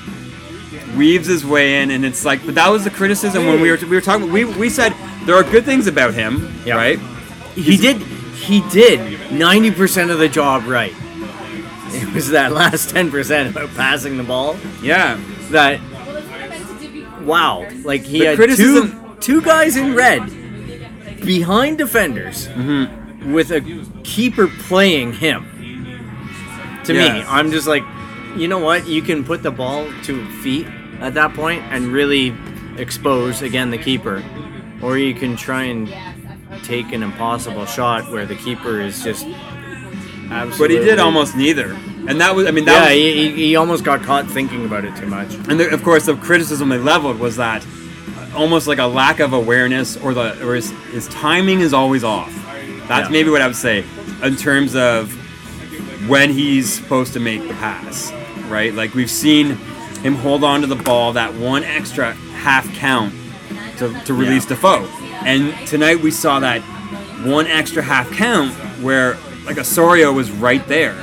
weaves 0.97 1.27
his 1.27 1.45
way 1.45 1.83
in, 1.83 1.91
and 1.91 2.05
it's 2.05 2.25
like. 2.25 2.45
But 2.47 2.55
that 2.55 2.69
was 2.69 2.85
the 2.85 2.91
criticism 2.91 3.47
when 3.47 3.61
we 3.61 3.71
were 3.71 3.79
we 3.83 3.89
were 3.97 4.01
talking. 4.01 4.31
We 4.31 4.45
we 4.45 4.69
said 4.71 4.93
there 5.27 5.35
are 5.35 5.43
good 5.45 5.65
things 5.65 5.87
about 5.87 6.15
him, 6.15 6.55
Yeah. 6.65 6.77
right? 6.77 6.99
He 7.55 7.77
did. 7.77 7.97
He 7.99 8.61
did 8.71 9.33
ninety 9.33 9.71
percent 9.71 10.11
of 10.11 10.19
the 10.19 10.29
job 10.29 10.67
right. 10.67 10.95
Was 12.15 12.31
that 12.31 12.53
last 12.53 12.91
ten 12.91 13.11
percent 13.11 13.51
about 13.51 13.71
passing 13.75 14.17
the 14.17 14.23
ball 14.25 14.57
Yeah, 14.83 15.19
that. 15.51 15.81
Wow, 17.23 17.67
like 17.85 18.03
he 18.03 18.21
The 18.21 18.25
had 18.27 18.37
criticism- 18.37 19.17
two 19.21 19.39
two 19.41 19.43
guys 19.43 19.77
in 19.77 19.95
red 19.95 20.23
behind 21.25 21.79
defenders 21.79 22.49
Mm-hmm. 22.49 23.33
with 23.33 23.51
a 23.53 23.61
keeper 24.03 24.49
playing 24.49 25.13
him. 25.15 25.47
To 26.85 26.93
me, 26.93 27.07
I'm 27.07 27.53
just 27.53 27.69
like, 27.69 27.85
you 28.37 28.49
know 28.49 28.59
what? 28.59 28.89
You 28.89 29.03
can 29.03 29.23
put 29.25 29.45
the 29.45 29.53
ball 29.53 29.87
to 30.03 30.27
feet 30.43 30.67
at 31.01 31.15
that 31.15 31.33
point 31.35 31.63
and 31.71 31.87
really 31.93 32.35
expose 32.77 33.41
again 33.43 33.71
the 33.71 33.79
keeper, 33.79 34.21
or 34.83 34.99
you 34.99 35.15
can 35.15 35.37
try 35.37 35.63
and 35.65 35.89
take 36.65 36.91
an 36.93 37.05
impossible 37.05 37.67
shot 37.67 38.11
where 38.11 38.27
the 38.27 38.35
keeper 38.35 38.81
is 38.81 39.05
just 39.05 39.25
absolutely. 40.31 40.59
but 40.59 40.71
he 40.71 40.79
did 40.91 40.99
almost 40.99 41.37
neither, 41.37 41.77
and 42.09 42.21
that 42.21 42.35
was. 42.35 42.47
I 42.47 42.51
mean, 42.51 42.65
that 42.67 42.73
Yeah, 42.75 42.83
was, 42.85 42.93
he, 42.93 43.31
he- 43.49 43.57
almost 43.57 43.85
got 43.85 44.03
caught 44.03 44.27
thinking 44.31 44.65
about 44.65 44.85
it 44.85 44.95
too 44.97 45.07
much. 45.07 45.35
And 45.35 45.59
the, 45.61 45.71
of 45.71 45.83
course, 45.83 46.07
the 46.07 46.17
criticism 46.17 46.69
they 46.69 46.79
leveled 46.79 47.19
was 47.19 47.37
that 47.37 47.67
almost 48.35 48.67
like 48.67 48.79
a 48.79 48.87
lack 48.87 49.21
of 49.21 49.33
awareness, 49.33 49.97
or 49.99 50.15
the 50.15 50.47
or 50.47 50.55
his, 50.55 50.71
his 50.93 51.09
timing 51.09 51.61
is 51.61 51.73
always 51.73 52.03
off. 52.05 52.33
That's 52.89 53.09
Yeah. 53.09 53.13
maybe 53.13 53.31
what 53.31 53.43
I 53.43 53.47
would 53.47 53.57
say 53.57 53.85
in 54.23 54.37
terms 54.37 54.75
of 54.75 55.13
when 56.09 56.31
he's 56.31 56.73
supposed 56.73 57.13
to 57.13 57.21
make 57.21 57.47
the 57.47 57.55
pass, 57.55 58.13
right? 58.49 58.75
Like 58.75 58.95
we've 58.95 59.11
seen 59.11 59.57
him 60.03 60.15
hold 60.17 60.43
on 60.45 60.61
to 60.63 60.67
the 60.67 60.77
ball 60.77 61.13
that 61.13 61.33
one 61.35 61.63
extra 61.63 62.13
half 62.13 62.67
count 62.75 63.15
to, 63.79 63.93
to 64.05 64.15
release 64.15 64.45
Defoe, 64.47 64.85
and 65.25 65.55
tonight 65.69 66.01
we 66.01 66.11
saw 66.11 66.41
that 66.41 66.61
one 67.25 67.47
extra 67.47 67.83
half 67.83 68.11
count 68.13 68.53
where 68.83 69.17
like 69.47 69.59
Osorio 69.59 70.13
was 70.13 70.31
right 70.33 70.67
there 70.67 70.97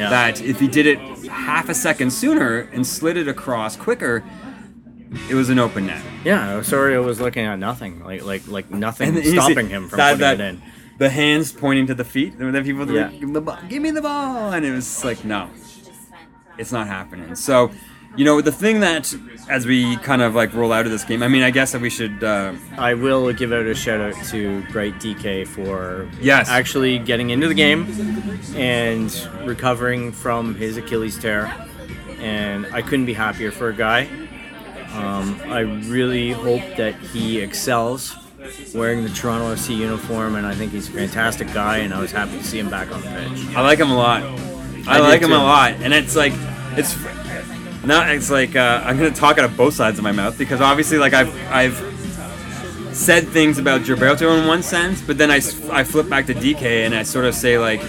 Yeah. 0.00 0.10
that 0.10 0.40
if 0.40 0.58
he 0.60 0.66
did 0.68 0.86
it 0.86 0.98
half 1.28 1.68
a 1.68 1.74
second 1.74 2.10
sooner 2.12 2.60
and 2.72 2.86
slid 2.86 3.16
it 3.16 3.28
across 3.28 3.76
quicker, 3.76 4.24
it 5.28 5.34
was 5.34 5.50
an 5.50 5.58
open 5.58 5.86
net. 5.86 6.02
Yeah, 6.24 6.54
Osorio 6.54 7.02
was 7.02 7.20
looking 7.20 7.44
at 7.44 7.58
nothing, 7.58 8.02
like 8.02 8.24
like 8.24 8.46
like 8.48 8.70
nothing 8.70 9.16
And 9.16 9.26
stopping 9.26 9.68
him 9.68 9.88
from 9.88 9.98
that- 9.98 10.12
putting 10.18 10.38
that- 10.38 10.40
it 10.40 10.48
in. 10.54 10.62
The 10.98 11.08
hands 11.08 11.50
pointing 11.52 11.86
to 11.86 11.94
the 11.94 12.04
feet. 12.04 12.36
There 12.38 12.50
were 12.50 12.62
people 12.62 12.84
that 12.84 12.92
Yeah. 12.94 13.04
were, 13.06 13.10
give, 13.12 13.22
him 13.22 13.32
the 13.32 13.40
ball, 13.40 13.58
give 13.70 13.82
me 13.82 13.90
the 13.90 14.02
ball, 14.02 14.52
and 14.52 14.66
it 14.66 14.70
was 14.70 15.02
like, 15.02 15.24
no, 15.24 15.48
it's 16.58 16.72
not 16.72 16.86
happening. 16.88 17.34
So, 17.34 17.70
you 18.16 18.24
know, 18.24 18.40
the 18.40 18.52
thing 18.52 18.80
that 18.80 19.14
as 19.48 19.66
we 19.66 19.96
kind 19.98 20.20
of 20.22 20.34
like 20.34 20.52
roll 20.54 20.72
out 20.72 20.84
of 20.86 20.92
this 20.92 21.04
game, 21.04 21.22
I 21.22 21.28
mean, 21.28 21.42
I 21.42 21.50
guess 21.50 21.72
that 21.72 21.80
we 21.80 21.90
should. 21.90 22.22
Uh, 22.22 22.54
I 22.76 22.94
will 22.94 23.32
give 23.32 23.52
out 23.52 23.66
a 23.66 23.74
shout 23.74 24.00
out 24.00 24.14
to 24.26 24.62
Bright 24.72 24.98
Dike 25.00 25.46
for 25.46 26.08
Yes. 26.20 26.48
actually 26.48 26.98
getting 26.98 27.30
into 27.30 27.48
the 27.48 27.54
game 27.54 27.86
and 28.56 29.10
recovering 29.44 30.12
from 30.12 30.54
his 30.54 30.76
Achilles 30.76 31.18
tear. 31.18 31.52
And 32.20 32.66
I 32.72 32.82
couldn't 32.82 33.06
be 33.06 33.14
happier 33.14 33.50
for 33.50 33.68
a 33.68 33.74
guy. 33.74 34.08
Um, 34.94 35.40
I 35.46 35.60
really 35.60 36.32
hope 36.32 36.62
that 36.76 36.94
he 36.96 37.38
excels 37.40 38.16
wearing 38.74 39.04
the 39.04 39.10
Toronto 39.10 39.54
FC 39.54 39.76
uniform, 39.76 40.34
and 40.34 40.46
I 40.46 40.54
think 40.54 40.72
he's 40.72 40.88
a 40.88 40.92
fantastic 40.92 41.52
guy. 41.54 41.78
And 41.78 41.94
I 41.94 42.00
was 42.00 42.10
happy 42.10 42.36
to 42.38 42.44
see 42.44 42.58
him 42.58 42.68
back 42.68 42.90
on 42.92 43.00
the 43.00 43.06
pitch. 43.08 43.56
I 43.56 43.62
like 43.62 43.78
him 43.78 43.90
a 43.90 43.96
lot. 43.96 44.22
I, 44.86 44.96
I 44.96 45.00
like 45.00 45.22
him 45.22 45.32
a 45.32 45.38
lot, 45.38 45.72
and 45.74 45.94
it's 45.94 46.16
like 46.16 46.32
it's 46.76 46.92
now 47.84 48.08
it's 48.10 48.30
like 48.30 48.56
uh, 48.56 48.82
I'm 48.84 48.96
gonna 48.96 49.10
talk 49.10 49.38
out 49.38 49.44
of 49.44 49.56
both 49.56 49.74
sides 49.74 49.98
of 49.98 50.04
my 50.04 50.12
mouth 50.12 50.36
because 50.38 50.60
obviously 50.60 50.98
like 50.98 51.12
I've 51.14 51.34
I've 51.50 51.76
said 52.92 53.26
things 53.28 53.58
about 53.58 53.82
Gilberto 53.82 54.38
in 54.40 54.46
one 54.46 54.62
sense, 54.62 55.00
but 55.00 55.16
then 55.16 55.30
I, 55.30 55.36
I 55.70 55.84
flip 55.84 56.08
back 56.08 56.26
to 56.26 56.34
Dike 56.34 56.62
and 56.62 56.94
I 56.94 57.02
sort 57.04 57.24
of 57.24 57.34
say 57.34 57.56
like, 57.58 57.80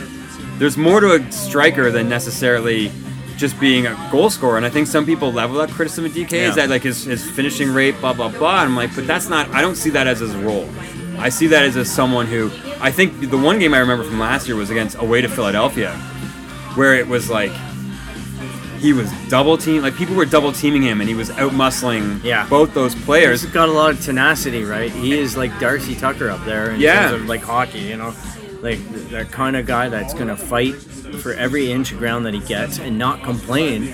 there's 0.58 0.78
more 0.78 1.00
to 1.02 1.14
a 1.16 1.32
striker 1.32 1.90
than 1.92 2.08
necessarily 2.08 2.92
just 3.36 3.60
being 3.60 3.88
a 3.88 4.10
goal 4.12 4.30
scorer. 4.30 4.58
And 4.58 4.66
I 4.66 4.70
think 4.70 4.86
some 4.88 5.06
people 5.06 5.34
level 5.34 5.58
that 5.58 5.70
criticism 5.72 6.06
of 6.06 6.14
Dike 6.16 6.32
Yeah. 6.32 6.50
is 6.50 6.56
that 6.56 6.70
like 6.70 6.84
his, 6.84 7.04
his 7.06 7.28
finishing 7.32 7.74
rate, 7.74 8.00
blah 8.00 8.14
blah 8.14 8.30
blah. 8.30 8.62
And 8.62 8.70
I'm 8.70 8.76
like, 8.76 8.96
but 8.96 9.08
that's 9.08 9.28
not. 9.28 9.50
I 9.50 9.62
don't 9.62 9.76
see 9.76 9.90
that 9.90 10.06
as 10.08 10.20
his 10.20 10.36
role. 10.36 10.70
I 11.18 11.30
see 11.30 11.48
that 11.48 11.64
as, 11.66 11.76
as 11.78 11.92
someone 11.92 12.28
who 12.28 12.52
I 12.80 12.92
think 12.92 13.30
the 13.30 13.38
one 13.38 13.60
game 13.60 13.74
I 13.74 13.80
remember 13.80 14.04
from 14.04 14.20
last 14.20 14.48
year 14.48 14.56
was 14.56 14.70
against 14.70 14.98
away 14.98 15.22
to 15.22 15.28
Philadelphia, 15.28 15.94
where 16.76 16.94
it 16.94 17.08
was 17.08 17.30
like 17.30 17.52
he 18.82 18.94
was 18.94 19.10
double 19.30 19.58
team 19.58 19.82
like 19.84 19.96
people 19.96 20.16
were 20.16 20.26
double 20.26 20.52
teaming 20.52 20.82
him 20.82 21.00
and 21.02 21.08
he 21.08 21.16
was 21.16 21.30
out 21.32 21.52
muscling 21.52 22.22
Yeah. 22.24 22.48
both 22.50 22.74
those 22.74 22.96
players. 22.96 23.42
He's 23.44 23.52
got 23.52 23.70
a 23.70 23.72
lot 23.72 23.92
of 23.92 24.02
tenacity, 24.02 24.64
right? 24.64 24.92
He 24.92 25.18
is 25.18 25.38
like 25.38 25.58
Darcy 25.60 25.96
Tucker 25.96 26.30
up 26.30 26.44
there 26.46 26.72
in 26.72 26.80
Yeah. 26.80 27.10
terms 27.10 27.22
of 27.24 27.28
like 27.30 27.44
hockey, 27.44 27.80
you 27.80 27.98
know, 27.98 28.14
like 28.62 28.80
that 29.12 29.32
kind 29.32 29.56
of 29.56 29.66
guy 29.66 29.88
that's 29.90 30.14
gonna 30.14 30.36
fight 30.36 30.76
for 31.22 31.34
every 31.34 31.72
inch 31.72 31.92
of 31.92 32.00
ground 32.00 32.26
that 32.26 32.34
he 32.34 32.40
gets 32.40 32.80
and 32.80 32.98
not 32.98 33.24
complain 33.24 33.94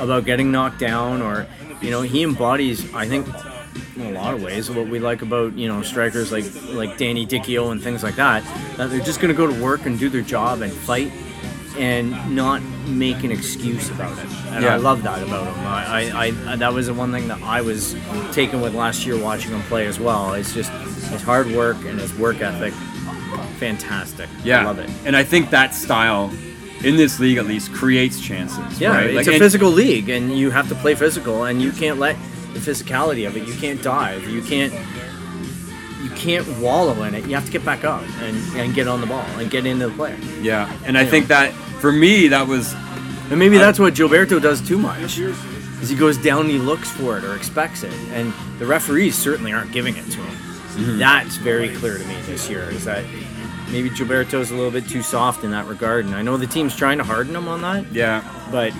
about 0.00 0.24
getting 0.24 0.50
knocked 0.50 0.78
down 0.78 1.20
or, 1.22 1.46
you 1.82 1.90
know, 1.90 2.00
he 2.02 2.22
embodies, 2.22 2.92
I 2.94 3.06
think, 3.06 3.26
in 3.96 4.06
a 4.06 4.10
lot 4.12 4.34
of 4.34 4.42
ways 4.42 4.70
what 4.70 4.88
we 4.88 4.98
like 4.98 5.22
about 5.22 5.56
you 5.56 5.68
know 5.68 5.80
strikers 5.82 6.32
like 6.32 6.44
like 6.72 6.96
Danny 6.98 7.24
Dichio 7.26 7.70
and 7.72 7.80
things 7.82 8.02
like 8.02 8.16
that. 8.16 8.42
That 8.76 8.90
they're 8.90 9.00
just 9.00 9.20
gonna 9.20 9.34
go 9.34 9.46
to 9.46 9.62
work 9.62 9.86
and 9.86 9.98
do 9.98 10.08
their 10.08 10.20
job 10.22 10.62
and 10.62 10.72
fight 10.72 11.12
and 11.78 12.34
not 12.34 12.62
make 12.86 13.24
an 13.24 13.30
excuse 13.32 13.90
about 13.90 14.16
it. 14.18 14.26
And 14.48 14.62
Yeah. 14.64 14.74
I 14.74 14.76
love 14.76 15.02
that 15.02 15.22
about 15.22 15.46
him. 15.54 15.66
I, 15.66 16.10
I, 16.10 16.52
I 16.52 16.56
that 16.56 16.72
was 16.72 16.86
the 16.86 16.94
one 16.94 17.10
thing 17.12 17.26
that 17.28 17.42
I 17.42 17.60
was 17.62 17.96
taken 18.32 18.60
with 18.60 18.74
last 18.74 19.04
year 19.04 19.18
watching 19.18 19.52
him 19.52 19.62
play 19.62 19.86
as 19.86 19.98
well. 19.98 20.34
It's 20.34 20.52
just 20.54 20.70
his 21.10 21.22
hard 21.22 21.50
work 21.50 21.76
and 21.84 21.98
his 22.00 22.14
work 22.14 22.40
ethic. 22.40 22.72
Fantastic. 23.58 24.28
Yeah, 24.44 24.60
I 24.60 24.64
love 24.64 24.78
it. 24.78 24.90
And 25.04 25.16
I 25.16 25.24
think 25.24 25.50
that 25.50 25.74
style, 25.74 26.30
in 26.84 26.96
this 26.96 27.18
league 27.20 27.38
at 27.38 27.46
least, 27.46 27.72
creates 27.72 28.20
chances. 28.20 28.80
Yeah, 28.80 28.90
right? 28.94 29.06
it's 29.06 29.16
Like, 29.16 29.26
a 29.26 29.30
and- 29.32 29.38
physical 29.38 29.70
league, 29.70 30.08
and 30.08 30.36
you 30.36 30.50
have 30.50 30.68
to 30.68 30.74
play 30.74 30.94
physical, 30.94 31.44
and 31.44 31.60
you 31.62 31.72
can't 31.72 31.98
let 31.98 32.16
the 32.52 32.60
physicality 32.60 33.26
of 33.26 33.36
it. 33.36 33.46
You 33.48 33.54
can't 33.54 33.82
dive. 33.82 34.28
You 34.28 34.42
can't. 34.42 34.72
You 36.02 36.10
can't 36.10 36.46
wallow 36.58 37.02
in 37.04 37.14
it. 37.14 37.26
You 37.26 37.34
have 37.34 37.46
to 37.46 37.50
get 37.50 37.64
back 37.64 37.82
up 37.84 38.02
and, 38.20 38.36
and 38.56 38.74
get 38.74 38.86
on 38.86 39.00
the 39.00 39.06
ball 39.06 39.24
and 39.38 39.50
get 39.50 39.64
into 39.64 39.88
the 39.88 39.94
player. 39.94 40.16
Yeah, 40.42 40.70
and 40.84 40.98
I 40.98 41.04
think 41.06 41.28
that 41.28 41.52
for 41.84 41.92
me 41.92 42.28
that 42.28 42.48
was 42.48 42.72
And 43.28 43.38
maybe 43.38 43.58
that's 43.58 43.78
what 43.78 43.92
Gilberto 43.92 44.40
does 44.40 44.66
too 44.66 44.78
much. 44.78 45.18
Is 45.18 45.90
he 45.90 45.94
goes 45.94 46.16
down 46.16 46.42
and 46.42 46.50
he 46.50 46.56
looks 46.56 46.90
for 46.90 47.18
it 47.18 47.24
or 47.24 47.36
expects 47.36 47.82
it, 47.82 47.92
and 48.10 48.32
the 48.58 48.64
referees 48.64 49.18
certainly 49.18 49.52
aren't 49.52 49.70
giving 49.70 49.94
it 49.94 50.06
to 50.12 50.16
him. 50.16 50.34
Mm-hmm. 50.34 50.98
That's 50.98 51.36
very 51.36 51.74
clear 51.76 51.98
to 51.98 52.04
me 52.06 52.18
this 52.22 52.48
year. 52.48 52.70
Is 52.70 52.86
that 52.86 53.04
maybe 53.70 53.90
Gilberto's 53.90 54.50
a 54.50 54.54
little 54.54 54.70
bit 54.70 54.88
too 54.88 55.02
soft 55.02 55.44
in 55.44 55.50
that 55.50 55.66
regard, 55.66 56.06
and 56.06 56.14
I 56.14 56.22
know 56.22 56.38
the 56.38 56.46
team's 56.46 56.74
trying 56.74 56.96
to 56.96 57.04
harden 57.04 57.36
him 57.36 57.48
on 57.48 57.60
that, 57.60 57.92
yeah. 57.92 58.24
but 58.50 58.72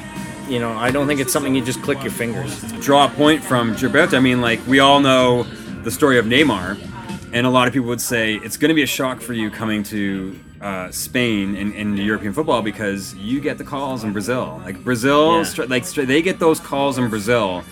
you 0.49 0.59
know 0.59 0.73
I 0.73 0.91
don't 0.91 1.07
think 1.07 1.21
it's 1.21 1.33
something 1.33 1.55
you 1.55 1.63
just 1.63 1.83
click 1.83 2.03
your 2.03 2.13
fingers. 2.13 2.73
Draw 2.81 3.05
a 3.05 3.11
point 3.11 3.45
from 3.45 3.75
Gilberto. 3.75 4.15
I 4.15 4.21
mean, 4.21 4.41
like 4.41 4.67
we 4.67 4.81
all 4.81 5.01
know 5.01 5.43
the 5.83 5.91
story 5.91 6.17
of 6.17 6.25
Neymar, 6.25 6.81
and 7.35 7.47
a 7.47 7.51
lot 7.51 7.69
of 7.69 7.75
people 7.75 7.89
would 7.89 8.01
say 8.01 8.37
it's 8.37 8.57
going 8.57 8.71
to 8.71 8.75
be 8.75 8.83
a 8.83 8.87
shock 8.87 9.21
for 9.21 9.35
you 9.35 9.51
coming 9.51 9.83
to 9.83 10.41
uh, 10.65 10.91
Spain 10.91 11.55
and, 11.57 11.75
and 11.75 11.99
European 11.99 12.33
football 12.33 12.63
because 12.63 13.15
you 13.17 13.39
get 13.39 13.59
the 13.59 13.65
calls 13.65 14.03
in 14.03 14.13
Brazil. 14.13 14.61
Like 14.65 14.83
Brazil, 14.83 15.37
Yeah. 15.37 15.43
stri- 15.43 15.69
like 15.69 15.83
stri- 15.83 16.07
they 16.07 16.23
get 16.23 16.39
those 16.39 16.59
calls 16.59 16.97
in 16.97 17.09
Brazil 17.11 17.63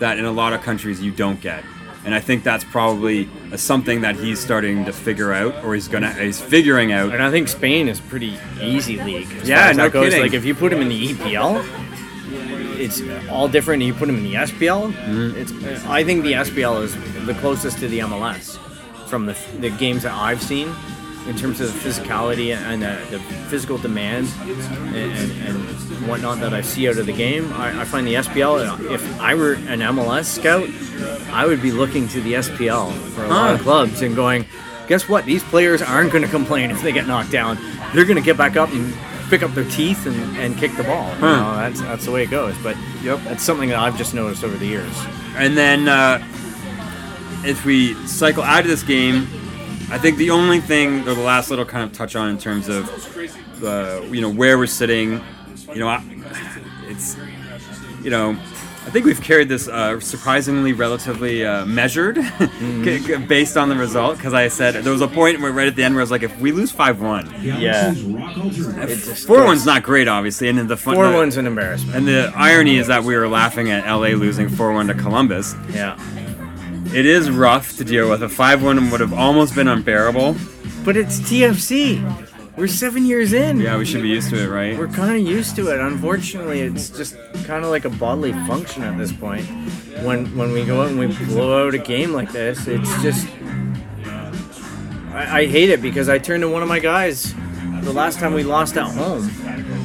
that 0.00 0.18
in 0.18 0.26
a 0.26 0.30
lot 0.32 0.52
of 0.52 0.60
countries 0.60 1.00
you 1.00 1.10
don't 1.12 1.40
get. 1.40 1.64
And 2.04 2.14
I 2.14 2.20
think 2.20 2.42
that's 2.44 2.64
probably 2.64 3.28
uh, 3.52 3.56
something 3.56 4.02
that 4.02 4.16
he's 4.16 4.38
starting 4.38 4.84
to 4.84 4.92
figure 4.92 5.32
out, 5.32 5.64
or 5.64 5.72
he's 5.74 5.88
gonna 5.88 6.12
he's 6.12 6.40
figuring 6.40 6.92
out. 6.92 7.14
And 7.14 7.22
I 7.22 7.30
think 7.30 7.48
Spain 7.48 7.88
is 7.88 8.00
pretty 8.00 8.36
easy 8.60 9.00
league. 9.02 9.28
Yeah, 9.44 9.72
no 9.72 9.88
goes. 9.88 10.06
kidding. 10.06 10.20
Like 10.20 10.34
if 10.34 10.44
you 10.44 10.54
put 10.54 10.72
him 10.72 10.82
in 10.82 10.88
the 10.88 11.08
EPL, 11.14 11.64
it's 12.78 13.00
all 13.30 13.48
different. 13.48 13.82
You 13.82 13.94
put 13.94 14.08
him 14.08 14.16
in 14.16 14.24
the 14.24 14.34
SPL. 14.34 14.92
Mm-hmm. 14.92 15.36
It's 15.68 15.84
I 15.86 16.02
think 16.04 16.24
the 16.24 16.32
SPL 16.32 16.82
is 16.82 16.94
the 17.24 17.34
closest 17.34 17.78
to 17.78 17.88
the 17.88 18.00
MLS 18.00 18.58
from 19.06 19.26
the, 19.26 19.36
the 19.60 19.70
games 19.70 20.02
that 20.02 20.12
I've 20.12 20.42
seen 20.42 20.74
in 21.28 21.36
terms 21.36 21.60
of 21.60 21.72
the 21.72 21.78
physicality 21.88 22.54
and 22.56 22.82
the, 22.82 22.98
the 23.10 23.18
physical 23.48 23.78
demand 23.78 24.28
and, 24.42 24.96
and, 24.96 25.32
and 25.46 26.08
whatnot 26.08 26.40
that 26.40 26.52
I 26.52 26.62
see 26.62 26.88
out 26.88 26.98
of 26.98 27.06
the 27.06 27.12
game. 27.12 27.52
I, 27.52 27.82
I 27.82 27.84
find 27.84 28.06
the 28.06 28.14
SPL. 28.14 28.90
If 28.92 29.20
I 29.20 29.34
were 29.34 29.52
an 29.54 29.80
MLS 29.80 30.24
scout, 30.24 30.68
I 31.32 31.46
would 31.46 31.62
be 31.62 31.70
looking 31.72 32.08
to 32.08 32.20
the 32.20 32.34
SPL 32.34 32.92
for 33.10 33.24
a 33.24 33.28
lot 33.28 33.54
of 33.54 33.60
clubs 33.60 34.02
and 34.02 34.16
going, 34.16 34.44
guess 34.88 35.08
what? 35.08 35.24
These 35.24 35.44
players 35.44 35.80
aren't 35.80 36.10
going 36.10 36.24
to 36.24 36.30
complain 36.30 36.70
if 36.70 36.82
they 36.82 36.92
get 36.92 37.06
knocked 37.06 37.30
down. 37.30 37.56
They're 37.94 38.04
going 38.04 38.16
to 38.18 38.22
get 38.24 38.36
back 38.36 38.56
up 38.56 38.70
and 38.72 38.92
pick 39.30 39.42
up 39.42 39.52
their 39.54 39.68
teeth 39.70 40.06
and, 40.06 40.36
and 40.36 40.58
kick 40.58 40.76
the 40.76 40.82
ball. 40.82 41.14
You 41.14 41.20
know, 41.20 41.56
that's 41.56 41.80
that's 41.80 42.04
the 42.04 42.10
way 42.10 42.24
it 42.24 42.30
goes. 42.30 42.56
But 42.62 42.76
Yep. 43.02 43.20
that's 43.24 43.42
something 43.42 43.68
that 43.70 43.78
I've 43.78 43.96
just 43.96 44.12
noticed 44.12 44.44
over 44.44 44.56
the 44.56 44.66
years. 44.66 44.92
And 45.36 45.56
then 45.56 45.88
uh, 45.88 46.18
if 47.44 47.64
we 47.64 47.94
cycle 48.06 48.42
out 48.42 48.60
of 48.60 48.66
this 48.68 48.82
game, 48.82 49.26
I 49.92 49.98
think 49.98 50.16
the 50.16 50.30
only 50.30 50.60
thing, 50.60 51.00
or 51.06 51.14
the 51.14 51.20
last 51.20 51.50
little 51.50 51.64
kind 51.66 51.84
of 51.84 51.92
touch 51.96 52.16
on 52.16 52.30
in 52.30 52.38
terms 52.38 52.68
of 52.68 52.88
uh, 53.62 54.00
you 54.10 54.20
know 54.20 54.30
where 54.30 54.56
we're 54.58 54.66
sitting, 54.66 55.20
you 55.68 55.78
know, 55.80 55.88
I, 55.88 56.02
it's 56.88 57.16
you 58.02 58.10
know. 58.10 58.36
I 58.84 58.90
think 58.90 59.06
we've 59.06 59.20
carried 59.22 59.48
this 59.48 59.68
uh, 59.68 60.00
surprisingly 60.00 60.72
relatively 60.72 61.46
uh, 61.46 61.64
measured 61.64 62.16
based 63.28 63.56
on 63.56 63.68
the 63.68 63.76
result 63.76 64.16
because 64.16 64.34
I 64.34 64.48
said 64.48 64.74
there 64.82 64.92
was 64.92 65.02
a 65.02 65.06
point 65.06 65.40
where 65.40 65.52
right 65.52 65.68
at 65.68 65.76
the 65.76 65.84
end 65.84 65.94
where 65.94 66.00
I 66.00 66.02
was 66.02 66.10
like 66.10 66.24
if 66.24 66.36
we 66.40 66.50
lose 66.50 66.72
5-1 66.72 67.44
Yeah. 67.44 67.92
It's 67.92 69.24
4-1's 69.24 69.64
not 69.64 69.84
great 69.84 70.08
obviously 70.08 70.48
and 70.48 70.58
the 70.68 70.76
fun, 70.76 70.96
Four 70.96 71.12
one's 71.12 71.36
an 71.36 71.46
embarrassment. 71.46 71.96
and 71.96 72.08
the 72.08 72.32
irony 72.34 72.76
is 72.76 72.88
that 72.88 73.04
we 73.04 73.14
were 73.14 73.28
laughing 73.28 73.70
at 73.70 73.88
LA 73.88 74.08
losing 74.18 74.48
4-1 74.48 74.88
to 74.88 74.94
Columbus 74.94 75.54
Yeah. 75.70 75.96
It 76.94 77.06
is 77.06 77.30
rough 77.30 77.76
to 77.78 77.84
deal 77.84 78.10
with. 78.10 78.22
A 78.22 78.28
5 78.28 78.62
1 78.62 78.90
would 78.90 79.00
have 79.00 79.12
almost 79.12 79.54
been 79.54 79.68
unbearable. 79.68 80.36
But 80.84 80.96
it's 80.96 81.20
TFC. 81.20 82.00
We're 82.56 82.66
seven 82.66 83.06
years 83.06 83.32
in. 83.32 83.60
Yeah, 83.60 83.78
we 83.78 83.86
should 83.86 84.02
be 84.02 84.10
used 84.10 84.28
to 84.30 84.42
it, 84.42 84.48
right? 84.48 84.78
We're 84.78 84.88
kind 84.88 85.16
of 85.16 85.26
used 85.26 85.56
to 85.56 85.68
it. 85.70 85.80
Unfortunately, 85.80 86.60
it's 86.60 86.90
just 86.90 87.16
kind 87.44 87.64
of 87.64 87.70
like 87.70 87.86
a 87.86 87.90
bodily 87.90 88.32
function 88.46 88.82
at 88.82 88.98
this 88.98 89.10
point. 89.10 89.46
When 90.04 90.36
when 90.36 90.52
we 90.52 90.64
go 90.64 90.82
out 90.82 90.88
and 90.88 90.98
we 90.98 91.06
blow 91.06 91.66
out 91.66 91.74
a 91.74 91.78
game 91.78 92.12
like 92.12 92.30
this, 92.30 92.66
it's 92.66 93.02
just. 93.02 93.26
I, 95.14 95.40
I 95.40 95.46
hate 95.46 95.70
it 95.70 95.80
because 95.80 96.10
I 96.10 96.18
turned 96.18 96.42
to 96.42 96.50
one 96.50 96.62
of 96.62 96.68
my 96.68 96.78
guys 96.78 97.34
the 97.82 97.92
last 97.92 98.18
time 98.18 98.34
we 98.34 98.42
lost 98.42 98.76
at 98.76 98.86
home, 98.92 99.30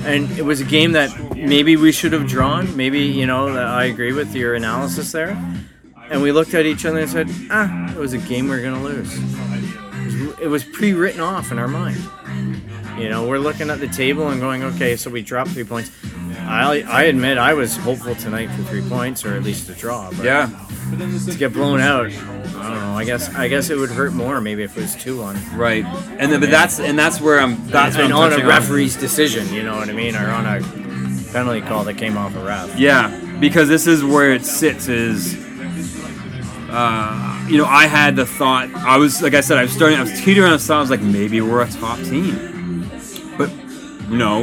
and 0.06 0.30
it 0.38 0.44
was 0.44 0.60
a 0.60 0.66
game 0.66 0.92
that 0.92 1.36
maybe 1.36 1.78
we 1.78 1.94
should 1.94 2.12
have 2.12 2.28
drawn. 2.28 2.76
Maybe 2.76 3.00
you 3.00 3.26
know 3.26 3.48
I 3.48 3.86
agree 3.86 4.12
with 4.12 4.36
your 4.36 4.56
analysis 4.56 5.14
there. 5.14 5.38
And 6.10 6.22
we 6.22 6.32
looked 6.32 6.54
at 6.54 6.66
each 6.66 6.86
other 6.86 7.00
and 7.00 7.10
said, 7.10 7.30
"Ah, 7.50 7.92
it 7.92 7.98
was 7.98 8.14
a 8.14 8.18
game 8.18 8.48
we 8.48 8.56
are 8.56 8.62
gonna 8.64 8.84
lose." 8.84 9.14
It 10.40 10.48
was, 10.48 10.64
pre-written 10.64 11.20
off 11.20 11.52
in 11.52 11.58
our 11.60 11.68
mind. 11.68 11.98
You 12.98 13.10
know, 13.10 13.28
we're 13.28 13.40
looking 13.40 13.70
at 13.70 13.80
the 13.80 13.88
table 13.88 14.30
and 14.30 14.40
going, 14.40 14.64
okay, 14.64 14.96
so 14.96 15.10
we 15.10 15.22
dropped 15.22 15.52
three 15.52 15.64
points. 15.64 15.92
I, 16.40 16.84
I 16.88 17.04
admit 17.04 17.38
I 17.38 17.54
was 17.54 17.76
hopeful 17.76 18.16
tonight 18.16 18.48
for 18.52 18.64
three 18.64 18.88
points 18.88 19.26
or 19.26 19.36
at 19.36 19.44
least 19.44 19.68
a 19.70 19.74
draw. 19.74 20.10
But 20.12 20.24
Yeah, 20.26 20.50
To 21.26 21.36
get 21.36 21.54
blown 21.54 21.82
out, 21.82 22.08
I 22.08 22.10
don't 22.12 22.80
know. 22.80 22.98
I 22.98 23.04
guess 23.04 23.34
I 23.36 23.48
guess 23.48 23.70
it 23.70 23.78
would 23.78 23.90
hurt 23.90 24.14
more 24.14 24.40
maybe 24.40 24.64
if 24.64 24.78
it 24.78 24.82
was 24.82 24.96
two 24.96 25.20
one. 25.20 25.38
right. 25.56 25.84
And 26.18 26.32
then, 26.32 26.40
but 26.40 26.50
that's 26.50 26.80
and 26.80 26.98
that's 26.98 27.20
where 27.20 27.40
I'm. 27.40 27.68
That's 27.68 27.96
what 27.96 28.06
and 28.06 28.14
I'm 28.14 28.32
on 28.34 28.42
a 28.42 28.48
referee's 28.48 28.96
decision, 28.96 29.52
you 29.54 29.64
know 29.64 29.76
what 29.76 29.90
I 29.90 29.94
mean, 29.94 30.16
or 30.16 30.30
on 30.30 30.46
a 30.46 30.62
penalty 31.34 31.62
call 31.62 31.84
that 31.84 31.96
came 31.98 32.18
off 32.18 32.36
a 32.36 32.40
ref. 32.40 32.80
Yeah, 32.80 33.10
because 33.40 33.68
this 33.68 33.86
is 33.88 34.04
where 34.04 34.32
it 34.32 34.46
sits. 34.46 34.88
Is 34.88 35.36
uh, 36.70 37.46
you 37.50 37.58
know, 37.58 37.66
I 37.66 37.86
had 37.88 38.16
the 38.16 38.26
thought. 38.26 38.70
I 38.76 38.98
was 38.98 39.22
like 39.22 39.34
I 39.34 39.42
said, 39.42 39.58
I 39.58 39.64
was 39.64 39.72
starting. 39.72 39.98
I 39.98 40.02
was 40.02 40.20
teetering 40.22 40.48
on 40.48 40.54
the 40.54 40.60
side. 40.60 40.78
I 40.78 40.82
was 40.82 40.90
like, 40.90 41.02
maybe 41.02 41.42
we're 41.42 41.62
a 41.62 41.70
top 41.70 41.98
team, 42.00 42.90
but 43.38 43.50
no, 44.10 44.42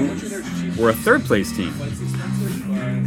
we're 0.79 0.91
a 0.91 0.95
third 0.95 1.25
place 1.25 1.55
team. 1.57 1.73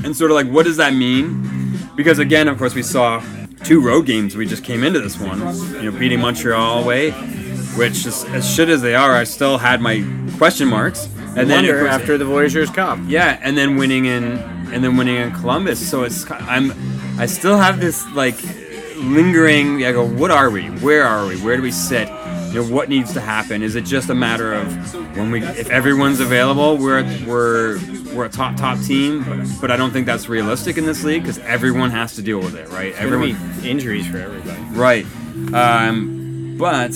And 0.05 0.15
sort 0.15 0.31
of 0.31 0.35
like, 0.35 0.47
what 0.47 0.65
does 0.65 0.77
that 0.77 0.93
mean? 0.93 1.77
Because 1.95 2.19
again, 2.19 2.47
of 2.47 2.57
course, 2.57 2.75
we 2.75 2.83
saw 2.83 3.23
two 3.63 3.81
road 3.81 4.05
games. 4.05 4.35
We 4.35 4.45
just 4.45 4.63
came 4.63 4.83
into 4.83 4.99
this 4.99 5.19
one, 5.19 5.39
you 5.83 5.91
know, 5.91 5.97
beating 5.97 6.19
Montreal 6.21 6.83
away, 6.83 7.11
which 7.75 8.05
is, 8.05 8.23
as 8.25 8.49
shit 8.49 8.69
as 8.69 8.81
they 8.81 8.93
are, 8.95 9.13
I 9.13 9.23
still 9.23 9.57
had 9.57 9.81
my 9.81 10.05
question 10.37 10.67
marks. 10.67 11.09
And 11.35 11.49
then 11.49 11.65
course- 11.65 11.89
after 11.89 12.17
the 12.17 12.25
Voyageurs 12.25 12.69
Cup. 12.69 12.99
yeah, 13.07 13.39
and 13.41 13.57
then 13.57 13.75
winning 13.77 14.05
in 14.05 14.23
and 14.71 14.83
then 14.83 14.97
winning 14.97 15.15
in 15.15 15.31
Columbus. 15.31 15.87
So 15.89 16.03
it's 16.03 16.29
I'm 16.29 16.73
I 17.19 17.25
still 17.25 17.57
have 17.57 17.79
this 17.79 18.05
like 18.13 18.35
lingering. 18.97 19.83
I 19.85 19.91
go, 19.91 20.05
what 20.05 20.31
are 20.31 20.49
we? 20.49 20.67
Where 20.67 21.03
are 21.05 21.25
we? 21.27 21.39
Where 21.41 21.55
do 21.55 21.61
we 21.63 21.71
sit? 21.71 22.07
You 22.53 22.63
know, 22.63 22.73
what 22.73 22.89
needs 22.89 23.13
to 23.13 23.21
happen? 23.21 23.61
Is 23.61 23.75
it 23.75 23.83
just 23.85 24.09
a 24.09 24.15
matter 24.15 24.53
of 24.53 24.93
when 25.17 25.31
we 25.31 25.43
if 25.43 25.69
everyone's 25.69 26.19
available, 26.19 26.77
we're 26.77 27.03
we're 27.25 27.77
we're 28.13 28.25
a 28.25 28.29
top 28.29 28.55
top 28.55 28.79
team? 28.81 29.25
But 29.59 29.69
I 29.71 29.77
don't 29.77 29.91
think 29.91 30.05
that's 30.05 30.29
realistic 30.29 30.77
in 30.77 30.85
this 30.85 31.03
league 31.03 31.23
because 31.23 31.39
everyone 31.39 31.91
has 31.91 32.15
to 32.15 32.21
deal 32.21 32.39
with 32.39 32.55
it, 32.55 32.69
right? 32.69 32.93
There 32.93 33.03
Everyone, 33.03 33.35
injuries 33.63 34.07
for 34.07 34.17
everybody. 34.17 34.61
right? 34.71 35.05
Um, 35.53 36.55
but 36.57 36.91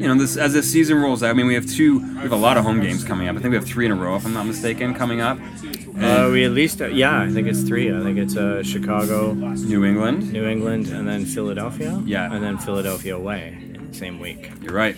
you 0.00 0.08
know, 0.08 0.14
this 0.14 0.36
as 0.38 0.54
the 0.54 0.62
season 0.62 0.96
rolls 0.98 1.22
out. 1.22 1.30
I 1.30 1.32
mean, 1.34 1.46
we 1.46 1.54
have 1.54 1.66
two. 1.66 1.98
We 2.00 2.20
have 2.20 2.32
a 2.32 2.36
lot 2.36 2.56
of 2.56 2.64
home 2.64 2.80
games 2.80 3.04
coming 3.04 3.28
up. 3.28 3.36
I 3.36 3.40
think 3.40 3.50
we 3.50 3.56
have 3.56 3.66
three 3.66 3.84
in 3.84 3.92
a 3.92 3.94
row, 3.94 4.16
if 4.16 4.24
I'm 4.24 4.32
not 4.32 4.46
mistaken, 4.46 4.94
coming 4.94 5.20
up. 5.20 5.38
Uh, 6.00 6.30
we 6.32 6.44
at 6.46 6.52
least, 6.52 6.80
uh, 6.80 6.86
yeah, 6.86 7.20
I 7.20 7.28
think 7.30 7.46
it's 7.46 7.60
three. 7.62 7.94
I 7.94 8.02
think 8.02 8.16
it's 8.16 8.34
uh, 8.34 8.62
Chicago, 8.62 9.34
New 9.34 9.84
England. 9.84 10.32
New 10.32 10.46
England, 10.46 10.86
and 10.88 11.06
then 11.06 11.26
Philadelphia. 11.26 12.00
Yeah. 12.06 12.32
And 12.32 12.42
then 12.42 12.56
Philadelphia 12.56 13.14
away 13.16 13.58
in 13.74 13.88
the 13.90 13.94
same 13.94 14.18
week. 14.18 14.50
You're 14.62 14.72
right. 14.72 14.96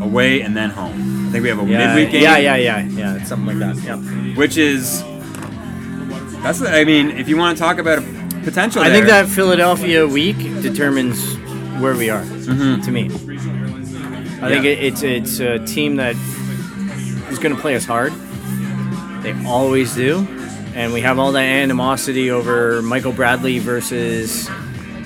Away 0.00 0.42
and 0.42 0.56
then 0.56 0.70
home. 0.70 1.26
I 1.28 1.32
think 1.32 1.42
we 1.42 1.48
have 1.48 1.58
a 1.58 1.64
Yeah, 1.66 1.94
midweek 1.96 2.12
game. 2.12 2.22
yeah, 2.22 2.36
yeah, 2.36 2.56
yeah, 2.56 2.82
yeah. 2.86 3.16
It's 3.16 3.28
something 3.28 3.58
like 3.58 3.74
that. 3.74 3.82
Yep. 3.82 4.36
Which 4.36 4.56
is 4.56 5.02
that's. 6.44 6.62
I 6.62 6.84
mean, 6.84 7.10
if 7.10 7.28
you 7.28 7.36
want 7.36 7.56
to 7.58 7.60
talk 7.64 7.78
about 7.78 7.98
a 7.98 8.02
potential, 8.44 8.82
I 8.82 8.90
think 8.90 9.06
that 9.06 9.26
Philadelphia 9.26 10.06
week 10.06 10.38
determines 10.62 11.34
where 11.80 11.96
we 11.96 12.08
are. 12.10 12.22
To 12.22 12.90
me, 12.92 13.08
I 14.46 14.50
think 14.50 14.64
it, 14.64 14.78
it's 14.82 15.02
it's 15.02 15.40
a 15.40 15.58
team 15.66 15.96
that 15.96 16.14
is 17.30 17.38
going 17.38 17.54
to 17.54 17.60
play 17.60 17.74
us 17.74 17.84
hard. 17.84 18.12
They 19.22 19.34
always 19.44 19.94
do, 19.94 20.26
and 20.74 20.92
we 20.92 21.00
have 21.00 21.18
all 21.18 21.32
that 21.32 21.42
animosity 21.42 22.30
over 22.30 22.80
Michael 22.82 23.12
Bradley 23.12 23.58
versus 23.58 24.48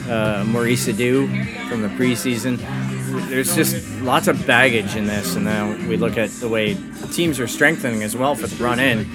uh, 0.08 0.44
Maurice 0.46 0.88
Edu 0.88 1.26
from 1.68 1.82
the 1.82 1.88
preseason. 1.88 2.58
There's 3.28 3.54
just 3.56 3.88
lots 4.02 4.28
of 4.28 4.46
baggage 4.46 4.94
in 4.94 5.06
this, 5.06 5.36
and 5.36 5.44
now 5.44 5.70
we 5.88 5.96
look 5.96 6.18
at 6.18 6.30
the 6.30 6.48
way 6.48 6.76
teams 7.12 7.40
are 7.40 7.48
strengthening 7.48 8.02
as 8.02 8.14
well 8.14 8.34
for 8.34 8.46
the 8.46 8.62
run 8.62 8.78
in. 8.78 9.08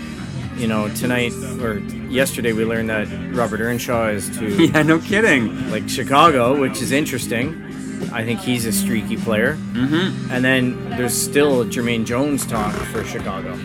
You 0.58 0.68
know, 0.68 0.88
tonight 0.96 1.34
or 1.62 1.80
yesterday 2.10 2.54
we 2.54 2.64
learned 2.66 2.90
that 2.90 3.08
Robert 3.36 3.60
Earnshaw 3.60 4.08
is 4.08 4.30
to 4.38 4.50
yeah, 4.68 4.82
no 4.84 5.00
kidding. 5.00 5.70
like 5.70 5.88
Chicago, 5.88 6.60
which 6.60 6.82
is 6.82 6.92
interesting. 6.92 7.65
I 8.12 8.24
think 8.24 8.40
he's 8.40 8.66
a 8.66 8.72
streaky 8.72 9.18
player. 9.18 9.56
Mm-hmm. 9.74 10.32
And 10.32 10.44
then 10.44 10.90
there's 10.92 11.14
still 11.14 11.66
Jermaine 11.66 12.06
Jones 12.06 12.46
talk 12.46 12.74
for 12.74 13.04
Chicago 13.04 13.56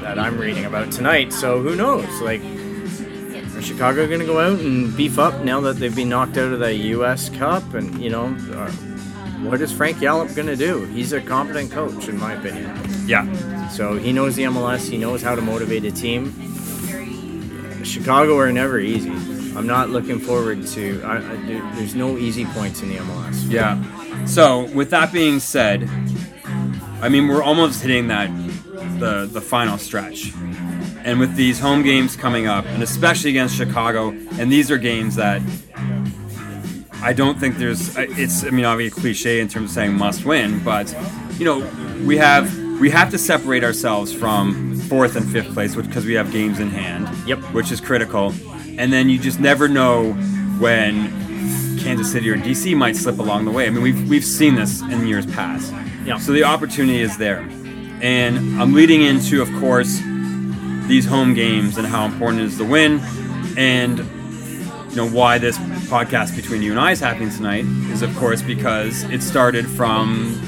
that 0.00 0.18
I'm 0.18 0.38
reading 0.38 0.64
about 0.64 0.90
tonight. 0.92 1.32
So 1.32 1.60
who 1.60 1.76
knows? 1.76 2.08
Like, 2.20 2.42
is 2.42 3.64
Chicago 3.66 4.06
going 4.06 4.20
to 4.20 4.26
go 4.26 4.40
out 4.40 4.60
and 4.60 4.96
beef 4.96 5.18
up 5.18 5.42
now 5.44 5.60
that 5.62 5.76
they've 5.76 5.94
been 5.94 6.08
knocked 6.08 6.36
out 6.36 6.52
of 6.52 6.60
the 6.60 6.74
U.S. 6.74 7.28
Cup? 7.28 7.74
And 7.74 8.00
you 8.02 8.10
know, 8.10 8.26
uh, 8.52 8.70
what 9.42 9.60
is 9.60 9.72
Frank 9.72 9.98
Yallop 9.98 10.34
going 10.34 10.48
to 10.48 10.56
do? 10.56 10.84
He's 10.86 11.12
a 11.12 11.20
competent 11.20 11.70
coach, 11.70 12.08
in 12.08 12.18
my 12.18 12.34
opinion. 12.34 12.74
Yeah, 13.06 13.68
So 13.68 13.96
he 13.96 14.12
knows 14.12 14.36
the 14.36 14.44
MLS. 14.44 14.88
He 14.88 14.98
knows 14.98 15.22
how 15.22 15.34
to 15.34 15.42
motivate 15.42 15.84
a 15.84 15.92
team. 15.92 16.32
Chicago 17.84 18.36
are 18.38 18.52
never 18.52 18.78
easy. 18.78 19.10
I'm 19.56 19.66
not 19.66 19.90
looking 19.90 20.18
forward 20.18 20.66
to. 20.68 21.02
I, 21.04 21.16
I, 21.16 21.20
there- 21.46 21.72
there's 21.74 21.94
no 21.94 22.16
easy 22.18 22.44
points 22.46 22.82
in 22.82 22.88
the 22.90 22.96
MLS. 22.96 23.50
yeah. 23.50 23.76
So 24.26 24.64
with 24.74 24.90
that 24.90 25.12
being 25.12 25.38
said, 25.40 25.88
I 27.00 27.08
mean 27.08 27.28
we're 27.28 27.42
almost 27.42 27.82
hitting 27.82 28.08
that 28.08 28.28
the 28.98 29.26
the 29.30 29.40
final 29.40 29.78
stretch, 29.78 30.32
and 31.04 31.18
with 31.20 31.34
these 31.36 31.58
home 31.60 31.82
games 31.82 32.16
coming 32.16 32.46
up, 32.46 32.64
and 32.66 32.82
especially 32.82 33.30
against 33.30 33.54
Chicago, 33.56 34.10
and 34.38 34.50
these 34.50 34.70
are 34.70 34.78
games 34.78 35.14
that 35.16 35.40
I 37.00 37.12
don't 37.12 37.38
think 37.38 37.58
there's. 37.58 37.96
It's 37.96 38.44
I 38.44 38.50
mean 38.50 38.64
obviously 38.64 39.00
cliche 39.00 39.40
in 39.40 39.48
terms 39.48 39.70
of 39.70 39.74
saying 39.74 39.94
must 39.96 40.24
win, 40.24 40.62
but 40.64 40.92
you 41.38 41.44
know 41.44 41.58
we 42.04 42.16
have 42.16 42.56
we 42.80 42.90
have 42.90 43.10
to 43.10 43.18
separate 43.18 43.62
ourselves 43.64 44.12
from 44.12 44.78
fourth 44.88 45.14
and 45.16 45.28
fifth 45.30 45.52
place, 45.54 45.76
which 45.76 45.86
because 45.86 46.04
we 46.04 46.14
have 46.14 46.32
games 46.32 46.58
in 46.58 46.70
hand. 46.70 47.08
Yep. 47.28 47.38
Which 47.54 47.70
is 47.70 47.80
critical, 47.80 48.32
and 48.78 48.92
then 48.92 49.08
you 49.10 49.18
just 49.18 49.40
never 49.40 49.68
know 49.68 50.12
when 50.58 51.08
Kansas 51.78 52.10
City 52.10 52.30
or 52.30 52.36
DC 52.36 52.76
might 52.76 52.96
slip 52.96 53.18
along 53.18 53.44
the 53.44 53.50
way. 53.50 53.66
I 53.66 53.70
mean 53.70 53.82
we've 53.82 54.08
we've 54.08 54.24
seen 54.24 54.54
this 54.54 54.80
in 54.82 55.06
years 55.06 55.26
past. 55.26 55.72
Yeah. 56.04 56.18
So 56.18 56.32
the 56.32 56.44
opportunity 56.44 57.00
is 57.00 57.18
there, 57.18 57.40
and 58.00 58.38
I'm 58.60 58.72
leading 58.72 59.02
into 59.02 59.42
of 59.42 59.48
course 59.60 60.00
these 60.86 61.04
home 61.04 61.34
games 61.34 61.76
and 61.76 61.86
how 61.86 62.06
important 62.06 62.42
it 62.42 62.46
is 62.46 62.58
to 62.58 62.64
win, 62.64 63.00
and 63.56 63.98
you 63.98 64.96
know 64.96 65.08
why 65.08 65.38
this 65.38 65.58
podcast 65.88 66.36
between 66.36 66.62
you 66.62 66.70
and 66.70 66.80
I 66.80 66.92
is 66.92 67.00
happening 67.00 67.30
tonight 67.30 67.64
is 67.92 68.02
of 68.02 68.14
course 68.16 68.42
because 68.42 69.02
it 69.04 69.22
started 69.22 69.68
from 69.68 70.40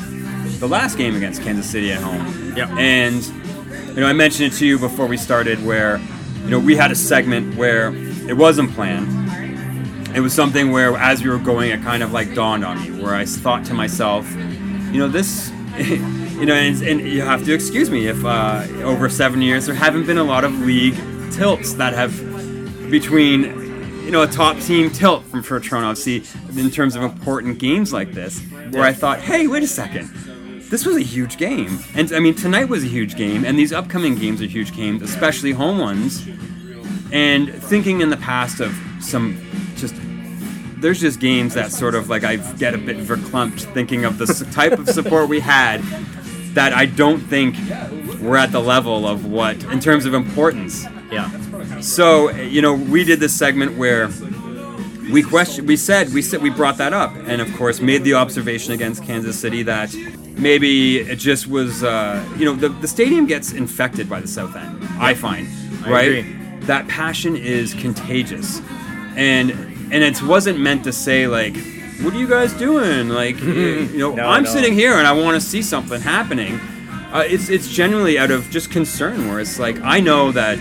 the 0.60 0.68
last 0.68 0.96
game 0.96 1.16
against 1.16 1.42
Kansas 1.42 1.68
City 1.68 1.92
at 1.92 2.02
home. 2.02 2.54
Yep. 2.56 2.70
And 2.70 3.24
you 3.88 4.00
know 4.00 4.06
I 4.06 4.12
mentioned 4.12 4.52
it 4.52 4.56
to 4.58 4.66
you 4.66 4.78
before 4.78 5.06
we 5.06 5.16
started 5.16 5.64
where 5.64 5.98
you 6.44 6.50
know 6.50 6.58
we 6.58 6.76
had 6.76 6.90
a 6.90 6.96
segment 6.96 7.56
where 7.56 7.92
it 8.28 8.34
wasn't 8.36 8.72
planned. 8.72 10.16
It 10.16 10.20
was 10.20 10.32
something 10.32 10.72
where 10.72 10.96
as 10.96 11.22
we 11.22 11.30
were 11.30 11.38
going 11.38 11.70
it 11.70 11.82
kind 11.82 12.02
of 12.02 12.12
like 12.12 12.34
dawned 12.34 12.64
on 12.64 12.82
me 12.82 13.02
where 13.02 13.14
I 13.14 13.24
thought 13.24 13.64
to 13.66 13.74
myself, 13.74 14.28
you 14.92 14.98
know 14.98 15.08
this 15.08 15.50
you 15.78 16.46
know 16.46 16.54
and, 16.54 16.82
and 16.82 17.00
you 17.00 17.22
have 17.22 17.44
to 17.44 17.54
excuse 17.54 17.90
me 17.90 18.08
if 18.08 18.24
uh, 18.24 18.66
over 18.82 19.08
seven 19.08 19.40
years 19.40 19.66
there 19.66 19.74
haven't 19.74 20.06
been 20.06 20.18
a 20.18 20.24
lot 20.24 20.44
of 20.44 20.52
league 20.60 20.96
tilts 21.30 21.74
that 21.74 21.92
have 21.92 22.12
between 22.90 23.42
you 24.04 24.10
know 24.10 24.22
a 24.22 24.26
top 24.26 24.58
team 24.58 24.90
tilt 24.90 25.24
from 25.26 25.42
for 25.42 25.60
Toronto 25.60 25.92
FC 25.92 26.26
in 26.58 26.70
terms 26.70 26.96
of 26.96 27.02
important 27.02 27.58
games 27.58 27.92
like 27.92 28.12
this, 28.12 28.40
where 28.70 28.82
I 28.82 28.92
thought, 28.92 29.20
hey, 29.20 29.46
wait 29.46 29.62
a 29.62 29.68
second, 29.68 30.10
this 30.68 30.84
was 30.84 30.96
a 30.96 31.02
huge 31.02 31.38
game, 31.38 31.78
and 31.94 32.12
I 32.12 32.18
mean 32.18 32.34
tonight 32.34 32.68
was 32.68 32.82
a 32.82 32.88
huge 32.88 33.16
game, 33.16 33.44
and 33.44 33.56
these 33.56 33.72
upcoming 33.72 34.16
games 34.16 34.42
are 34.42 34.46
huge 34.46 34.74
games, 34.74 35.02
especially 35.02 35.52
home 35.52 35.78
ones. 35.78 36.26
And 37.12 37.52
thinking 37.64 38.00
in 38.00 38.10
the 38.10 38.16
past 38.16 38.60
of 38.60 38.74
some 39.00 39.40
just 39.76 39.94
there's 40.78 41.00
just 41.00 41.20
games 41.20 41.54
that 41.54 41.72
sort 41.72 41.94
of 41.94 42.08
like 42.08 42.24
I 42.24 42.36
get 42.36 42.74
a 42.74 42.78
bit 42.78 42.96
verklempt 42.98 43.72
thinking 43.74 44.04
of 44.04 44.18
the 44.18 44.26
type 44.52 44.72
of 44.72 44.88
support 44.88 45.28
we 45.28 45.40
had 45.40 45.82
that 46.54 46.72
I 46.72 46.86
don't 46.86 47.20
think 47.20 47.56
we're 48.20 48.36
at 48.36 48.50
the 48.52 48.60
level 48.60 49.06
of 49.06 49.26
what 49.26 49.62
in 49.64 49.80
terms 49.80 50.06
of 50.06 50.14
importance. 50.14 50.86
Yeah. 51.10 51.30
So 51.80 52.30
you 52.30 52.62
know, 52.62 52.74
we 52.74 53.04
did 53.04 53.20
this 53.20 53.36
segment 53.36 53.76
where 53.76 54.08
we 55.10 55.22
question, 55.22 55.66
we 55.66 55.76
said, 55.76 56.12
we 56.12 56.22
said, 56.22 56.40
we 56.40 56.50
brought 56.50 56.78
that 56.78 56.92
up, 56.92 57.12
and 57.26 57.40
of 57.40 57.52
course, 57.56 57.80
made 57.80 58.04
the 58.04 58.14
observation 58.14 58.72
against 58.72 59.02
Kansas 59.02 59.38
City 59.38 59.62
that 59.64 59.94
maybe 60.36 61.00
it 61.00 61.16
just 61.16 61.46
was, 61.46 61.82
uh, 61.82 62.24
you 62.36 62.44
know, 62.44 62.54
the, 62.54 62.68
the 62.68 62.88
stadium 62.88 63.26
gets 63.26 63.52
infected 63.52 64.08
by 64.08 64.20
the 64.20 64.28
South 64.28 64.54
End. 64.56 64.84
I 64.98 65.14
find, 65.14 65.48
I 65.84 65.90
right? 65.90 66.08
agree. 66.08 66.39
That 66.66 66.86
passion 66.88 67.36
is 67.36 67.74
contagious, 67.74 68.60
and 69.16 69.50
and 69.92 70.04
it 70.04 70.22
wasn't 70.22 70.60
meant 70.60 70.84
to 70.84 70.92
say 70.92 71.26
like, 71.26 71.56
what 72.02 72.14
are 72.14 72.18
you 72.18 72.28
guys 72.28 72.52
doing? 72.52 73.08
Like, 73.08 73.40
you 73.42 73.98
know, 73.98 74.14
No, 74.14 74.26
I'm 74.28 74.44
no. 74.44 74.50
sitting 74.50 74.72
here 74.74 74.94
and 74.94 75.06
I 75.06 75.12
want 75.12 75.40
to 75.40 75.46
see 75.46 75.62
something 75.62 76.00
happening. 76.00 76.60
Uh, 77.12 77.24
it's 77.26 77.48
it's 77.48 77.68
genuinely 77.68 78.18
out 78.18 78.30
of 78.30 78.48
just 78.50 78.70
concern 78.70 79.28
where 79.28 79.40
it's 79.40 79.58
like 79.58 79.80
I 79.82 79.98
know 80.00 80.30
that 80.32 80.58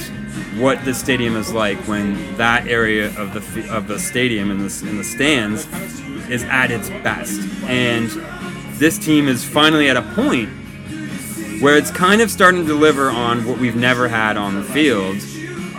what 0.58 0.84
the 0.84 0.94
stadium 0.96 1.36
is 1.36 1.54
like 1.54 1.78
when 1.88 2.36
that 2.38 2.68
area 2.68 3.08
of 3.20 3.34
the 3.34 3.72
of 3.72 3.88
the 3.88 4.00
stadium 4.00 4.50
in 4.50 4.58
the 4.58 4.86
in 4.90 4.98
the 4.98 5.04
stands 5.04 5.68
is 6.30 6.44
at 6.46 6.72
its 6.72 6.90
best, 6.90 7.40
and 7.66 8.10
this 8.80 8.98
team 8.98 9.28
is 9.28 9.44
finally 9.44 9.90
at 9.90 9.98
a 9.98 10.02
point 10.16 10.50
where 11.62 11.78
it's 11.78 11.92
kind 11.92 12.22
of 12.22 12.32
starting 12.32 12.62
to 12.62 12.68
deliver 12.68 13.10
on 13.12 13.46
what 13.46 13.60
we've 13.60 13.76
never 13.76 14.08
had 14.08 14.38
on 14.38 14.56
the 14.56 14.64
field. 14.64 15.18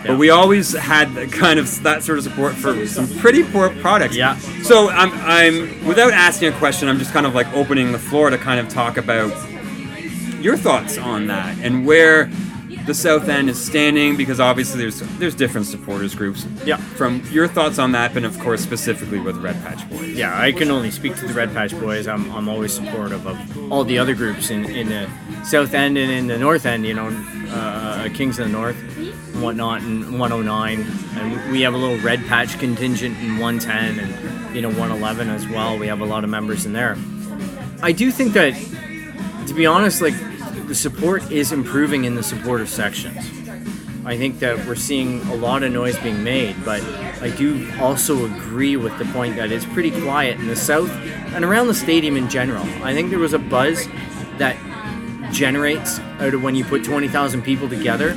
But 0.06 0.18
we 0.18 0.30
always 0.30 0.72
had 0.72 1.14
the 1.14 1.26
kind 1.26 1.58
of 1.58 1.82
that 1.82 2.02
sort 2.02 2.18
of 2.18 2.24
support 2.24 2.54
for 2.54 2.86
some 2.86 3.06
pretty 3.18 3.42
poor 3.44 3.70
products. 3.80 4.16
Yeah. 4.16 4.38
So 4.62 4.88
I'm, 4.88 5.12
I'm 5.12 5.86
without 5.86 6.12
asking 6.12 6.52
a 6.52 6.56
question, 6.56 6.88
I'm 6.88 6.98
just 6.98 7.12
kind 7.12 7.26
of 7.26 7.34
like 7.34 7.52
opening 7.52 7.92
the 7.92 7.98
floor 7.98 8.30
to 8.30 8.38
kind 8.38 8.60
of 8.60 8.68
talk 8.68 8.96
about 8.96 9.30
your 10.40 10.56
thoughts 10.56 10.96
on 10.96 11.26
that 11.26 11.58
and 11.58 11.86
where 11.86 12.30
the 12.86 12.94
South 12.94 13.28
End 13.28 13.50
is 13.50 13.62
standing 13.62 14.16
because 14.16 14.40
obviously 14.40 14.80
there's 14.80 15.00
there's 15.18 15.34
different 15.34 15.66
supporters 15.66 16.14
groups. 16.14 16.46
Yeah. 16.64 16.76
From 16.76 17.22
your 17.30 17.46
thoughts 17.46 17.78
on 17.78 17.92
that, 17.92 18.16
and 18.16 18.24
of 18.24 18.38
course 18.40 18.62
specifically 18.62 19.20
with 19.20 19.36
Red 19.36 19.62
Patch 19.62 19.88
Boys. 19.90 20.16
Yeah, 20.16 20.38
I 20.38 20.52
can 20.52 20.70
only 20.70 20.90
speak 20.90 21.14
to 21.16 21.26
the 21.26 21.34
Red 21.34 21.52
Patch 21.52 21.72
Boys. 21.72 22.08
I'm, 22.08 22.30
I'm 22.32 22.48
always 22.48 22.72
supportive 22.72 23.26
of 23.26 23.72
all 23.72 23.84
the 23.84 23.98
other 23.98 24.14
groups 24.14 24.50
in, 24.50 24.64
in 24.64 24.88
the 24.88 25.10
South 25.44 25.74
End 25.74 25.98
and 25.98 26.10
in 26.10 26.26
the 26.26 26.38
North 26.38 26.64
End, 26.66 26.86
you 26.86 26.94
know, 26.94 27.08
uh, 27.50 28.08
Kings 28.14 28.38
of 28.38 28.46
the 28.46 28.52
North 28.52 28.76
whatnot, 29.40 29.82
and 29.82 30.18
109. 30.18 30.86
And 31.16 31.52
we 31.52 31.62
have 31.62 31.74
a 31.74 31.76
little 31.76 31.98
Red 31.98 32.24
Patch 32.26 32.58
contingent 32.58 33.18
in 33.18 33.38
110 33.38 33.98
and, 33.98 34.54
you 34.54 34.62
know, 34.62 34.68
111 34.68 35.28
as 35.28 35.46
well. 35.48 35.78
We 35.78 35.86
have 35.86 36.00
a 36.00 36.06
lot 36.06 36.24
of 36.24 36.30
members 36.30 36.66
in 36.66 36.72
there. 36.72 36.96
I 37.82 37.92
do 37.92 38.10
think 38.10 38.34
that, 38.34 38.54
to 39.46 39.54
be 39.54 39.66
honest, 39.66 40.00
like, 40.00 40.14
the 40.66 40.74
support 40.74 41.30
is 41.30 41.52
improving 41.52 42.04
in 42.04 42.14
the 42.14 42.22
supporter 42.22 42.66
sections. 42.66 43.16
I 44.04 44.16
think 44.16 44.38
that 44.38 44.66
we're 44.66 44.76
seeing 44.76 45.20
a 45.28 45.34
lot 45.34 45.62
of 45.62 45.72
noise 45.72 45.98
being 45.98 46.24
made, 46.24 46.56
but 46.64 46.82
I 47.20 47.30
do 47.30 47.70
also 47.80 48.24
agree 48.24 48.76
with 48.76 48.96
the 48.98 49.04
point 49.06 49.36
that 49.36 49.52
it's 49.52 49.66
pretty 49.66 49.90
quiet 50.02 50.38
in 50.38 50.46
the 50.46 50.56
south 50.56 50.90
and 51.34 51.44
around 51.44 51.66
the 51.66 51.74
stadium 51.74 52.16
in 52.16 52.28
general. 52.30 52.62
I 52.82 52.94
think 52.94 53.10
there 53.10 53.18
was 53.18 53.34
a 53.34 53.38
buzz 53.38 53.86
that 54.38 54.56
generates 55.32 55.98
out 56.18 56.34
of 56.34 56.42
when 56.42 56.54
you 56.54 56.64
put 56.64 56.82
20,000 56.82 57.42
people 57.42 57.68
together 57.68 58.16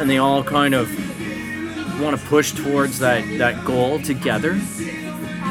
and 0.00 0.08
they 0.08 0.16
all 0.16 0.42
kind 0.42 0.74
of 0.74 0.88
want 2.00 2.18
to 2.18 2.26
push 2.26 2.52
towards 2.52 2.98
that, 3.00 3.22
that 3.36 3.64
goal 3.66 4.00
together. 4.00 4.58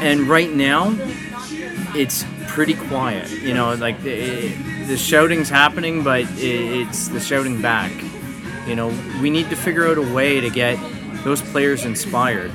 And 0.02 0.22
right 0.22 0.50
now, 0.50 0.92
it's 1.94 2.24
pretty 2.48 2.74
quiet. 2.74 3.30
You 3.30 3.54
know, 3.54 3.74
like 3.74 4.02
the, 4.02 4.48
the 4.86 4.96
shouting's 4.96 5.48
happening, 5.48 6.02
but 6.02 6.24
it's 6.36 7.08
the 7.08 7.20
shouting 7.20 7.62
back. 7.62 7.92
You 8.66 8.74
know, 8.74 8.88
we 9.22 9.30
need 9.30 9.50
to 9.50 9.56
figure 9.56 9.86
out 9.86 9.98
a 9.98 10.14
way 10.14 10.40
to 10.40 10.50
get 10.50 10.78
those 11.22 11.40
players 11.40 11.84
inspired 11.84 12.50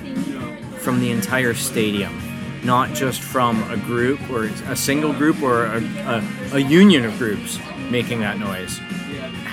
from 0.79 0.99
the 0.99 1.11
entire 1.11 1.53
stadium, 1.53 2.21
not 2.65 2.93
just 2.93 3.21
from 3.21 3.63
a 3.71 3.77
group 3.77 4.19
or 4.29 4.45
a 4.45 4.75
single 4.75 5.13
group 5.13 5.41
or 5.41 5.65
a, 5.65 5.81
a, 5.81 6.23
a 6.55 6.59
union 6.59 7.05
of 7.05 7.17
groups 7.17 7.57
making 7.89 8.19
that 8.19 8.37
noise. 8.37 8.81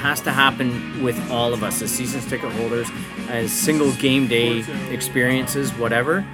Has 0.03 0.21
to 0.23 0.33
happen 0.33 1.03
with 1.05 1.31
all 1.31 1.55
of 1.55 1.63
us 1.63 1.81
as 1.81 1.93
seasons 1.93 2.27
ticket 2.27 2.51
holders, 2.53 2.91
as 3.29 3.53
single 3.53 3.93
game 3.93 4.27
day 4.27 4.65
experiences, 4.91 5.71
whatever. 5.75 6.27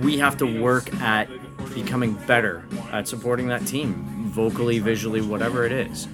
We 0.00 0.16
have 0.18 0.36
to 0.36 0.62
work 0.62 0.94
at 1.02 1.28
becoming 1.74 2.14
better 2.14 2.64
at 2.92 3.08
supporting 3.08 3.48
that 3.48 3.66
team, 3.66 4.30
vocally, 4.30 4.78
visually, 4.78 5.20
whatever 5.20 5.66
it 5.66 5.72
is. 5.72 6.06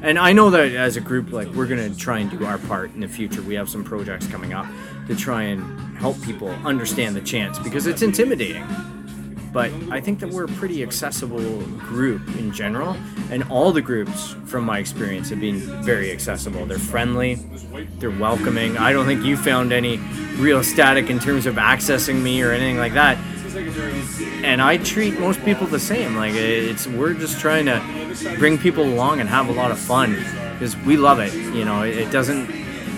And 0.00 0.16
I 0.16 0.32
know 0.32 0.48
that 0.50 0.72
as 0.72 0.96
a 0.96 1.00
group, 1.00 1.32
like 1.32 1.48
we're 1.48 1.66
gonna 1.66 1.92
try 1.92 2.20
and 2.20 2.30
do 2.30 2.46
our 2.46 2.58
part 2.58 2.94
in 2.94 3.00
the 3.00 3.08
future. 3.08 3.42
We 3.42 3.54
have 3.54 3.68
some 3.68 3.82
projects 3.82 4.28
coming 4.28 4.52
up 4.52 4.66
to 5.08 5.16
try 5.16 5.42
and 5.42 5.98
help 5.98 6.22
people 6.22 6.50
understand 6.64 7.16
the 7.16 7.20
chance 7.20 7.58
because 7.58 7.88
it's 7.88 8.02
intimidating. 8.02 8.64
But 9.56 9.72
I 9.90 10.02
think 10.02 10.20
that 10.20 10.28
we're 10.28 10.44
a 10.44 10.48
pretty 10.48 10.82
accessible 10.82 11.62
group 11.78 12.20
in 12.36 12.52
general, 12.52 12.94
and 13.30 13.42
all 13.44 13.72
the 13.72 13.80
groups, 13.80 14.36
from 14.44 14.64
my 14.64 14.78
experience, 14.78 15.30
have 15.30 15.40
been 15.40 15.60
very 15.82 16.12
accessible. 16.12 16.66
They're 16.66 16.78
friendly, 16.78 17.36
they're 17.98 18.10
welcoming. 18.10 18.76
I 18.76 18.92
don't 18.92 19.06
think 19.06 19.24
you 19.24 19.34
found 19.34 19.72
any 19.72 19.96
real 20.36 20.62
static 20.62 21.08
in 21.08 21.18
terms 21.18 21.46
of 21.46 21.54
accessing 21.54 22.20
me 22.20 22.42
or 22.42 22.52
anything 22.52 22.76
like 22.76 22.92
that 22.92 23.16
and 24.44 24.60
I 24.60 24.76
treat 24.76 25.18
most 25.18 25.42
people 25.42 25.66
the 25.66 25.80
same. 25.80 26.14
Like 26.14 26.34
it's 26.34 26.86
we're 26.86 27.14
just 27.14 27.40
trying 27.40 27.64
to 27.64 28.36
bring 28.38 28.58
people 28.58 28.84
along 28.84 29.20
and 29.20 29.28
have 29.30 29.48
a 29.48 29.52
lot 29.52 29.70
of 29.70 29.78
fun 29.78 30.12
because 30.52 30.76
we 30.84 30.98
love 30.98 31.20
it. 31.20 31.32
You 31.32 31.64
know, 31.64 31.82
it 31.82 32.10
doesn't 32.10 32.48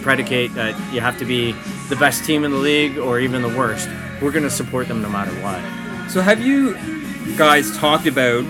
predicate 0.03 0.53
that 0.55 0.75
you 0.93 1.01
have 1.01 1.17
to 1.21 1.25
be 1.25 1.53
the 1.89 1.97
best 1.97 2.25
team 2.25 2.43
in 2.43 2.51
the 2.51 2.59
league 2.59 2.99
or 2.99 3.21
even 3.21 3.43
the 3.43 3.57
worst. 3.57 3.89
We're 4.21 4.33
going 4.33 4.43
to 4.43 4.51
support 4.51 4.89
them 4.89 5.01
no 5.01 5.09
matter 5.09 5.31
what. 5.41 5.88
So 6.09 6.23
have 6.23 6.41
you 6.41 6.75
guys 7.37 7.77
talked 7.77 8.07
about, 8.07 8.43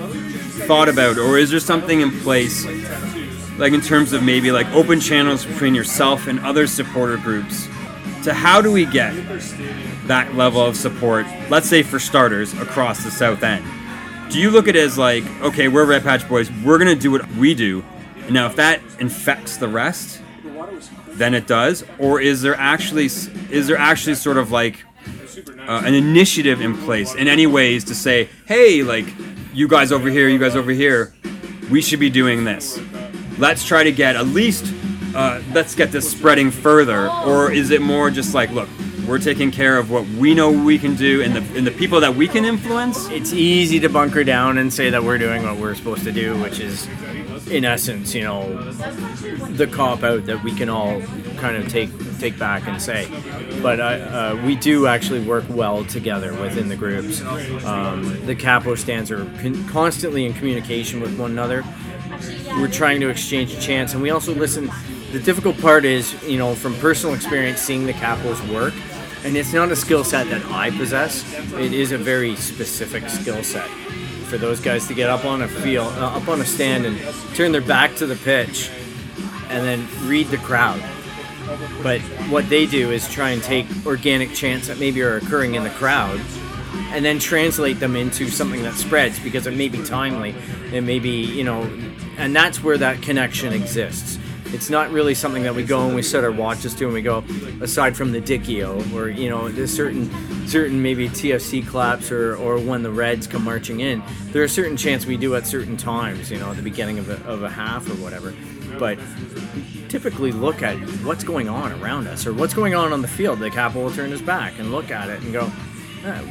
thought 0.67 0.89
about, 0.89 1.19
or 1.19 1.39
is 1.39 1.51
there 1.51 1.59
something 1.59 2.01
in 2.01 2.13
place, 2.21 2.65
like 3.59 3.73
in 3.73 3.81
terms 3.81 4.13
of 4.13 4.23
maybe 4.23 4.53
like 4.53 4.69
open 4.69 5.01
channels 5.01 5.45
between 5.45 5.75
yourself 5.75 6.29
and 6.29 6.39
other 6.41 6.69
supporter 6.69 7.17
groups? 7.17 7.67
To 8.23 8.33
how 8.33 8.63
do 8.63 8.71
we 8.71 8.87
get 8.87 9.13
that 10.07 10.35
level 10.37 10.61
of 10.61 10.77
support, 10.77 11.27
let's 11.51 11.69
say 11.69 11.83
for 11.83 11.99
starters, 11.99 12.53
across 12.55 13.03
the 13.03 13.11
South 13.11 13.43
End? 13.43 13.65
Do 14.31 14.39
you 14.39 14.51
look 14.51 14.69
at 14.69 14.77
it 14.77 14.85
as 14.85 14.97
like, 14.97 15.25
okay, 15.41 15.67
we're 15.67 15.85
Red 15.85 16.05
Patch 16.05 16.29
Boys, 16.29 16.53
we're 16.65 16.79
gonna 16.79 16.95
do 16.95 17.11
what 17.11 17.29
we 17.33 17.55
do, 17.55 17.85
and 18.23 18.35
now 18.35 18.47
if 18.47 18.55
that 18.57 18.81
infects 19.01 19.57
the 19.57 19.69
rest, 19.69 20.23
then 21.09 21.35
it 21.35 21.49
does, 21.49 21.85
or 21.99 22.21
is 22.21 22.41
there 22.41 22.55
actually 22.55 23.07
is 23.07 23.67
there 23.67 23.77
actually 23.77 24.15
sort 24.15 24.37
of 24.37 24.53
like 24.53 24.85
uh, 25.39 25.83
an 25.85 25.95
initiative 25.95 26.61
in 26.61 26.77
place 26.79 27.15
in 27.15 27.29
any 27.29 27.47
ways 27.47 27.85
to 27.85 27.95
say, 27.95 28.29
hey, 28.47 28.83
like 28.83 29.07
you 29.53 29.69
guys 29.69 29.93
over 29.93 30.09
here, 30.09 30.29
you 30.29 30.39
guys 30.39 30.57
over 30.57 30.71
here, 30.71 31.15
we 31.71 31.83
should 31.83 32.01
be 32.01 32.11
doing 32.11 32.45
this. 32.45 32.81
Let's 33.39 33.65
try 33.65 33.85
to 33.85 33.93
get 33.93 34.17
at 34.17 34.27
least 34.27 34.73
uh, 35.15 35.41
let's 35.53 35.75
get 35.75 35.91
this 35.91 36.11
spreading 36.11 36.51
further, 36.51 37.09
or 37.09 37.51
is 37.51 37.71
it 37.71 37.81
more 37.81 38.11
just 38.11 38.35
like, 38.35 38.51
look, 38.51 38.69
we're 39.07 39.19
taking 39.19 39.51
care 39.51 39.79
of 39.79 39.91
what 39.91 40.07
we 40.07 40.35
know 40.35 40.51
we 40.51 40.79
can 40.79 40.95
do 40.95 41.23
and 41.23 41.35
the 41.35 41.57
and 41.57 41.67
the 41.67 41.71
people 41.71 41.99
that 42.01 42.15
we 42.15 42.29
can 42.29 42.45
influence. 42.45 43.09
It's 43.09 43.33
easy 43.33 43.81
to 43.81 43.89
bunker 43.89 44.23
down 44.23 44.59
and 44.59 44.71
say 44.73 44.91
that 44.91 45.03
we're 45.03 45.17
doing 45.19 45.43
what 45.45 45.57
we're 45.57 45.75
supposed 45.75 46.05
to 46.05 46.13
do, 46.13 46.41
which 46.43 46.61
is, 46.61 46.87
in 47.49 47.65
essence, 47.65 48.15
you 48.15 48.23
know, 48.23 48.73
the 49.53 49.67
cop 49.67 50.03
out 50.03 50.27
that 50.27 50.43
we 50.43 50.55
can 50.55 50.69
all 50.69 51.01
kind 51.37 51.57
of 51.57 51.69
take 51.69 51.91
take 52.19 52.39
back 52.39 52.67
and 52.67 52.81
say. 52.81 53.09
But 53.63 53.81
uh, 53.81 53.83
uh, 53.85 54.43
we 54.45 54.57
do 54.57 54.87
actually 54.87 55.21
work 55.21 55.45
well 55.49 55.85
together 55.85 56.33
within 56.41 56.69
the 56.69 56.77
groups. 56.77 57.21
Um, 57.65 58.27
the 58.27 58.35
capo 58.35 58.75
stands 58.75 59.11
are 59.11 59.25
con- 59.41 59.67
constantly 59.69 60.25
in 60.27 60.35
communication 60.35 61.01
with 61.01 61.19
one 61.19 61.31
another. 61.31 61.65
We're 62.57 62.69
trying 62.69 63.01
to 63.01 63.09
exchange 63.09 63.59
chants, 63.61 63.95
and 63.95 64.03
we 64.03 64.11
also 64.11 64.35
listen. 64.35 64.71
The 65.13 65.21
difficult 65.21 65.59
part 65.59 65.87
is, 65.87 66.23
you 66.25 66.37
know, 66.37 66.55
from 66.55 66.75
personal 66.77 67.15
experience, 67.15 67.61
seeing 67.61 67.87
the 67.87 67.95
capos 67.95 68.47
work 68.53 68.75
and 69.25 69.37
it's 69.37 69.53
not 69.53 69.71
a 69.73 69.77
skill 69.77 70.05
set 70.05 70.29
that 70.31 70.45
I 70.47 70.71
possess. 70.71 71.25
It 71.55 71.73
is 71.73 71.93
a 71.93 71.99
very 71.99 72.37
specific 72.37 73.09
skill 73.09 73.43
set 73.43 73.69
for 74.29 74.39
those 74.39 74.61
guys 74.61 74.87
to 74.89 74.95
get 74.95 75.11
up 75.11 75.25
on 75.25 75.43
a 75.43 75.49
field, 75.49 75.93
uh, 75.95 76.17
up 76.17 76.29
on 76.29 76.41
a 76.41 76.45
stand, 76.45 76.87
and 76.87 76.99
turn 77.35 77.53
their 77.53 77.63
back 77.63 77.97
to 77.97 78.07
the 78.07 78.17
pitch, 78.17 78.71
and 79.49 79.65
then 79.65 79.87
read 80.09 80.27
the 80.29 80.37
crowd. 80.39 80.83
But 81.83 82.01
what 82.31 82.49
they 82.49 82.67
do 82.67 82.91
is 82.91 83.09
try 83.13 83.31
and 83.31 83.43
take 83.43 83.67
organic 83.87 84.35
chants 84.35 84.69
that 84.69 84.79
maybe 84.79 85.03
are 85.03 85.17
occurring 85.17 85.55
in 85.55 85.65
the 85.65 85.71
crowd, 85.71 86.21
and 86.91 87.05
then 87.05 87.19
translate 87.19 87.81
them 87.81 87.97
into 87.97 88.29
something 88.29 88.63
that 88.63 88.75
spreads 88.75 89.19
because 89.19 89.47
it 89.47 89.55
may 89.55 89.69
be 89.69 89.83
timely, 89.83 90.35
it 90.73 90.83
may 90.83 90.99
be 90.99 91.25
you 91.25 91.45
know, 91.45 91.63
and 92.19 92.37
that's 92.37 92.63
where 92.63 92.77
that 92.77 93.01
connection 93.03 93.53
exists 93.53 94.19
it's 94.53 94.71
not 94.71 94.91
really 94.91 95.15
something 95.15 95.43
that 95.43 95.55
we 95.55 95.63
go 95.63 95.87
and 95.87 95.95
we 95.95 96.03
set 96.03 96.25
our 96.25 96.33
watches 96.33 96.75
to 96.75 96.85
and 96.87 96.95
we 96.95 97.03
go 97.03 97.25
aside 97.61 97.97
from 97.97 98.13
the 98.13 98.21
Dichio 98.21 98.95
or 98.95 99.09
you 99.09 99.29
know 99.29 99.49
there's 99.49 99.75
certain 99.75 100.11
certain 100.47 100.83
maybe 100.83 101.09
TFC 101.09 101.67
claps 101.67 102.11
or, 102.11 102.37
or 102.37 102.59
when 102.59 102.83
the 102.83 102.91
Reds 102.91 103.27
come 103.27 103.45
marching 103.45 103.81
in. 103.81 104.03
There 104.33 104.43
are 104.43 104.49
certain 104.49 104.77
chants 104.77 105.07
we 105.07 105.17
do 105.17 105.35
at 105.37 105.47
certain 105.47 105.77
times 105.77 106.31
you 106.31 106.39
know 106.39 106.51
at 106.51 106.57
the 106.57 106.63
beginning 106.63 106.99
of 106.99 107.11
a, 107.11 107.23
of 107.29 107.43
a 107.43 107.51
half 107.51 107.89
or 107.89 107.95
whatever. 108.03 108.35
But 108.79 108.99
typically 109.89 110.33
look 110.33 110.63
at 110.63 110.77
what's 111.03 111.25
going 111.25 111.49
on 111.49 111.73
around 111.81 112.07
us 112.07 112.27
or 112.27 112.33
what's 112.33 112.55
going 112.55 112.75
on 112.75 112.93
on 112.93 113.03
the 113.03 113.09
field. 113.09 113.39
The 113.39 113.51
capo 113.51 113.83
will 113.83 113.91
turn 113.91 114.11
his 114.11 114.23
back 114.23 114.59
and 114.59 114.71
look 114.71 114.91
at 114.91 115.09
it 115.09 115.21
and 115.23 115.33
go 115.33 115.51
ah, 116.05 116.23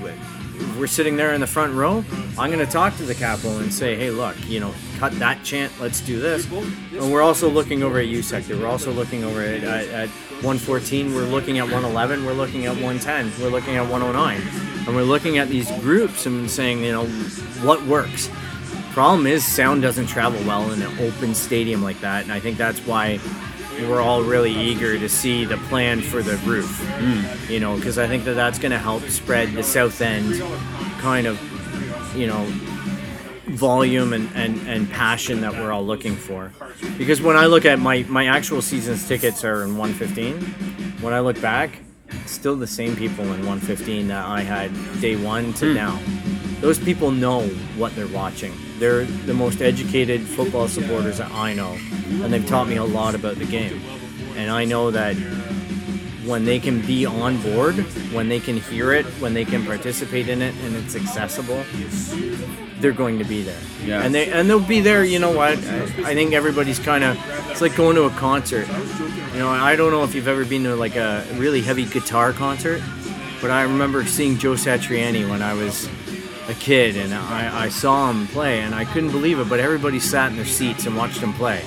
we're 0.78 0.88
sitting 0.88 1.16
there 1.16 1.34
in 1.34 1.41
the 1.41 1.47
front 1.47 1.74
row, 1.74 2.03
I'm 2.38 2.51
going 2.51 2.66
to 2.66 2.72
talk 2.72 2.95
to 2.97 3.03
the 3.03 3.16
capo 3.16 3.58
and 3.60 3.74
say, 3.74 3.95
hey, 3.95 4.12
look, 4.12 4.36
you 4.47 4.60
know, 4.60 4.74
cut 4.97 5.12
that 5.20 5.43
chant, 5.43 5.74
let's 5.80 6.01
do 6.01 6.20
this. 6.20 6.49
And 6.51 7.12
we're 7.12 7.22
also 7.22 7.49
looking 7.49 7.84
over 7.84 7.99
at 7.99 8.08
U 8.08 8.22
sector. 8.22 8.58
We're 8.58 8.68
also 8.68 8.91
looking 8.91 9.24
over 9.24 9.41
at, 9.41 9.64
at, 9.64 9.88
at 9.89 10.10
114. 10.10 11.14
We're 11.14 11.26
looking 11.26 11.58
at 11.58 11.64
111. 11.64 12.26
We're 12.26 12.34
looking 12.34 12.66
at 12.66 12.76
110. 12.76 13.32
We're 13.41 13.49
looking 13.49 13.76
at 13.76 13.89
109. 13.89 14.41
And 14.86 14.95
we're 14.95 15.03
looking 15.03 15.38
at 15.38 15.49
these 15.49 15.70
groups 15.80 16.26
and 16.26 16.49
saying, 16.49 16.84
you 16.84 16.91
know, 16.91 17.05
what 17.64 17.84
works. 17.86 18.30
Problem 18.93 19.28
is, 19.28 19.45
sound 19.45 19.82
doesn't 19.82 20.08
travel 20.08 20.39
well 20.47 20.72
in 20.72 20.82
an 20.82 20.99
open 20.99 21.36
stadium 21.36 21.84
like 21.84 21.99
that. 22.01 22.24
And 22.24 22.32
I 22.32 22.39
think 22.39 22.58
that's 22.58 22.80
why 22.80 23.20
we're 23.82 24.01
all 24.01 24.23
really 24.23 24.51
eager 24.51 24.97
to 24.97 25.09
see 25.09 25.45
the 25.45 25.57
plan 25.57 26.01
for 26.01 26.21
the 26.21 26.38
roof. 26.38 26.80
Mm. 26.99 27.49
You 27.49 27.59
know, 27.59 27.75
because 27.75 27.97
I 27.97 28.07
think 28.07 28.23
that 28.25 28.34
that's 28.34 28.59
going 28.59 28.71
to 28.71 28.80
help 28.80 29.03
spread 29.03 29.53
the 29.53 29.63
south 29.63 30.01
end 30.01 30.41
kind 30.99 31.28
of, 31.28 31.39
you 32.15 32.28
know, 32.28 32.45
volume 33.47 34.13
and, 34.13 34.30
and, 34.36 34.59
and 34.67 34.89
passion 34.89 35.41
that 35.41 35.53
we're 35.53 35.71
all 35.71 35.86
looking 35.86 36.15
for. 36.15 36.51
Because 36.97 37.21
when 37.21 37.36
I 37.36 37.45
look 37.45 37.65
at 37.65 37.80
my, 37.80 38.03
my 38.03 38.28
actual 38.28 38.61
season's 38.61 39.07
tickets 39.07 39.43
are 39.43 39.63
in 39.63 39.78
115, 39.78 40.41
when 41.01 41.13
I 41.13 41.19
look 41.19 41.39
back, 41.41 41.80
still 42.25 42.55
the 42.55 42.67
same 42.67 42.95
people 42.95 43.23
in 43.25 43.45
115 43.45 44.07
that 44.07 44.25
I 44.25 44.41
had 44.41 44.71
day 45.01 45.15
one 45.15 45.53
to 45.53 45.65
mm. 45.65 45.75
now. 45.75 45.99
Those 46.62 46.80
people 46.80 47.12
know 47.12 47.43
what 47.78 47.95
they're 47.95 48.08
watching. 48.08 48.53
They're 48.80 49.05
the 49.05 49.34
most 49.34 49.62
educated 49.62 50.22
football 50.22 50.68
supporters 50.68 51.20
that 51.20 51.32
I 51.32 51.53
know, 51.53 51.78
and 52.24 52.34
they've 52.34 52.45
taught 52.45 52.68
me 52.68 52.78
a 52.78 52.84
lot 52.84 53.16
about 53.16 53.36
the 53.36 53.45
game. 53.45 53.80
And 54.36 54.49
I 54.49 54.66
know 54.66 54.91
that 54.91 55.16
when 56.26 56.45
they 56.45 56.60
can 56.60 56.82
be 56.86 57.05
on 57.05 57.41
board, 57.41 57.76
when 58.12 58.28
they 58.28 58.39
can 58.39 58.58
hear 58.58 58.91
it, 58.93 59.05
when 59.22 59.34
they 59.34 59.45
can 59.45 59.66
participate 59.66 60.28
in 60.30 60.41
it, 60.41 60.53
and 60.64 60.76
it's 60.76 60.95
accessible, 60.95 61.64
they're 62.80 62.91
going 62.91 63.18
to 63.18 63.26
be 63.26 63.41
there. 63.43 63.60
Yeah. 63.84 64.01
And 64.01 64.14
they 64.14 64.30
and 64.30 64.49
they'll 64.49 64.60
be 64.60 64.82
there. 64.82 65.03
You 65.03 65.20
know 65.20 65.32
what? 65.32 65.58
I, 65.58 65.84
I 66.05 66.14
think 66.14 66.34
everybody's 66.34 66.80
kind 66.80 67.03
of. 67.03 67.18
It's 67.49 67.62
like 67.62 67.76
going 67.76 67.95
to 67.95 68.03
a 68.03 68.10
concert. 68.12 68.68
You 69.34 69.39
know, 69.39 69.49
I 69.49 69.76
don't 69.76 69.91
know 69.91 70.03
if 70.03 70.14
you've 70.14 70.28
ever 70.28 70.45
been 70.45 70.64
to 70.64 70.76
like 70.76 70.95
a 70.95 71.26
really 71.36 71.62
heavy 71.62 71.86
guitar 71.86 72.34
concert, 72.34 72.82
but 73.41 73.49
I 73.49 73.64
remember 73.64 74.05
seeing 74.05 74.38
Joe 74.38 74.53
Satriani 74.53 75.28
when 75.30 75.41
I 75.41 75.53
was 75.53 75.89
a 76.48 76.54
kid, 76.54 76.95
and 76.98 77.14
I, 77.14 77.66
I 77.66 77.70
saw 77.70 78.10
him 78.10 78.28
play, 78.28 78.62
and 78.62 78.74
I 78.74 78.86
couldn't 78.86 79.12
believe 79.12 79.39
it. 79.39 79.50
But 79.50 79.60
everybody 79.60 80.00
sat 80.00 80.32
in 80.32 80.38
their 80.38 80.45
seats 80.45 80.86
and 80.86 80.95
watched 80.95 81.20
him 81.20 81.34
play. 81.34 81.62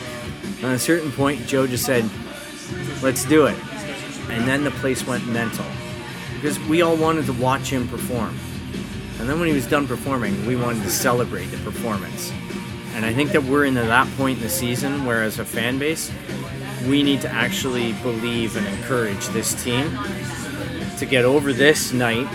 And 0.56 0.66
at 0.66 0.72
a 0.72 0.78
certain 0.78 1.12
point, 1.12 1.46
Joe 1.46 1.66
just 1.66 1.84
said, 1.84 2.08
"Let's 3.02 3.24
do 3.24 3.46
it," 3.46 3.58
and 4.28 4.46
then 4.48 4.64
the 4.64 4.70
place 4.72 5.06
went 5.06 5.26
mental 5.26 5.66
because 6.34 6.58
we 6.60 6.82
all 6.82 6.96
wanted 6.96 7.26
to 7.26 7.32
watch 7.34 7.70
him 7.70 7.86
perform. 7.88 8.38
And 9.18 9.28
then 9.28 9.38
when 9.38 9.48
he 9.48 9.54
was 9.54 9.66
done 9.66 9.86
performing, 9.86 10.46
we 10.46 10.56
wanted 10.56 10.82
to 10.82 10.90
celebrate 10.90 11.46
the 11.46 11.58
performance. 11.58 12.32
And 12.94 13.04
I 13.04 13.12
think 13.12 13.32
that 13.32 13.42
we're 13.42 13.66
in 13.66 13.74
that 13.74 14.08
point 14.16 14.38
in 14.38 14.44
the 14.44 14.50
season 14.50 15.04
where, 15.04 15.22
as 15.22 15.38
a 15.38 15.44
fan 15.44 15.78
base, 15.78 16.10
we 16.86 17.02
need 17.02 17.20
to 17.20 17.28
actually 17.28 17.92
believe 18.02 18.56
and 18.56 18.66
encourage 18.66 19.26
this 19.28 19.62
team 19.62 19.90
to 20.98 21.06
get 21.06 21.24
over 21.24 21.52
this 21.52 21.92
night 21.92 22.26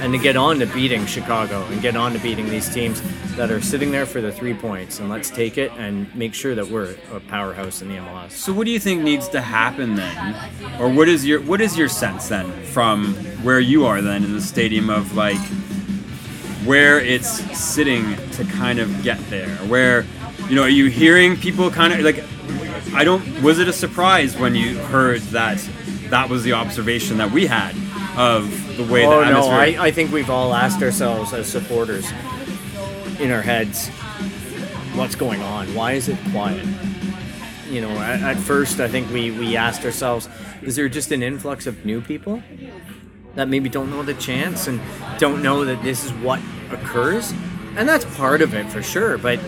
and 0.00 0.12
to 0.12 0.18
get 0.18 0.36
on 0.36 0.58
to 0.58 0.66
beating 0.66 1.06
Chicago 1.06 1.64
and 1.66 1.80
get 1.80 1.96
on 1.96 2.12
to 2.12 2.18
beating 2.18 2.48
these 2.48 2.72
teams 2.72 3.02
that 3.36 3.50
are 3.50 3.60
sitting 3.60 3.90
there 3.90 4.06
for 4.06 4.20
the 4.20 4.32
three 4.32 4.54
points. 4.54 4.98
And 5.00 5.08
let's 5.08 5.30
take 5.30 5.58
it 5.58 5.72
and 5.76 6.12
make 6.14 6.34
sure 6.34 6.54
that 6.54 6.68
we're 6.68 6.96
a 7.12 7.20
powerhouse 7.20 7.82
in 7.82 7.88
the 7.88 7.96
MLS. 7.96 8.32
So 8.32 8.52
what 8.52 8.64
do 8.64 8.70
you 8.70 8.78
think 8.78 9.02
needs 9.02 9.28
to 9.28 9.40
happen 9.40 9.94
then, 9.94 10.36
or 10.80 10.88
what 10.88 11.08
is 11.08 11.24
your 11.24 11.40
what 11.40 11.60
is 11.60 11.76
your 11.76 11.88
sense 11.88 12.28
then 12.28 12.50
from 12.64 13.14
where 13.42 13.60
you 13.60 13.86
are 13.86 14.00
then 14.00 14.24
in 14.24 14.32
the 14.32 14.40
stadium 14.40 14.90
of 14.90 15.14
like 15.14 15.40
where 16.64 16.98
it's 16.98 17.28
sitting 17.58 18.16
to 18.32 18.44
kind 18.44 18.78
of 18.78 19.02
get 19.02 19.18
there? 19.30 19.56
Where 19.68 20.04
you 20.48 20.54
know 20.54 20.62
are 20.62 20.68
you 20.68 20.86
hearing 20.86 21.36
people 21.36 21.70
kind 21.70 21.92
of 21.92 22.00
like 22.00 22.22
I 22.94 23.04
don't 23.04 23.42
was 23.42 23.58
it 23.58 23.68
a 23.68 23.72
surprise 23.72 24.36
when 24.36 24.54
you 24.54 24.76
heard 24.76 25.20
that 25.22 25.58
that 26.10 26.28
was 26.28 26.44
the 26.44 26.52
observation 26.52 27.16
that 27.18 27.30
we 27.30 27.46
had 27.46 27.74
of 28.16 28.76
the 28.76 28.84
way 28.84 29.06
Oh 29.06 29.10
the 29.10 29.30
no, 29.30 29.50
atmosphere 29.50 29.80
I, 29.80 29.86
I 29.86 29.90
think 29.90 30.12
we've 30.12 30.30
all 30.30 30.54
asked 30.54 30.82
ourselves 30.82 31.32
as 31.32 31.46
supporters 31.48 32.10
in 33.20 33.30
our 33.30 33.42
heads, 33.42 33.88
what's 34.94 35.14
going 35.14 35.40
on? 35.42 35.72
Why 35.74 35.92
is 35.92 36.08
it 36.08 36.18
quiet? 36.30 36.66
You 37.68 37.80
know, 37.80 37.90
at, 37.90 38.22
at 38.22 38.36
first 38.36 38.80
I 38.80 38.88
think 38.88 39.10
we, 39.10 39.30
we 39.30 39.56
asked 39.56 39.84
ourselves, 39.84 40.28
is 40.62 40.76
there 40.76 40.88
just 40.88 41.12
an 41.12 41.22
influx 41.22 41.66
of 41.66 41.84
new 41.84 42.00
people 42.00 42.42
that 43.34 43.48
maybe 43.48 43.68
don't 43.68 43.90
know 43.90 44.02
the 44.02 44.14
chance 44.14 44.68
and 44.68 44.80
don't 45.18 45.42
know 45.42 45.64
that 45.64 45.82
this 45.82 46.04
is 46.04 46.12
what 46.14 46.40
occurs? 46.70 47.32
And 47.76 47.88
that's 47.88 48.04
part 48.16 48.42
of 48.42 48.54
it 48.54 48.68
for 48.68 48.82
sure, 48.82 49.18
but 49.18 49.40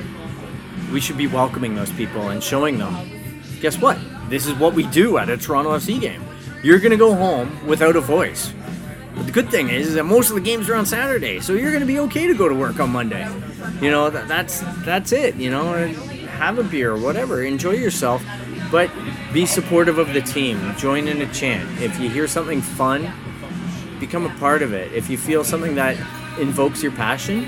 we 0.93 1.01
should 1.01 1.17
be 1.17 1.27
welcoming 1.27 1.75
those 1.75 1.93
people 1.93 2.29
and 2.31 2.43
showing 2.43 2.79
them, 2.79 3.43
guess 3.61 3.79
what? 3.79 3.99
This 4.29 4.47
is 4.47 4.55
what 4.55 4.75
we 4.75 4.85
do 4.89 5.19
at 5.19 5.29
a 5.29 5.37
Toronto 5.37 5.71
FC 5.77 6.01
game. 6.01 6.23
You're 6.67 6.81
going 6.81 6.91
to 6.91 6.97
go 6.97 7.15
home 7.15 7.65
without 7.65 7.95
a 7.95 8.01
voice. 8.01 8.53
But 9.15 9.27
the 9.27 9.31
good 9.31 9.51
thing 9.53 9.69
is, 9.69 9.87
is 9.87 9.95
that 9.95 10.03
most 10.03 10.31
of 10.31 10.35
the 10.35 10.41
games 10.41 10.69
are 10.69 10.75
on 10.75 10.85
Saturday, 10.85 11.39
so 11.39 11.53
you're 11.53 11.71
going 11.71 11.79
to 11.79 11.87
be 11.87 12.01
okay 12.01 12.27
to 12.27 12.35
go 12.35 12.49
to 12.49 12.57
work 12.57 12.81
on 12.81 12.91
Monday. 12.91 13.25
You 13.81 13.93
know, 13.93 14.11
that, 14.11 14.27
that's 14.27 14.63
that's 14.85 15.13
it. 15.13 15.37
You 15.37 15.49
know, 15.53 15.75
have 15.77 16.59
a 16.59 16.65
beer 16.65 16.91
or 16.91 16.99
whatever, 16.99 17.45
enjoy 17.45 17.75
yourself, 17.75 18.21
but 18.73 18.91
be 19.33 19.47
supportive 19.47 19.99
of 19.99 20.13
the 20.13 20.21
team. 20.23 20.75
Join 20.77 21.07
in 21.07 21.23
a 21.23 21.33
chant. 21.33 21.81
If 21.81 22.01
you 22.01 22.11
hear 22.11 22.27
something 22.27 22.61
fun, 22.61 23.13
become 24.01 24.27
a 24.27 24.35
part 24.41 24.61
of 24.61 24.73
it. 24.73 24.93
If 24.93 25.09
you 25.09 25.17
feel 25.17 25.45
something 25.45 25.77
that 25.77 25.97
invokes 26.41 26.83
your 26.83 26.91
passion, 26.91 27.47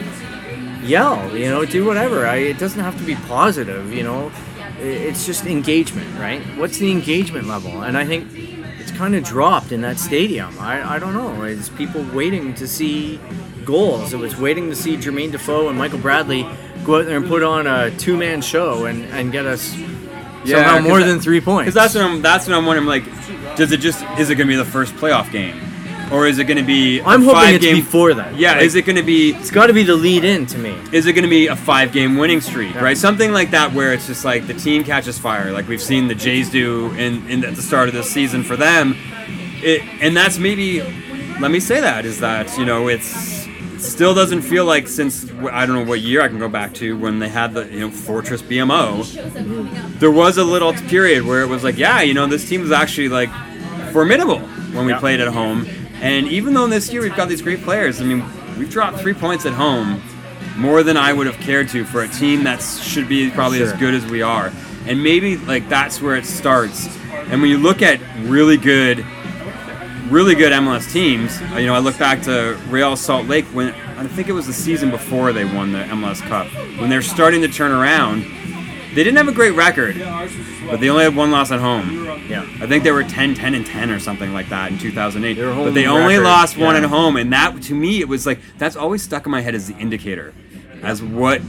yell. 0.84 1.36
You 1.36 1.48
know, 1.48 1.64
do 1.64 1.84
whatever. 1.84 2.24
I, 2.24 2.36
it 2.36 2.60
doesn't 2.60 2.80
have 2.80 2.96
to 2.98 3.04
be 3.04 3.16
positive. 3.16 3.92
You 3.92 4.04
know, 4.04 4.30
it's 4.78 5.26
just 5.26 5.44
engagement, 5.44 6.16
right? 6.20 6.40
What's 6.56 6.78
the 6.78 6.92
engagement 6.92 7.48
level? 7.48 7.82
And 7.82 7.98
I 7.98 8.04
think 8.04 8.57
kind 8.98 9.14
of 9.14 9.22
dropped 9.22 9.70
in 9.70 9.80
that 9.82 9.96
stadium. 9.98 10.58
I, 10.58 10.96
I 10.96 10.98
don't 10.98 11.14
know. 11.14 11.44
It's 11.44 11.68
people 11.68 12.04
waiting 12.12 12.52
to 12.54 12.66
see 12.66 13.20
goals. 13.64 14.12
It 14.12 14.18
was 14.18 14.36
waiting 14.36 14.68
to 14.70 14.74
see 14.76 14.96
Jermain 14.96 15.30
Defoe 15.30 15.68
and 15.68 15.78
Michael 15.78 16.00
Bradley 16.00 16.44
go 16.84 16.98
out 16.98 17.06
there 17.06 17.16
and 17.16 17.26
put 17.28 17.44
on 17.44 17.68
a 17.68 17.96
two 17.96 18.16
man 18.16 18.40
show 18.42 18.86
and, 18.86 19.04
and 19.06 19.30
get 19.30 19.46
us 19.46 19.62
somehow 20.44 20.78
'cause 20.78 20.82
more 20.82 20.98
that- 20.98 21.06
than 21.06 21.20
three 21.20 21.40
points. 21.40 21.66
Because 21.66 21.74
that's 21.74 21.94
what 21.94 22.04
I'm. 22.04 22.22
That's 22.22 22.48
what 22.48 22.56
I'm 22.56 22.66
wondering. 22.66 22.88
Like, 22.88 23.04
does 23.56 23.70
it 23.70 23.78
just 23.78 24.02
is 24.18 24.30
it 24.30 24.34
going 24.34 24.48
to 24.48 24.52
be 24.52 24.56
the 24.56 24.64
first 24.64 24.94
playoff 24.96 25.30
game, 25.30 25.56
or 26.12 26.26
is 26.26 26.38
it 26.38 26.44
going 26.44 26.56
to 26.58 26.62
be? 26.64 27.00
I'm 27.02 27.22
a 27.22 27.24
hoping 27.24 27.34
five 27.40 27.54
it's 27.56 27.64
game, 27.64 27.76
before 27.76 28.14
that. 28.14 28.36
Yeah. 28.36 28.52
Like- 28.54 28.62
is 28.62 28.74
it 28.74 28.82
going 28.86 28.96
to 28.96 29.02
be? 29.02 29.34
it's 29.34 29.50
got 29.50 29.66
to 29.68 29.72
be 29.72 29.82
the 29.82 29.94
lead 29.96 30.24
in 30.24 30.46
to 30.46 30.58
me. 30.58 30.76
Is 30.92 31.06
it 31.06 31.12
going 31.12 31.24
to 31.24 31.30
be 31.30 31.46
a 31.48 31.56
five 31.56 31.92
game 31.92 32.16
winning 32.16 32.40
streak, 32.40 32.74
right? 32.76 32.96
Something 32.96 33.32
like 33.32 33.50
that, 33.52 33.72
where 33.72 33.92
it's 33.92 34.06
just 34.06 34.24
like 34.24 34.46
the 34.46 34.54
team 34.54 34.84
catches 34.84 35.18
fire, 35.18 35.52
like 35.52 35.68
we've 35.68 35.82
seen 35.82 36.08
the 36.08 36.14
Jays 36.14 36.50
do 36.50 36.90
in, 36.92 37.28
in 37.28 37.44
at 37.44 37.54
the 37.56 37.62
start 37.62 37.88
of 37.88 37.94
this 37.94 38.10
season 38.10 38.42
for 38.42 38.56
them. 38.56 38.94
It, 39.62 39.82
and 40.02 40.16
that's 40.16 40.38
maybe. 40.38 40.82
Let 41.40 41.50
me 41.52 41.60
say 41.60 41.80
that 41.80 42.04
is 42.04 42.18
that 42.20 42.56
you 42.58 42.64
know 42.64 42.88
it's 42.88 43.46
still 43.78 44.12
doesn't 44.12 44.42
feel 44.42 44.64
like 44.64 44.88
since 44.88 45.30
I 45.52 45.66
don't 45.66 45.76
know 45.76 45.84
what 45.84 46.00
year 46.00 46.20
I 46.20 46.26
can 46.26 46.40
go 46.40 46.48
back 46.48 46.74
to 46.74 46.98
when 46.98 47.20
they 47.20 47.28
had 47.28 47.54
the 47.54 47.64
you 47.66 47.78
know 47.80 47.90
Fortress 47.92 48.42
BMO 48.42 49.04
there 50.00 50.10
was 50.10 50.36
a 50.36 50.42
little 50.44 50.72
period 50.72 51.24
where 51.24 51.42
it 51.42 51.48
was 51.48 51.62
like, 51.64 51.76
yeah, 51.78 52.00
you 52.00 52.12
know, 52.14 52.26
this 52.26 52.48
team 52.48 52.60
was 52.60 52.72
actually 52.72 53.08
like 53.08 53.30
formidable 53.92 54.40
when 54.72 54.86
we 54.86 54.92
Yeah. 54.92 54.98
played 55.00 55.20
at 55.20 55.28
home. 55.28 55.66
And 56.00 56.28
even 56.28 56.54
though 56.54 56.66
this 56.66 56.92
year 56.92 57.02
we've 57.02 57.16
got 57.16 57.28
these 57.28 57.42
great 57.42 57.62
players, 57.62 58.00
I 58.00 58.04
mean, 58.04 58.24
we've 58.58 58.70
dropped 58.70 58.98
three 58.98 59.14
points 59.14 59.46
at 59.46 59.52
home 59.52 60.02
more 60.56 60.82
than 60.82 60.96
I 60.96 61.12
would 61.12 61.26
have 61.26 61.38
cared 61.38 61.68
to 61.70 61.84
for 61.84 62.02
a 62.02 62.08
team 62.08 62.44
that 62.44 62.60
should 62.60 63.08
be 63.08 63.30
probably 63.30 63.62
as 63.62 63.72
good 63.74 63.94
as 63.94 64.04
we 64.06 64.22
are. 64.22 64.52
And 64.86 65.02
maybe 65.02 65.36
like 65.36 65.68
that's 65.68 66.00
where 66.00 66.16
it 66.16 66.24
starts. 66.24 66.88
And 67.12 67.40
when 67.42 67.50
you 67.50 67.58
look 67.58 67.82
at 67.82 68.00
really 68.20 68.56
good, 68.56 69.04
really 70.08 70.34
good 70.34 70.52
MLS 70.52 70.90
teams, 70.92 71.40
you 71.52 71.66
know, 71.66 71.74
I 71.74 71.78
look 71.78 71.98
back 71.98 72.22
to 72.22 72.58
Real 72.68 72.96
Salt 72.96 73.26
Lake 73.26 73.44
when 73.46 73.74
I 73.98 74.06
think 74.06 74.28
it 74.28 74.32
was 74.32 74.46
the 74.46 74.52
season 74.52 74.90
before 74.90 75.32
they 75.32 75.44
won 75.44 75.72
the 75.72 75.80
MLS 75.80 76.20
Cup 76.22 76.46
when 76.80 76.88
they're 76.88 77.02
starting 77.02 77.42
to 77.42 77.48
turn 77.48 77.72
around. 77.72 78.24
They 78.98 79.04
didn't 79.04 79.18
have 79.18 79.28
a 79.28 79.32
great 79.32 79.52
record, 79.52 79.96
but 80.68 80.80
they 80.80 80.90
only 80.90 81.04
had 81.04 81.14
one 81.14 81.30
loss 81.30 81.52
at 81.52 81.60
home. 81.60 82.04
Yeah. 82.28 82.42
I 82.60 82.66
think 82.66 82.82
they 82.82 82.90
were 82.90 83.04
10, 83.04 83.36
10, 83.36 83.54
and 83.54 83.64
10 83.64 83.92
or 83.92 84.00
something 84.00 84.32
like 84.32 84.48
that 84.48 84.72
in 84.72 84.78
2008. 84.78 85.34
Their 85.34 85.54
home 85.54 85.66
but 85.66 85.74
they 85.74 85.86
only 85.86 86.14
record, 86.14 86.24
lost 86.24 86.58
one 86.58 86.74
yeah. 86.74 86.82
at 86.82 86.88
home, 86.88 87.16
and 87.16 87.32
that 87.32 87.62
to 87.62 87.74
me 87.74 88.00
it 88.00 88.08
was 88.08 88.26
like 88.26 88.40
that's 88.58 88.74
always 88.74 89.00
stuck 89.00 89.24
in 89.24 89.30
my 89.30 89.40
head 89.40 89.54
as 89.54 89.68
the 89.68 89.76
indicator, 89.76 90.34
as 90.82 91.00
what 91.00 91.40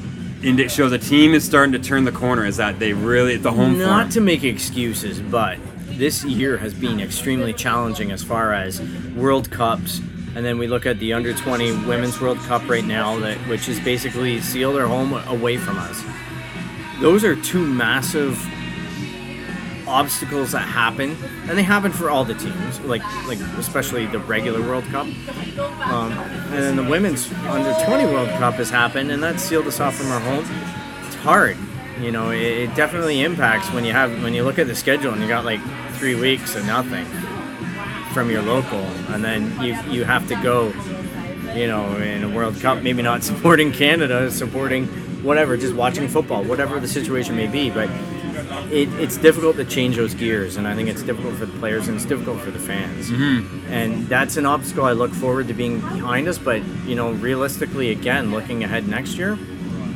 indi- 0.43 0.67
shows 0.67 0.91
a 0.91 0.99
team 0.99 1.33
is 1.33 1.43
starting 1.43 1.71
to 1.71 1.79
turn 1.79 2.03
the 2.03 2.11
corner. 2.11 2.45
Is 2.45 2.57
that 2.57 2.77
they 2.77 2.93
really 2.93 3.35
the 3.35 3.51
home 3.51 3.79
Not 3.79 4.01
form. 4.01 4.09
to 4.11 4.21
make 4.21 4.43
excuses, 4.43 5.19
but 5.19 5.57
this 5.87 6.23
year 6.23 6.55
has 6.57 6.75
been 6.75 6.99
extremely 6.99 7.53
challenging 7.53 8.11
as 8.11 8.21
far 8.21 8.53
as 8.53 8.79
World 9.15 9.49
Cups. 9.49 10.01
And 10.35 10.45
then 10.45 10.59
we 10.59 10.67
look 10.67 10.85
at 10.85 10.99
the 10.99 11.13
under 11.13 11.33
20 11.33 11.87
Women's 11.87 12.21
World 12.21 12.37
Cup 12.41 12.69
right 12.69 12.85
now, 12.85 13.17
that 13.17 13.39
which 13.47 13.67
is 13.67 13.79
basically 13.79 14.39
sealed 14.39 14.75
their 14.75 14.87
home 14.87 15.13
away 15.27 15.57
from 15.57 15.79
us. 15.79 16.03
Those 17.01 17.23
are 17.23 17.35
two 17.35 17.65
massive 17.65 18.37
obstacles 19.87 20.51
that 20.51 20.59
happen, 20.59 21.17
and 21.47 21.57
they 21.57 21.63
happen 21.63 21.91
for 21.91 22.09
all 22.09 22.23
the 22.23 22.35
teams, 22.35 22.79
like 22.81 23.01
like 23.27 23.39
especially 23.57 24.05
the 24.05 24.19
regular 24.19 24.61
World 24.61 24.83
Cup. 24.85 25.07
Um, 25.87 26.11
and 26.11 26.63
then 26.63 26.75
the 26.75 26.83
women's 26.83 27.31
under 27.47 27.73
20 27.85 28.05
World 28.05 28.29
Cup 28.29 28.55
has 28.55 28.69
happened, 28.69 29.11
and 29.11 29.21
that 29.23 29.39
sealed 29.39 29.67
us 29.67 29.79
off 29.79 29.95
from 29.95 30.11
our 30.11 30.19
home. 30.19 30.45
It's 31.07 31.15
hard, 31.15 31.57
you 31.99 32.11
know. 32.11 32.31
It, 32.31 32.41
it 32.41 32.75
definitely 32.75 33.21
impacts 33.21 33.71
when 33.71 33.83
you 33.83 33.91
have 33.91 34.11
when 34.21 34.33
you 34.33 34.43
look 34.43 34.59
at 34.59 34.67
the 34.67 34.75
schedule 34.75 35.11
and 35.11 35.21
you 35.21 35.27
got 35.27 35.45
like 35.45 35.61
three 35.93 36.15
weeks 36.15 36.55
of 36.55 36.65
nothing 36.65 37.05
from 38.13 38.29
your 38.29 38.41
local, 38.41 38.79
and 39.09 39.23
then 39.23 39.49
you 39.61 39.75
you 39.89 40.03
have 40.03 40.27
to 40.27 40.35
go, 40.35 40.67
you 41.55 41.67
know, 41.67 41.95
in 41.97 42.23
a 42.23 42.29
World 42.29 42.59
Cup, 42.59 42.83
maybe 42.83 43.01
not 43.01 43.23
supporting 43.29 43.71
Canada, 43.71 44.29
supporting 44.29 44.87
whatever, 45.23 45.57
just 45.57 45.75
watching 45.75 46.07
football, 46.07 46.43
whatever 46.43 46.79
the 46.79 46.87
situation 46.87 47.35
may 47.35 47.47
be, 47.47 47.69
but. 47.69 47.89
It, 48.71 48.87
it's 48.99 49.17
difficult 49.17 49.57
to 49.57 49.65
change 49.65 49.97
those 49.97 50.13
gears, 50.13 50.55
and 50.55 50.67
I 50.67 50.75
think 50.75 50.89
it's 50.89 51.01
difficult 51.01 51.35
for 51.35 51.45
the 51.45 51.57
players 51.59 51.87
and 51.87 51.97
it's 51.97 52.05
difficult 52.05 52.39
for 52.39 52.51
the 52.51 52.59
fans. 52.59 53.09
Mm-hmm. 53.09 53.71
And 53.71 54.07
that's 54.07 54.37
an 54.37 54.45
obstacle 54.45 54.85
I 54.85 54.93
look 54.93 55.11
forward 55.11 55.47
to 55.49 55.53
being 55.53 55.81
behind 55.81 56.27
us. 56.27 56.37
But 56.37 56.63
you 56.85 56.95
know, 56.95 57.11
realistically, 57.11 57.91
again, 57.91 58.31
looking 58.31 58.63
ahead 58.63 58.87
next 58.87 59.15
year, 59.15 59.37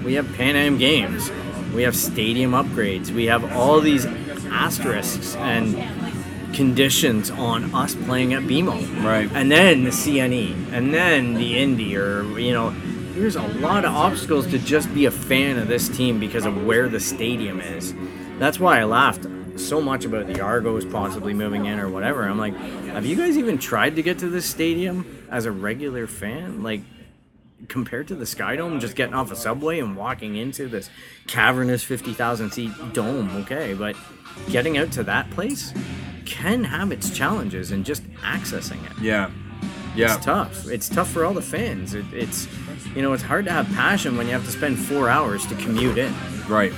we 0.03 0.15
have 0.15 0.31
Pan 0.33 0.55
Am 0.55 0.77
games, 0.77 1.31
we 1.73 1.83
have 1.83 1.95
stadium 1.95 2.51
upgrades, 2.51 3.11
we 3.11 3.25
have 3.25 3.53
all 3.53 3.79
these 3.79 4.05
asterisks 4.51 5.35
and 5.35 5.75
conditions 6.53 7.31
on 7.31 7.73
us 7.73 7.95
playing 7.95 8.33
at 8.33 8.43
BMO. 8.43 9.03
Right. 9.03 9.29
And 9.33 9.51
then 9.51 9.83
the 9.83 9.89
CNE, 9.89 10.71
and 10.71 10.93
then 10.93 11.33
the 11.35 11.57
Indy, 11.57 11.95
or 11.97 12.23
you 12.39 12.53
know, 12.53 12.73
there's 13.15 13.35
a 13.35 13.47
lot 13.59 13.85
of 13.85 13.93
obstacles 13.93 14.47
to 14.47 14.59
just 14.59 14.93
be 14.93 15.05
a 15.05 15.11
fan 15.11 15.57
of 15.57 15.67
this 15.67 15.87
team 15.89 16.19
because 16.19 16.45
of 16.45 16.65
where 16.65 16.89
the 16.89 16.99
stadium 16.99 17.61
is. 17.61 17.93
That's 18.39 18.59
why 18.59 18.79
I 18.79 18.83
laughed 18.85 19.27
so 19.55 19.79
much 19.79 20.03
about 20.03 20.27
the 20.27 20.41
Argos 20.41 20.83
possibly 20.85 21.33
moving 21.33 21.65
in 21.65 21.79
or 21.79 21.89
whatever. 21.89 22.23
I'm 22.23 22.39
like, 22.39 22.55
have 22.55 23.05
you 23.05 23.15
guys 23.15 23.37
even 23.37 23.57
tried 23.57 23.95
to 23.97 24.03
get 24.03 24.19
to 24.19 24.29
this 24.29 24.45
stadium 24.45 25.27
as 25.29 25.45
a 25.45 25.51
regular 25.51 26.07
fan? 26.07 26.63
Like, 26.63 26.81
compared 27.67 28.07
to 28.07 28.15
the 28.15 28.25
Sky 28.25 28.55
Dome, 28.55 28.79
just 28.79 28.95
getting 28.95 29.13
off 29.13 29.31
a 29.31 29.35
subway 29.35 29.79
and 29.79 29.95
walking 29.95 30.35
into 30.35 30.67
this 30.67 30.89
cavernous 31.27 31.83
50,000 31.83 32.51
seat 32.51 32.71
dome, 32.93 33.35
okay, 33.37 33.73
but 33.73 33.95
getting 34.49 34.77
out 34.77 34.91
to 34.93 35.03
that 35.03 35.29
place 35.31 35.73
can 36.25 36.63
have 36.63 36.91
its 36.91 37.09
challenges 37.09 37.71
and 37.71 37.85
just 37.85 38.03
accessing 38.21 38.83
it. 38.89 38.97
Yeah, 39.01 39.29
yeah. 39.95 40.15
It's 40.15 40.25
tough. 40.25 40.67
It's 40.67 40.89
tough 40.89 41.09
for 41.09 41.25
all 41.25 41.33
the 41.33 41.41
fans. 41.41 41.93
It, 41.93 42.05
it's, 42.11 42.47
you 42.95 43.01
know, 43.01 43.13
it's 43.13 43.23
hard 43.23 43.45
to 43.45 43.51
have 43.51 43.67
passion 43.73 44.17
when 44.17 44.27
you 44.27 44.33
have 44.33 44.45
to 44.45 44.51
spend 44.51 44.77
four 44.79 45.09
hours 45.09 45.45
to 45.47 45.55
commute 45.55 45.97
in. 45.97 46.13
Right. 46.47 46.73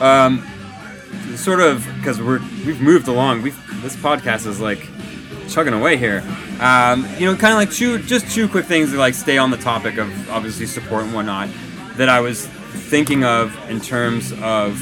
Um, 0.00 0.46
sort 1.36 1.60
of 1.60 1.86
because 1.96 2.20
we're 2.20 2.40
we've 2.66 2.80
moved 2.80 3.08
along. 3.08 3.42
We've 3.42 3.82
this 3.82 3.96
podcast 3.96 4.46
is 4.46 4.60
like 4.60 4.86
chugging 5.48 5.74
away 5.74 5.96
here. 5.96 6.22
Um, 6.60 7.06
you 7.18 7.26
know, 7.26 7.36
kind 7.36 7.52
of 7.52 7.58
like 7.58 7.70
two 7.70 7.98
just 8.00 8.30
two 8.30 8.48
quick 8.48 8.66
things 8.66 8.90
to 8.92 8.98
like 8.98 9.14
stay 9.14 9.38
on 9.38 9.50
the 9.50 9.56
topic 9.56 9.98
of 9.98 10.30
obviously 10.30 10.66
support 10.66 11.04
and 11.04 11.14
whatnot 11.14 11.48
that 11.96 12.08
I 12.08 12.20
was 12.20 12.46
thinking 12.46 13.24
of 13.24 13.54
in 13.70 13.80
terms 13.80 14.32
of 14.40 14.78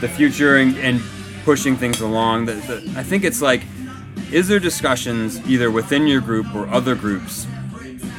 the 0.00 0.08
future 0.08 0.56
and, 0.56 0.76
and 0.78 1.00
pushing 1.44 1.76
things 1.76 2.00
along. 2.00 2.46
That- 2.46 2.58
I 2.96 3.02
think 3.02 3.24
it's 3.24 3.42
like, 3.42 3.62
is 4.32 4.48
there 4.48 4.60
discussions 4.60 5.40
either 5.48 5.70
within 5.70 6.06
your 6.06 6.20
group 6.20 6.54
or 6.54 6.66
other 6.68 6.94
groups 6.94 7.46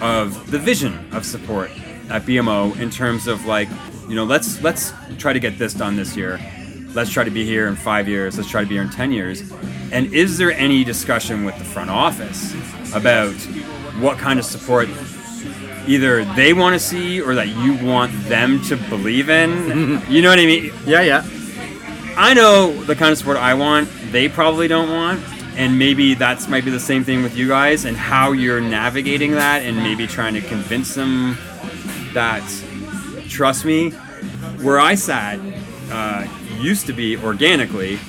of 0.02 0.52
the 0.52 0.60
vision 0.60 1.08
of 1.14 1.26
support 1.26 1.72
at 2.10 2.24
BMO 2.24 2.80
in 2.80 2.90
terms 2.90 3.28
of 3.28 3.46
like, 3.46 3.70
you 4.08 4.16
know, 4.16 4.26
let's 4.26 4.62
let's 4.62 4.94
try 5.18 5.34
to 5.34 5.40
get 5.40 5.58
this 5.58 5.74
done 5.74 5.96
this 5.96 6.16
year. 6.16 6.40
Let's 6.94 7.10
try 7.10 7.24
to 7.24 7.32
be 7.32 7.46
here 7.46 7.68
in 7.68 7.76
five 7.76 8.08
years. 8.08 8.38
Let's 8.38 8.50
try 8.50 8.62
to 8.62 8.68
be 8.68 8.76
here 8.76 8.84
in 8.84 8.90
ten 8.90 9.12
years. 9.12 9.52
And 9.92 10.14
is 10.14 10.38
there 10.38 10.52
any 10.52 10.84
discussion 10.84 11.46
with 11.46 11.58
the 11.58 11.66
front 11.66 11.90
office 11.90 12.54
about 12.94 13.34
what 14.00 14.18
kind 14.18 14.40
of 14.40 14.46
support 14.46 14.90
either 15.88 16.26
they 16.36 16.54
want 16.54 16.74
to 16.74 16.80
see 16.80 17.22
or 17.22 17.36
that 17.36 17.50
you 17.50 17.76
want 17.86 18.12
them 18.24 18.62
to 18.64 18.78
believe 18.78 19.30
in? 19.30 20.02
you 20.10 20.22
know 20.22 20.30
what 20.30 20.40
I 20.40 20.46
mean? 20.46 20.72
Yeah, 20.86 21.02
yeah. 21.02 21.26
I 22.18 22.34
know 22.34 22.72
the 22.84 22.96
kind 22.96 23.12
of 23.12 23.18
support 23.18 23.38
I 23.38 23.54
want, 23.56 23.90
they 24.12 24.30
probably 24.30 24.68
don't 24.70 24.90
want. 24.90 25.20
And 25.58 25.80
maybe 25.80 26.14
that's 26.16 26.48
might 26.50 26.66
be 26.66 26.72
the 26.72 26.80
same 26.80 27.04
thing 27.04 27.24
with 27.24 27.36
you 27.38 27.48
guys 27.48 27.86
and 27.86 27.96
how 27.96 28.34
you're 28.34 28.60
navigating 28.62 29.32
that 29.32 29.64
and 29.64 29.78
maybe 29.78 30.06
trying 30.06 30.34
to 30.34 30.42
convince 30.42 30.96
them 30.96 31.38
that, 32.14 32.44
trust 33.30 33.64
me, 33.66 33.92
where 34.62 34.80
I 34.80 34.96
sat 34.96 35.40
uh, 35.92 36.28
used 36.60 36.88
to 36.88 36.94
be 36.94 37.16
organically 37.18 38.00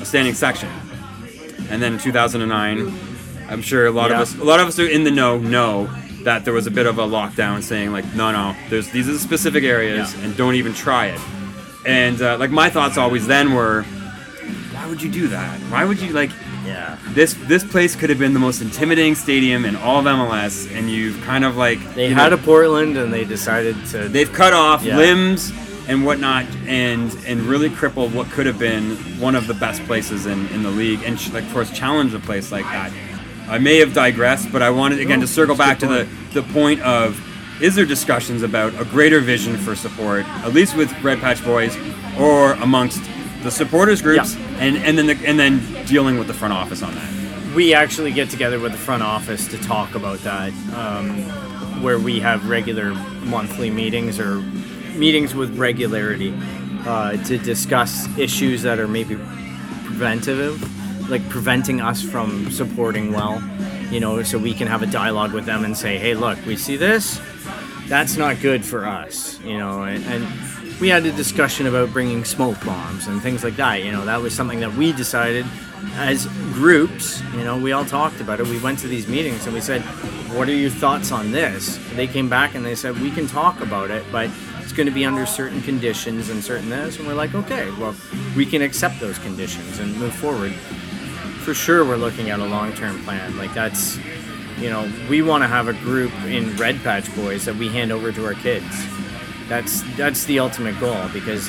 a 0.00 0.04
standing 0.04 0.34
section. 0.34 0.68
And 1.70 1.80
then 1.80 1.98
2009, 1.98 2.92
I'm 3.48 3.62
sure 3.62 3.86
a 3.86 3.90
lot 3.90 4.10
Yeah. 4.10 4.16
of 4.16 4.22
us, 4.22 4.38
a 4.38 4.44
lot 4.44 4.58
of 4.60 4.66
us 4.68 4.78
are 4.78 4.86
in 4.88 5.04
the 5.04 5.10
know, 5.10 5.38
know 5.38 5.88
that 6.24 6.44
there 6.44 6.54
was 6.54 6.66
a 6.66 6.70
bit 6.72 6.86
of 6.86 6.98
a 6.98 7.02
lockdown 7.06 7.62
saying 7.62 7.92
like, 7.92 8.04
no, 8.16 8.32
no, 8.32 8.56
there's 8.68 8.90
these 8.90 9.08
are 9.08 9.12
the 9.12 9.18
specific 9.20 9.62
areas 9.62 10.12
Yeah. 10.16 10.24
and 10.24 10.36
don't 10.36 10.56
even 10.56 10.74
try 10.74 11.06
it. 11.06 11.20
And 11.86 12.20
uh, 12.20 12.36
like 12.38 12.50
my 12.50 12.68
thoughts 12.68 12.98
always 12.98 13.28
then 13.28 13.52
were, 13.54 13.82
why 14.72 14.86
would 14.88 15.00
you 15.02 15.08
do 15.10 15.28
that? 15.28 15.58
Why 15.70 15.84
would 15.84 16.00
you 16.00 16.12
like 16.12 16.30
Yeah. 16.66 16.98
this? 17.10 17.34
This 17.46 17.64
place 17.64 17.94
could 17.96 18.10
have 18.10 18.18
been 18.18 18.34
the 18.34 18.40
most 18.40 18.60
intimidating 18.60 19.14
stadium 19.14 19.64
in 19.64 19.76
all 19.76 20.00
of 20.00 20.04
MLS, 20.06 20.66
and 20.76 20.90
you've 20.90 21.20
kind 21.22 21.44
of 21.44 21.56
like 21.56 21.78
They 21.94 22.08
had 22.08 22.30
know, 22.30 22.36
a 22.36 22.38
Portland 22.38 22.96
and 22.96 23.12
they 23.12 23.24
decided 23.24 23.76
to. 23.86 24.08
they've 24.08 24.32
cut 24.32 24.52
off 24.52 24.82
Yeah. 24.84 24.96
limbs 24.96 25.52
and 25.88 26.04
whatnot, 26.04 26.44
and 26.66 27.16
and 27.26 27.42
really 27.42 27.70
crippled 27.70 28.12
what 28.12 28.28
could 28.30 28.46
have 28.46 28.58
been 28.58 28.96
one 29.20 29.34
of 29.36 29.46
the 29.46 29.54
best 29.54 29.84
places 29.86 30.26
in, 30.26 30.48
in 30.48 30.62
the 30.62 30.70
league, 30.70 31.00
and 31.06 31.14
like 31.32 31.44
of 31.44 31.52
course 31.52 31.70
challenge 31.70 32.12
a 32.14 32.18
place 32.18 32.50
like 32.50 32.64
that. 32.64 32.90
I 33.48 33.58
may 33.58 33.78
have 33.78 33.92
digressed, 33.94 34.50
but 34.50 34.60
I 34.62 34.70
wanted 34.70 34.98
again 35.00 35.20
to 35.20 35.26
circle 35.28 35.54
back 35.54 35.78
to 35.80 35.86
the 35.86 36.06
the 36.32 36.42
point 36.42 36.80
of 36.82 37.20
is 37.62 37.74
there 37.74 37.86
discussions 37.86 38.42
about 38.42 38.78
a 38.78 38.84
greater 38.84 39.20
vision 39.20 39.56
for 39.56 39.74
support, 39.76 40.26
at 40.44 40.52
least 40.52 40.76
with 40.76 40.92
Red 41.02 41.20
Patch 41.20 41.42
Boys, 41.44 41.74
or 42.18 42.52
amongst 42.54 43.00
the 43.46 43.50
supporters 43.52 44.02
groups, 44.02 44.34
Yeah. 44.34 44.58
and 44.64 44.76
and 44.76 44.98
then 44.98 45.06
the, 45.06 45.16
and 45.26 45.38
then 45.38 45.60
dealing 45.86 46.18
with 46.18 46.26
the 46.26 46.34
front 46.34 46.52
office 46.52 46.82
on 46.82 46.94
that. 46.94 47.10
we 47.54 47.72
actually 47.72 48.12
get 48.12 48.28
together 48.28 48.58
with 48.60 48.72
the 48.72 48.78
front 48.78 49.02
office 49.02 49.48
to 49.48 49.56
talk 49.62 49.94
about 49.94 50.18
that, 50.24 50.52
um, 50.74 51.08
where 51.82 51.98
we 51.98 52.20
have 52.20 52.48
regular 52.50 52.92
monthly 53.24 53.70
meetings 53.70 54.18
or 54.20 54.42
meetings 54.98 55.34
with 55.34 55.56
regularity 55.58 56.34
uh, 56.86 57.16
to 57.24 57.38
discuss 57.38 58.06
issues 58.18 58.60
that 58.62 58.78
are 58.78 58.86
maybe 58.88 59.16
preventative, 59.86 60.60
like 61.10 61.26
preventing 61.30 61.80
us 61.80 62.02
from 62.02 62.50
supporting 62.50 63.12
well. 63.12 63.42
You 63.90 64.00
know, 64.00 64.22
so 64.22 64.36
we 64.38 64.52
can 64.52 64.66
have 64.66 64.82
a 64.82 64.86
dialogue 64.86 65.32
with 65.32 65.46
them 65.46 65.64
and 65.64 65.76
say, 65.76 65.96
"Hey, 65.98 66.14
look, 66.14 66.38
we 66.44 66.56
see 66.56 66.76
this. 66.76 67.20
That's 67.88 68.16
not 68.16 68.40
good 68.40 68.64
for 68.64 68.84
us." 68.84 69.38
You 69.44 69.58
know, 69.58 69.84
and, 69.84 70.04
and 70.06 70.26
we 70.80 70.88
had 70.88 71.06
a 71.06 71.12
discussion 71.12 71.66
about 71.66 71.92
bringing 71.92 72.24
smoke 72.24 72.62
bombs 72.64 73.06
and 73.06 73.22
things 73.22 73.42
like 73.42 73.56
that. 73.56 73.82
You 73.82 73.92
know, 73.92 74.04
that 74.04 74.20
was 74.20 74.34
something 74.34 74.60
that 74.60 74.74
we 74.74 74.92
decided 74.92 75.46
as 75.94 76.26
groups. 76.52 77.22
You 77.32 77.44
know, 77.44 77.56
we 77.56 77.72
all 77.72 77.84
talked 77.84 78.20
about 78.20 78.40
it. 78.40 78.46
We 78.46 78.58
went 78.58 78.78
to 78.80 78.88
these 78.88 79.08
meetings 79.08 79.46
and 79.46 79.54
we 79.54 79.60
said, 79.60 79.82
"What 80.36 80.48
are 80.48 80.54
your 80.54 80.70
thoughts 80.70 81.12
on 81.12 81.32
this?" 81.32 81.78
They 81.94 82.06
came 82.06 82.28
back 82.28 82.54
and 82.54 82.64
they 82.64 82.74
said, 82.74 83.00
"We 83.00 83.10
can 83.10 83.26
talk 83.26 83.60
about 83.60 83.90
it, 83.90 84.04
but 84.12 84.28
it's 84.60 84.72
going 84.72 84.86
to 84.86 84.92
be 84.92 85.04
under 85.06 85.24
certain 85.24 85.62
conditions 85.62 86.28
and 86.28 86.44
certain 86.44 86.68
this." 86.68 86.98
And 86.98 87.06
we're 87.06 87.14
like, 87.14 87.34
"Okay, 87.34 87.70
well, 87.78 87.94
we 88.36 88.44
can 88.44 88.60
accept 88.60 89.00
those 89.00 89.18
conditions 89.18 89.78
and 89.78 89.96
move 89.96 90.14
forward." 90.14 90.52
For 91.44 91.54
sure, 91.54 91.84
we're 91.84 91.96
looking 91.96 92.28
at 92.30 92.40
a 92.40 92.44
long-term 92.44 93.04
plan. 93.04 93.36
Like 93.38 93.54
that's, 93.54 93.98
you 94.60 94.68
know, 94.68 94.90
we 95.08 95.22
want 95.22 95.42
to 95.44 95.48
have 95.48 95.68
a 95.68 95.74
group 95.74 96.12
in 96.24 96.54
Red 96.56 96.82
Patch 96.82 97.14
Boys 97.14 97.44
that 97.44 97.56
we 97.56 97.68
hand 97.68 97.92
over 97.92 98.12
to 98.12 98.26
our 98.26 98.34
kids. 98.34 98.66
That's 99.48 99.82
that's 99.96 100.24
the 100.24 100.40
ultimate 100.40 100.78
goal 100.80 101.08
because 101.12 101.48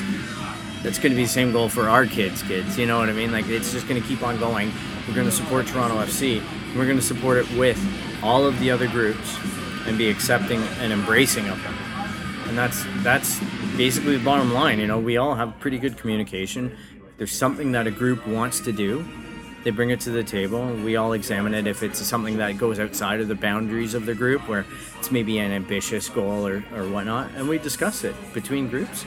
that's 0.82 0.98
going 0.98 1.10
to 1.10 1.16
be 1.16 1.24
the 1.24 1.28
same 1.28 1.52
goal 1.52 1.68
for 1.68 1.88
our 1.88 2.06
kids' 2.06 2.42
kids. 2.42 2.78
You 2.78 2.86
know 2.86 2.98
what 2.98 3.08
I 3.08 3.12
mean? 3.12 3.32
Like 3.32 3.48
it's 3.48 3.72
just 3.72 3.88
going 3.88 4.00
to 4.00 4.06
keep 4.06 4.22
on 4.22 4.38
going. 4.38 4.72
We're 5.06 5.14
going 5.14 5.26
to 5.26 5.32
support 5.32 5.66
Toronto 5.66 5.96
FC. 5.96 6.42
We're 6.76 6.84
going 6.84 6.98
to 6.98 7.02
support 7.02 7.38
it 7.38 7.50
with 7.58 7.78
all 8.22 8.46
of 8.46 8.58
the 8.60 8.70
other 8.70 8.86
groups 8.88 9.36
and 9.86 9.98
be 9.98 10.08
accepting 10.08 10.60
and 10.80 10.92
embracing 10.92 11.48
of 11.48 11.60
them. 11.62 11.74
And 12.46 12.56
that's 12.56 12.84
that's 12.98 13.40
basically 13.76 14.16
the 14.16 14.24
bottom 14.24 14.52
line. 14.52 14.78
You 14.78 14.86
know, 14.86 14.98
we 14.98 15.16
all 15.16 15.34
have 15.34 15.58
pretty 15.58 15.78
good 15.78 15.96
communication. 15.96 16.76
If 16.96 17.16
there's 17.16 17.32
something 17.32 17.72
that 17.72 17.86
a 17.86 17.90
group 17.90 18.26
wants 18.26 18.60
to 18.60 18.72
do, 18.72 19.04
they 19.64 19.70
bring 19.70 19.90
it 19.90 20.00
to 20.00 20.10
the 20.10 20.24
table. 20.24 20.66
We 20.74 20.96
all 20.96 21.12
examine 21.12 21.54
it. 21.54 21.66
If 21.66 21.82
it's 21.82 21.98
something 21.98 22.36
that 22.38 22.58
goes 22.58 22.78
outside 22.78 23.20
of 23.20 23.28
the 23.28 23.34
boundaries 23.34 23.94
of 23.94 24.06
the 24.06 24.14
group, 24.14 24.48
where 24.48 24.64
it's 24.98 25.10
maybe 25.10 25.38
an 25.38 25.50
ambitious 25.50 26.08
goal 26.08 26.46
or, 26.46 26.64
or 26.74 26.88
whatnot, 26.88 27.30
and 27.36 27.48
we 27.48 27.58
discuss 27.58 28.04
it 28.04 28.14
between 28.32 28.68
groups 28.68 29.04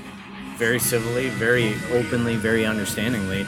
very 0.57 0.79
civilly, 0.79 1.29
very 1.29 1.73
openly, 1.91 2.35
very 2.35 2.65
understandingly, 2.65 3.47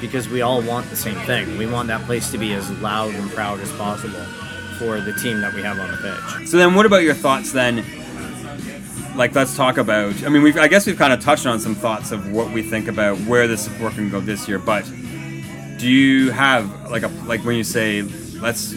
because 0.00 0.28
we 0.28 0.42
all 0.42 0.62
want 0.62 0.88
the 0.90 0.96
same 0.96 1.18
thing. 1.26 1.58
We 1.58 1.66
want 1.66 1.88
that 1.88 2.02
place 2.02 2.30
to 2.30 2.38
be 2.38 2.52
as 2.52 2.70
loud 2.80 3.14
and 3.14 3.28
proud 3.32 3.58
as 3.58 3.72
possible 3.72 4.24
for 4.78 5.00
the 5.00 5.12
team 5.14 5.40
that 5.40 5.54
we 5.54 5.62
have 5.62 5.80
on 5.80 5.90
the 5.90 5.96
pitch. 5.96 6.48
So 6.48 6.58
then, 6.58 6.74
what 6.74 6.86
about 6.86 7.02
your 7.02 7.14
thoughts 7.14 7.50
then? 7.50 7.84
Like, 9.16 9.34
let's 9.34 9.56
talk 9.56 9.76
about. 9.76 10.22
I 10.22 10.28
mean, 10.28 10.42
we've. 10.42 10.56
I 10.56 10.68
guess 10.68 10.86
we've 10.86 10.96
kind 10.96 11.12
of 11.12 11.20
touched 11.20 11.46
on 11.46 11.58
some 11.58 11.74
thoughts 11.74 12.12
of 12.12 12.32
what 12.32 12.50
we 12.52 12.62
think 12.62 12.88
about 12.88 13.18
where 13.20 13.48
the 13.48 13.56
support 13.56 13.94
can 13.94 14.08
go 14.08 14.20
this 14.20 14.48
year. 14.48 14.58
But 14.58 14.88
do 15.82 15.88
you 15.88 16.30
have 16.30 16.90
like 16.92 17.02
a 17.02 17.08
like 17.26 17.44
when 17.44 17.56
you 17.56 17.64
say 17.64 18.02
let's, 18.40 18.72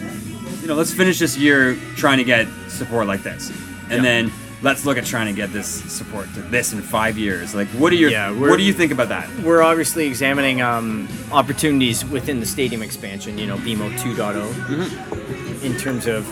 you 0.60 0.66
know, 0.66 0.74
let's 0.74 0.92
finish 0.92 1.20
this 1.20 1.38
year 1.38 1.76
trying 1.96 2.18
to 2.18 2.24
get 2.24 2.48
support 2.68 3.06
like 3.06 3.22
this, 3.22 3.50
and 3.90 4.02
Yeah. 4.02 4.02
then 4.02 4.32
let's 4.62 4.84
look 4.84 4.98
at 4.98 5.04
trying 5.04 5.26
to 5.26 5.32
get 5.32 5.52
this 5.52 5.68
support 5.68 6.26
to 6.34 6.40
this 6.42 6.72
in 6.72 6.82
five 6.82 7.16
years. 7.16 7.54
Like, 7.54 7.68
what 7.78 7.92
are 7.92 7.96
your 7.96 8.10
Yeah, 8.10 8.32
what 8.32 8.56
do 8.56 8.64
you 8.64 8.72
think 8.72 8.90
about 8.90 9.08
that? 9.10 9.28
We're 9.44 9.62
obviously 9.62 10.08
examining 10.08 10.60
um, 10.62 11.06
opportunities 11.30 12.04
within 12.04 12.40
the 12.40 12.46
stadium 12.46 12.82
expansion, 12.82 13.38
you 13.38 13.46
know, 13.46 13.56
BMO 13.58 13.88
2.0, 13.98 15.62
in 15.62 15.76
terms 15.76 16.08
of 16.08 16.26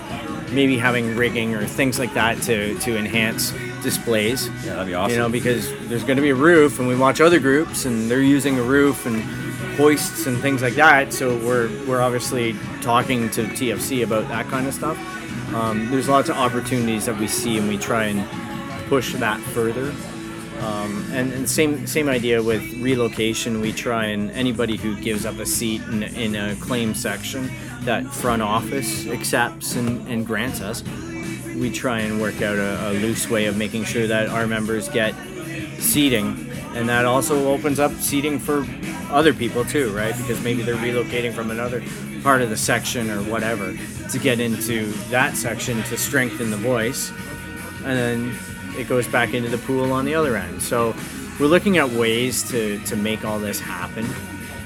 maybe 0.52 0.76
having 0.76 1.14
rigging 1.16 1.54
or 1.54 1.64
things 1.66 1.98
like 2.00 2.12
that 2.14 2.42
to, 2.42 2.76
to 2.80 2.96
enhance 2.96 3.52
displays. 3.82 4.48
Yeah, 4.64 4.72
that'd 4.74 4.86
be 4.88 4.94
awesome. 4.94 5.12
You 5.12 5.18
know, 5.18 5.28
because 5.28 5.68
there's 5.88 6.02
going 6.04 6.16
to 6.16 6.22
be 6.22 6.30
a 6.30 6.34
roof, 6.34 6.78
and 6.80 6.88
we 6.88 6.96
watch 6.96 7.20
other 7.20 7.38
groups, 7.38 7.84
and 7.84 8.10
they're 8.10 8.22
using 8.22 8.58
a 8.58 8.62
roof 8.62 9.06
and 9.06 9.22
hoists 9.76 10.26
and 10.26 10.38
things 10.38 10.62
like 10.62 10.74
that. 10.74 11.12
So 11.12 11.36
we're 11.38 11.68
we're 11.86 12.00
obviously 12.00 12.54
talking 12.80 13.30
to 13.30 13.44
TFC 13.44 14.04
about 14.04 14.28
that 14.28 14.46
kind 14.46 14.66
of 14.66 14.74
stuff. 14.74 14.98
Um, 15.54 15.90
there's 15.90 16.08
lots 16.08 16.28
of 16.28 16.36
opportunities 16.36 17.06
that 17.06 17.18
we 17.18 17.28
see, 17.28 17.58
and 17.58 17.68
we 17.68 17.78
try 17.78 18.04
and 18.04 18.88
push 18.88 19.14
that 19.14 19.40
further. 19.40 19.94
Um, 20.60 21.04
and, 21.12 21.32
and 21.32 21.50
same 21.50 21.86
same 21.86 22.08
idea 22.08 22.42
with 22.42 22.62
relocation. 22.80 23.60
We 23.60 23.72
try 23.72 24.06
and 24.06 24.30
anybody 24.30 24.76
who 24.76 24.98
gives 25.00 25.26
up 25.26 25.38
a 25.38 25.46
seat 25.46 25.82
in, 25.82 26.02
in 26.02 26.36
a 26.36 26.56
claim 26.56 26.94
section 26.94 27.50
that 27.82 28.06
front 28.06 28.42
office 28.42 29.06
accepts 29.06 29.76
and, 29.76 30.06
and 30.08 30.26
grants 30.26 30.60
us, 30.60 30.82
we 31.56 31.70
try 31.70 32.00
and 32.00 32.20
work 32.20 32.40
out 32.40 32.56
a, 32.56 32.90
a 32.90 32.92
loose 32.92 33.28
way 33.28 33.46
of 33.46 33.56
making 33.56 33.84
sure 33.84 34.06
that 34.06 34.28
our 34.28 34.46
members 34.46 34.88
get 34.88 35.14
seating, 35.78 36.43
and 36.74 36.88
that 36.88 37.04
also 37.04 37.48
opens 37.52 37.78
up 37.78 37.92
seating 37.94 38.38
for 38.38 38.66
other 39.10 39.32
people 39.32 39.64
too, 39.64 39.90
right? 39.90 40.16
Because 40.16 40.42
maybe 40.42 40.62
they're 40.62 40.74
relocating 40.76 41.32
from 41.32 41.50
another 41.50 41.82
part 42.22 42.42
of 42.42 42.50
the 42.50 42.56
section 42.56 43.10
or 43.10 43.22
whatever 43.22 43.76
to 44.10 44.18
get 44.18 44.40
into 44.40 44.86
that 45.10 45.36
section 45.36 45.82
to 45.84 45.96
strengthen 45.96 46.50
the 46.50 46.56
voice, 46.56 47.12
and 47.84 47.96
then 47.98 48.34
it 48.76 48.88
goes 48.88 49.06
back 49.06 49.34
into 49.34 49.48
the 49.48 49.58
pool 49.58 49.92
on 49.92 50.04
the 50.04 50.14
other 50.14 50.36
end. 50.36 50.62
So 50.62 50.94
we're 51.38 51.46
looking 51.46 51.78
at 51.78 51.90
ways 51.90 52.48
to, 52.50 52.78
to 52.80 52.96
make 52.96 53.24
all 53.24 53.38
this 53.38 53.60
happen 53.60 54.06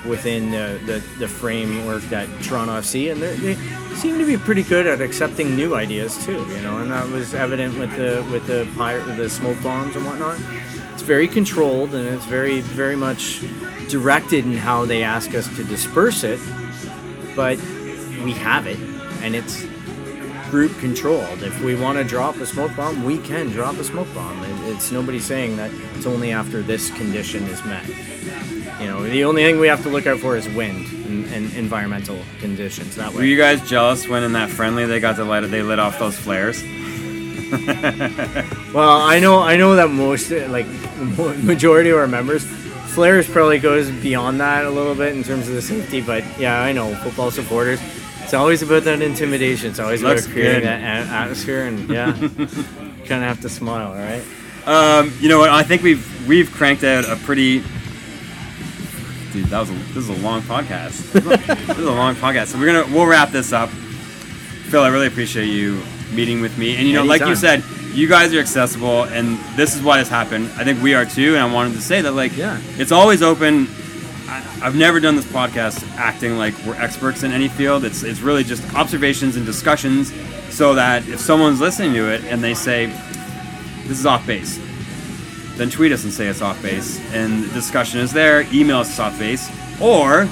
within 0.07 0.51
the, 0.51 0.81
the, 0.87 1.05
the 1.19 1.29
framework 1.29 2.03
that 2.05 2.29
Toronto 2.43 2.75
FC, 2.75 3.11
and 3.13 3.21
they 3.21 3.55
seem 3.97 4.19
to 4.19 4.25
be 4.25 4.37
pretty 4.37 4.63
good 4.63 4.87
at 4.87 5.01
accepting 5.01 5.57
new 5.57 5.75
ideas 5.75 6.25
too. 6.25 6.45
You 6.47 6.61
know, 6.63 6.79
and 6.79 6.91
that 6.91 7.09
was 7.09 7.35
evident 7.35 7.79
with 7.79 7.95
the 7.97 8.27
with 8.31 8.47
the 8.47 8.69
pirate 8.77 9.07
with 9.07 9.17
the 9.17 9.29
smoke 9.29 9.61
bombs 9.63 9.97
and 9.97 10.07
whatnot. 10.07 10.39
Very 11.09 11.27
controlled 11.27 11.95
and 11.95 12.07
it's 12.07 12.27
very 12.27 12.61
very 12.61 12.95
much 12.95 13.41
directed 13.89 14.45
in 14.45 14.53
how 14.53 14.85
they 14.85 15.03
ask 15.03 15.35
us 15.35 15.49
to 15.57 15.65
disperse 15.65 16.23
it, 16.23 16.39
but 17.35 17.57
we 18.23 18.33
have 18.33 18.67
it, 18.67 18.79
and 19.23 19.35
it's 19.35 19.65
group 20.51 20.77
controlled. 20.81 21.43
If 21.43 21.63
we 21.63 21.75
want 21.75 21.97
to 21.97 22.05
drop 22.05 22.37
a 22.37 22.45
smoke 22.45 22.77
bomb, 22.77 23.05
we 23.05 23.17
can 23.17 23.49
drop 23.49 23.77
a 23.77 23.85
smoke 23.85 24.13
bomb. 24.15 24.39
It's 24.65 24.93
nobody 24.93 25.19
saying 25.19 25.57
that 25.57 25.71
it's 25.95 26.05
only 26.05 26.31
after 26.31 26.61
this 26.61 26.91
condition 26.91 27.45
is 27.45 27.65
met. 27.65 27.89
You 28.79 28.87
know, 28.87 29.03
the 29.03 29.25
only 29.25 29.45
thing 29.45 29.59
we 29.59 29.69
have 29.69 29.83
to 29.85 29.89
look 29.89 30.07
out 30.07 30.21
for 30.21 30.37
is 30.37 30.47
wind 30.51 30.87
and, 31.07 31.25
and 31.33 31.55
environmental 31.55 32.21
conditions. 32.41 32.97
That 32.97 33.15
Were 33.15 33.25
you 33.25 33.39
guys 33.39 33.67
jealous 33.67 34.07
when 34.07 34.25
in 34.25 34.33
that 34.35 34.51
friendly 34.51 34.85
they 34.85 35.01
got 35.01 35.17
to 35.17 35.25
light 35.25 35.41
they 35.41 35.63
lit 35.63 35.79
off 35.79 35.99
those 35.99 36.19
flares? 36.19 36.63
well, 38.75 39.01
I 39.01 39.19
know 39.21 39.41
I 39.41 39.57
know 39.57 39.77
that 39.77 39.91
most 39.91 40.31
like 40.31 40.67
majority 41.43 41.91
of 41.91 41.99
our 41.99 42.07
members, 42.07 42.45
Flares 42.45 43.29
probably 43.29 43.59
goes 43.59 43.91
beyond 43.91 44.41
that 44.41 44.65
a 44.65 44.71
little 44.71 44.95
bit 44.95 45.17
in 45.17 45.23
terms 45.23 45.49
of 45.49 45.55
the 45.55 45.63
safety. 45.63 46.01
But 46.01 46.25
yeah, 46.39 46.61
I 46.61 46.73
know 46.73 46.95
football 46.97 47.31
supporters. 47.31 47.81
It's 48.23 48.35
always 48.35 48.61
about 48.61 48.85
that 48.85 49.01
intimidation. 49.01 49.71
It's 49.71 49.79
always 49.79 50.03
Looks 50.03 50.25
about 50.27 50.33
creating 50.35 50.61
good. 50.61 50.65
that 50.65 51.07
a- 51.07 51.11
atmosphere, 51.11 51.67
and 51.67 51.89
yeah, 51.89 52.13
kind 52.13 53.23
of 53.23 53.29
have 53.29 53.41
to 53.41 53.49
smile, 53.49 53.95
right? 53.95 54.23
Um, 54.67 55.13
you 55.21 55.31
know 55.31 55.39
what? 55.39 55.49
I 55.49 55.63
think 55.63 55.83
we've 55.83 56.29
we've 56.29 56.51
cranked 56.53 56.85
out 56.85 57.09
a 57.09 57.17
pretty. 57.17 57.63
Dude, 59.33 59.47
that 59.47 59.61
was 59.61 59.71
a, 59.71 59.75
this 59.95 59.97
is 59.97 60.11
a 60.11 60.23
long 60.23 60.43
podcast. 60.43 61.13
this 61.69 61.79
is 61.79 61.87
a 61.87 61.93
long 61.93 62.15
podcast. 62.17 62.49
So 62.49 62.59
we're 62.59 62.67
gonna 62.67 62.95
we'll 62.95 63.07
wrap 63.07 63.31
this 63.31 63.53
up. 63.53 63.71
Phil, 63.71 64.83
I 64.83 64.89
really 64.89 65.07
appreciate 65.07 65.47
you 65.47 65.81
meeting 66.13 66.41
with 66.41 66.57
me. 66.59 66.77
And 66.77 66.87
you 66.87 66.95
know, 66.95 67.05
like 67.05 67.21
you 67.23 67.37
said, 67.37 67.63
you 67.93 68.09
guys 68.09 68.33
are 68.35 68.39
accessible, 68.41 69.05
and 69.05 69.39
this 69.57 69.75
is 69.75 69.83
why 69.83 69.99
this 69.99 70.09
happened. 70.09 70.51
I 70.57 70.65
think 70.65 70.83
we 70.83 70.95
are 70.95 71.05
too. 71.05 71.35
And 71.35 71.43
I 71.43 71.53
wanted 71.53 71.75
to 71.75 71.81
say 71.83 72.01
that, 72.03 72.13
like, 72.13 72.37
Yeah. 72.37 72.61
it's 72.77 72.93
always 72.93 73.23
open. 73.23 73.67
I, 74.29 74.61
I've 74.63 74.77
never 74.77 75.01
done 75.01 75.17
this 75.17 75.25
podcast 75.27 75.83
acting 75.97 76.37
like 76.37 76.55
we're 76.67 76.75
experts 76.75 77.23
in 77.23 77.33
any 77.33 77.49
field. 77.49 77.85
It's 77.85 78.03
it's 78.03 78.21
really 78.21 78.45
just 78.45 78.63
observations 78.75 79.37
and 79.37 79.47
discussions, 79.47 80.13
so 80.51 80.75
that 80.75 81.07
if 81.09 81.19
someone's 81.21 81.61
listening 81.61 81.95
to 81.95 82.13
it 82.13 82.25
and 82.25 82.43
they 82.45 82.55
say, 82.55 82.87
this 83.87 83.99
is 83.99 84.07
off 84.07 84.27
base. 84.27 84.59
Then 85.57 85.71
tweet 85.71 85.91
us 85.93 86.05
and 86.05 86.13
say 86.13 86.27
it's 86.29 86.41
off 86.43 86.61
base, 86.63 87.01
and 87.13 87.43
the 87.43 87.53
discussion 87.55 87.99
is 88.01 88.13
there. 88.13 88.43
Email 88.53 88.79
us 88.79 88.99
off 89.01 89.19
base, 89.19 89.51
or 89.81 90.29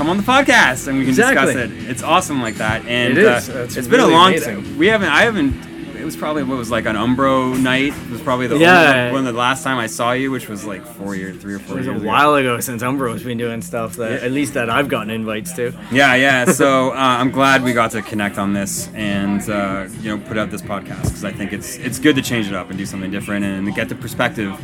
come 0.00 0.08
on 0.08 0.16
the 0.16 0.22
podcast 0.22 0.88
and 0.88 0.96
we 0.96 1.04
can 1.04 1.10
Exactly. 1.10 1.52
discuss 1.52 1.70
it. 1.84 1.90
It's 1.90 2.02
awesome 2.02 2.40
like 2.40 2.54
that, 2.54 2.86
and 2.86 3.18
It 3.18 3.18
is. 3.18 3.50
uh, 3.50 3.64
It's 3.66 3.76
it's 3.76 3.86
been 3.86 4.00
a 4.00 4.06
long. 4.06 4.28
amazing. 4.28 4.78
we 4.78 4.86
haven't. 4.86 5.10
I 5.10 5.22
haven't. 5.24 5.52
It 5.94 6.04
was 6.06 6.16
probably 6.16 6.42
what 6.42 6.56
was 6.56 6.70
like 6.70 6.86
an 6.86 6.96
Umbro 6.96 7.54
night. 7.60 7.92
It 7.92 8.10
was 8.10 8.22
probably 8.22 8.46
the 8.46 8.56
Yeah. 8.56 9.08
only- 9.08 9.12
one 9.12 9.26
of 9.26 9.34
the 9.34 9.38
last 9.38 9.62
time 9.62 9.76
I 9.76 9.88
saw 9.88 10.12
you, 10.12 10.30
which 10.30 10.48
was 10.48 10.64
like 10.64 10.86
four 10.96 11.14
years, 11.14 11.36
three 11.36 11.52
or 11.52 11.58
four. 11.58 11.74
It 11.76 11.80
was 11.80 11.86
a 11.88 11.90
years. 11.90 12.00
ago. 12.00 12.08
while 12.10 12.34
ago 12.36 12.60
since 12.60 12.82
Umbro's 12.82 13.22
been 13.22 13.36
doing 13.36 13.60
stuff 13.60 13.96
that 13.96 14.22
at 14.22 14.32
least 14.32 14.54
that 14.54 14.70
I've 14.70 14.88
gotten 14.88 15.10
invites 15.10 15.52
to. 15.56 15.74
Yeah, 15.92 16.14
yeah. 16.14 16.46
So 16.60 16.92
uh, 16.92 16.94
I'm 16.94 17.30
glad 17.30 17.62
we 17.62 17.74
got 17.74 17.90
to 17.90 18.00
connect 18.00 18.38
on 18.38 18.54
this 18.54 18.88
and 18.94 19.42
uh, 19.50 19.84
you 20.00 20.16
know 20.16 20.22
put 20.26 20.38
out 20.38 20.50
this 20.50 20.62
podcast 20.62 21.02
because 21.02 21.24
I 21.26 21.32
think 21.32 21.52
it's 21.52 21.76
it's 21.76 21.98
good 21.98 22.16
to 22.16 22.22
change 22.22 22.46
it 22.48 22.54
up 22.54 22.70
and 22.70 22.78
do 22.78 22.86
something 22.86 23.10
different 23.10 23.44
and 23.44 23.74
get 23.74 23.90
the 23.90 23.94
perspective 23.94 24.54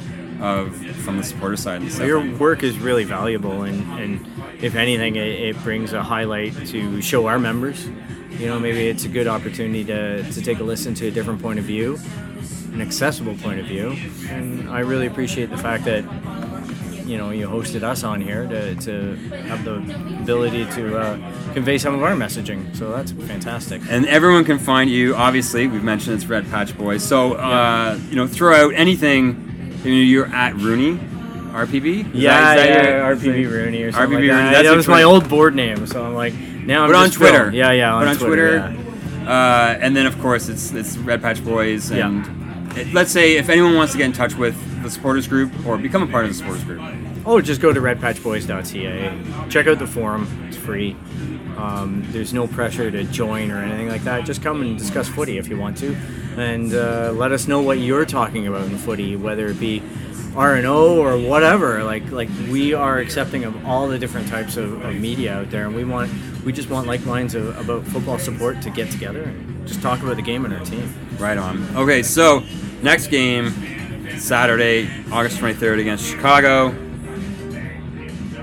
of 0.40 0.74
from 1.04 1.18
the 1.18 1.22
supporter 1.24 1.56
side 1.56 1.82
and 1.82 1.92
stuff. 1.92 2.06
Your 2.06 2.20
work 2.36 2.62
is 2.62 2.78
really 2.78 3.04
valuable, 3.04 3.62
and, 3.62 3.80
and 4.00 4.20
if 4.60 4.74
anything, 4.74 5.16
it, 5.16 5.26
it 5.26 5.62
brings 5.62 5.92
a 5.92 6.02
highlight 6.02 6.54
to 6.68 7.00
show 7.02 7.26
our 7.26 7.38
members. 7.38 7.88
You 8.38 8.46
know, 8.46 8.58
maybe 8.58 8.88
it's 8.88 9.04
a 9.04 9.08
good 9.08 9.26
opportunity 9.26 9.84
to, 9.84 10.22
to 10.22 10.42
take 10.42 10.58
a 10.58 10.64
listen 10.64 10.94
to 10.94 11.06
a 11.06 11.10
different 11.10 11.40
point 11.40 11.58
of 11.58 11.64
view, 11.64 11.98
an 12.72 12.82
accessible 12.82 13.34
point 13.36 13.60
of 13.60 13.66
view. 13.66 13.96
And 14.28 14.68
I 14.68 14.80
really 14.80 15.06
appreciate 15.06 15.50
the 15.50 15.56
fact 15.58 15.84
that 15.84 16.04
you 17.06 17.16
know 17.16 17.30
you 17.30 17.46
hosted 17.46 17.82
us 17.84 18.02
on 18.02 18.20
here 18.20 18.46
to, 18.48 18.74
to 18.74 19.14
have 19.46 19.64
the 19.64 19.76
ability 20.20 20.66
to 20.72 20.98
uh, 20.98 21.52
convey 21.54 21.78
some 21.78 21.94
of 21.94 22.02
our 22.02 22.12
messaging. 22.12 22.74
So 22.76 22.90
that's 22.90 23.12
fantastic. 23.12 23.80
and 23.88 24.06
everyone 24.06 24.44
can 24.44 24.58
find 24.58 24.90
you. 24.90 25.14
Obviously, 25.14 25.66
we've 25.66 25.84
mentioned 25.84 26.16
it's 26.16 26.26
Red 26.26 26.48
Patch 26.50 26.76
Boys. 26.76 27.02
So 27.02 27.34
uh, 27.34 27.98
you 28.10 28.16
know, 28.16 28.26
throw 28.26 28.66
out 28.66 28.74
anything. 28.74 29.42
You 29.84 29.94
know, 29.94 30.00
you're 30.00 30.26
at 30.26 30.56
Rooney, 30.56 30.98
RPB. 31.56 32.00
Is 32.00 32.06
Yeah, 32.14 32.40
that- 32.54 32.58
is 32.58 32.74
that 32.74 32.84
yeah, 32.84 32.96
your- 33.08 33.16
RPB 33.16 33.50
Rooney 33.50 33.82
or 33.82 33.92
something 33.92 34.18
RPB 34.18 34.28
like 34.28 34.28
that. 34.28 34.36
Rooney, 34.42 34.54
that's 34.54 34.68
that 34.68 34.76
was 34.76 34.88
my 34.88 35.02
old 35.02 35.28
board 35.28 35.54
name, 35.54 35.86
so 35.86 36.04
I'm 36.04 36.14
like 36.14 36.34
now 36.66 36.84
I'm 36.84 36.90
But 36.90 36.96
on. 36.96 37.10
Twitter. 37.10 37.50
Yeah, 37.52 37.70
yeah, 37.72 37.94
on, 37.94 38.02
But 38.02 38.08
on 38.08 38.16
Twitter. 38.16 38.58
Twitter. 38.60 38.74
yeah. 39.24 39.30
Uh, 39.30 39.78
and 39.80 39.96
then 39.96 40.06
of 40.06 40.18
course 40.20 40.48
it's 40.48 40.72
it's 40.72 40.96
Red 40.98 41.20
Patch 41.22 41.44
Boys 41.44 41.90
and 41.90 42.24
it- 42.76 42.92
let's 42.92 43.10
say 43.10 43.36
if 43.36 43.48
anyone 43.48 43.74
wants 43.74 43.92
to 43.92 43.98
get 43.98 44.04
in 44.06 44.12
touch 44.12 44.34
with 44.36 44.54
the 44.82 44.90
supporters 44.90 45.26
group 45.26 45.50
or 45.66 45.76
become 45.78 46.02
a 46.02 46.06
part 46.06 46.24
of 46.24 46.30
the 46.30 46.34
supporters 46.36 46.64
group. 46.64 46.80
Oh, 47.24 47.40
just 47.40 47.60
go 47.60 47.72
to 47.72 47.80
redpatchboys.ca. 47.80 49.48
Check 49.48 49.66
out 49.66 49.78
the 49.80 49.86
forum. 49.86 50.28
It's 50.48 50.56
free. 50.56 50.94
Um, 51.56 52.04
there's 52.10 52.32
no 52.34 52.46
pressure 52.46 52.90
to 52.90 53.02
join 53.04 53.50
or 53.50 53.58
anything 53.58 53.88
like 53.88 54.04
that. 54.04 54.26
Just 54.26 54.42
come 54.42 54.60
and 54.60 54.78
discuss 54.78 55.08
footy 55.08 55.38
if 55.38 55.48
you 55.48 55.56
want 55.56 55.76
to, 55.78 55.96
and 56.36 56.72
uh, 56.74 57.12
let 57.14 57.32
us 57.32 57.48
know 57.48 57.62
what 57.62 57.78
you're 57.78 58.04
talking 58.04 58.46
about 58.46 58.66
in 58.66 58.76
footy, 58.76 59.16
whether 59.16 59.46
it 59.46 59.58
be 59.58 59.82
R 60.36 60.54
and 60.56 60.66
O 60.66 60.98
or 61.00 61.16
whatever. 61.18 61.82
Like 61.84 62.10
like 62.10 62.28
we 62.50 62.74
are 62.74 62.98
accepting 62.98 63.44
of 63.44 63.66
all 63.66 63.88
the 63.88 63.98
different 63.98 64.28
types 64.28 64.56
of, 64.56 64.84
of 64.84 64.94
media 64.94 65.34
out 65.38 65.50
there, 65.50 65.66
and 65.66 65.74
we 65.74 65.84
want 65.84 66.10
we 66.44 66.52
just 66.52 66.68
want 66.70 66.86
like 66.86 67.04
minds 67.06 67.34
of, 67.34 67.56
about 67.58 67.84
football 67.86 68.18
support 68.18 68.60
to 68.62 68.70
get 68.70 68.90
together 68.90 69.22
and 69.22 69.66
just 69.66 69.80
talk 69.82 70.02
about 70.02 70.16
the 70.16 70.22
game 70.22 70.44
and 70.44 70.54
our 70.54 70.64
team. 70.64 70.92
Right 71.18 71.38
on. 71.38 71.64
Okay, 71.76 72.02
so 72.02 72.42
next 72.82 73.06
game 73.08 73.50
Saturday, 74.18 74.88
August 75.10 75.38
23rd 75.38 75.80
against 75.80 76.04
Chicago. 76.06 76.74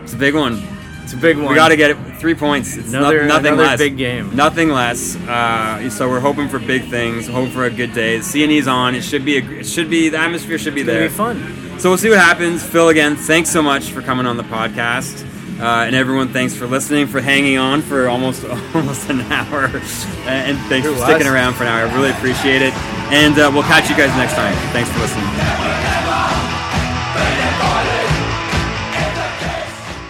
It's 0.04 0.14
a 0.14 0.18
big 0.18 0.36
one. 0.36 0.62
It's 1.04 1.14
a 1.14 1.18
big 1.18 1.38
one. 1.38 1.48
We 1.50 1.56
got 1.56 1.70
to 1.70 1.76
get 1.78 1.92
it 1.92 1.98
three 2.20 2.34
points. 2.36 2.76
It's 2.78 2.90
Another- 2.90 3.22
no- 3.24 3.28
nothing 3.30 3.48
another 3.54 3.64
less. 3.64 3.78
big 3.80 3.98
game. 3.98 4.36
Nothing 4.36 4.70
less. 4.70 5.16
Uh, 5.18 5.90
so 5.90 6.10
we're 6.10 6.20
hoping 6.20 6.48
for 6.50 6.60
big 6.60 6.90
things. 6.90 7.28
Hoping 7.28 7.52
for 7.52 7.66
a 7.66 7.70
good 7.70 7.94
day. 7.94 8.18
The 8.18 8.24
CNE's 8.24 8.68
on. 8.68 8.96
It 8.96 9.04
should 9.04 9.26
be. 9.26 9.38
A, 9.38 9.42
it 9.60 9.66
should 9.66 9.90
be. 9.90 10.10
The 10.10 10.18
atmosphere 10.20 10.58
should 10.58 10.76
be 10.76 10.82
It's 10.82 10.88
there. 10.88 11.08
be 11.10 11.14
fun. 11.14 11.63
So 11.84 11.90
we'll 11.90 11.98
see 11.98 12.10
what 12.10 12.20
happens. 12.20 12.64
Phil, 12.66 12.88
again, 12.88 13.18
thanks 13.18 13.50
so 13.50 13.62
much 13.62 13.92
for 13.92 14.02
coming 14.02 14.26
on 14.26 14.38
the 14.38 14.44
podcast. 14.44 15.22
Uh, 15.60 15.84
and 15.84 15.94
everyone, 15.94 16.30
thanks 16.30 16.56
for 16.56 16.66
listening, 16.66 17.08
for 17.08 17.20
hanging 17.20 17.58
on 17.58 17.82
for 17.82 18.08
almost 18.08 18.46
almost 18.74 19.10
an 19.10 19.20
hour, 19.24 19.66
and 19.66 20.58
thanks 20.70 20.88
It 20.88 20.94
for 20.94 21.02
was. 21.02 21.04
sticking 21.04 21.28
around 21.28 21.56
for 21.56 21.64
an 21.64 21.68
hour. 21.68 21.86
I 21.86 21.94
really 21.94 22.12
appreciate 22.12 22.62
it. 22.62 22.74
And 23.12 23.38
uh, 23.38 23.52
we'll 23.54 23.64
catch 23.64 23.90
you 23.90 23.98
guys 23.98 24.16
next 24.16 24.32
time. 24.36 24.56
Thanks 24.72 24.90
for 24.92 25.00
listening. 25.00 25.26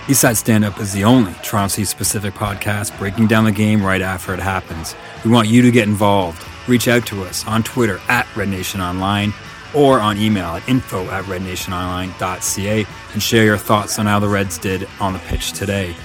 Eastside 0.05 0.37
Stand 0.37 0.65
Up 0.65 0.79
is 0.79 0.93
the 0.93 1.03
only 1.05 1.33
Toronto 1.41 1.69
City 1.69 1.85
specific 1.85 2.35
podcast 2.35 2.95
breaking 2.99 3.25
down 3.25 3.45
the 3.45 3.51
game 3.51 3.83
right 3.83 4.03
after 4.03 4.35
it 4.35 4.39
happens. 4.39 4.93
We 5.25 5.31
want 5.31 5.47
you 5.47 5.63
to 5.63 5.71
get 5.71 5.87
involved. 5.87 6.47
Reach 6.67 6.87
out 6.87 7.07
to 7.07 7.23
us 7.23 7.47
on 7.47 7.63
Twitter 7.63 7.99
at 8.09 8.27
Red 8.35 8.49
Nation 8.49 8.79
Online 8.79 9.33
or 9.75 9.99
on 9.99 10.17
email 10.17 10.55
at 10.55 10.67
info 10.67 11.05
at 11.09 11.25
rednationonline.ca 11.25 12.85
and 13.13 13.23
share 13.23 13.45
your 13.45 13.57
thoughts 13.57 13.99
on 13.99 14.05
how 14.05 14.19
the 14.19 14.27
Reds 14.27 14.57
did 14.57 14.87
on 14.99 15.13
the 15.13 15.19
pitch 15.19 15.53
today. 15.53 15.95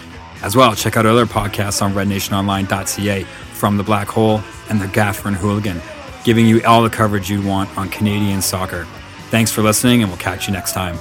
As 0.42 0.54
well, 0.54 0.74
check 0.74 0.96
out 0.96 1.06
other 1.06 1.26
podcasts 1.26 1.82
on 1.82 1.92
rednationonline.ca 1.92 3.24
from 3.24 3.76
the 3.76 3.82
Black 3.82 4.08
Hole 4.08 4.40
and 4.70 4.80
the 4.80 4.88
Gaffer 4.88 5.28
and 5.28 5.36
Hooligan, 5.36 5.80
giving 6.24 6.46
you 6.46 6.62
all 6.64 6.82
the 6.82 6.90
coverage 6.90 7.28
you 7.28 7.42
want 7.42 7.76
on 7.76 7.88
Canadian 7.88 8.40
soccer. 8.40 8.84
Thanks 9.30 9.50
for 9.50 9.62
listening, 9.62 10.02
and 10.02 10.10
we'll 10.10 10.18
catch 10.18 10.46
you 10.46 10.52
next 10.52 10.72
time. 10.72 10.96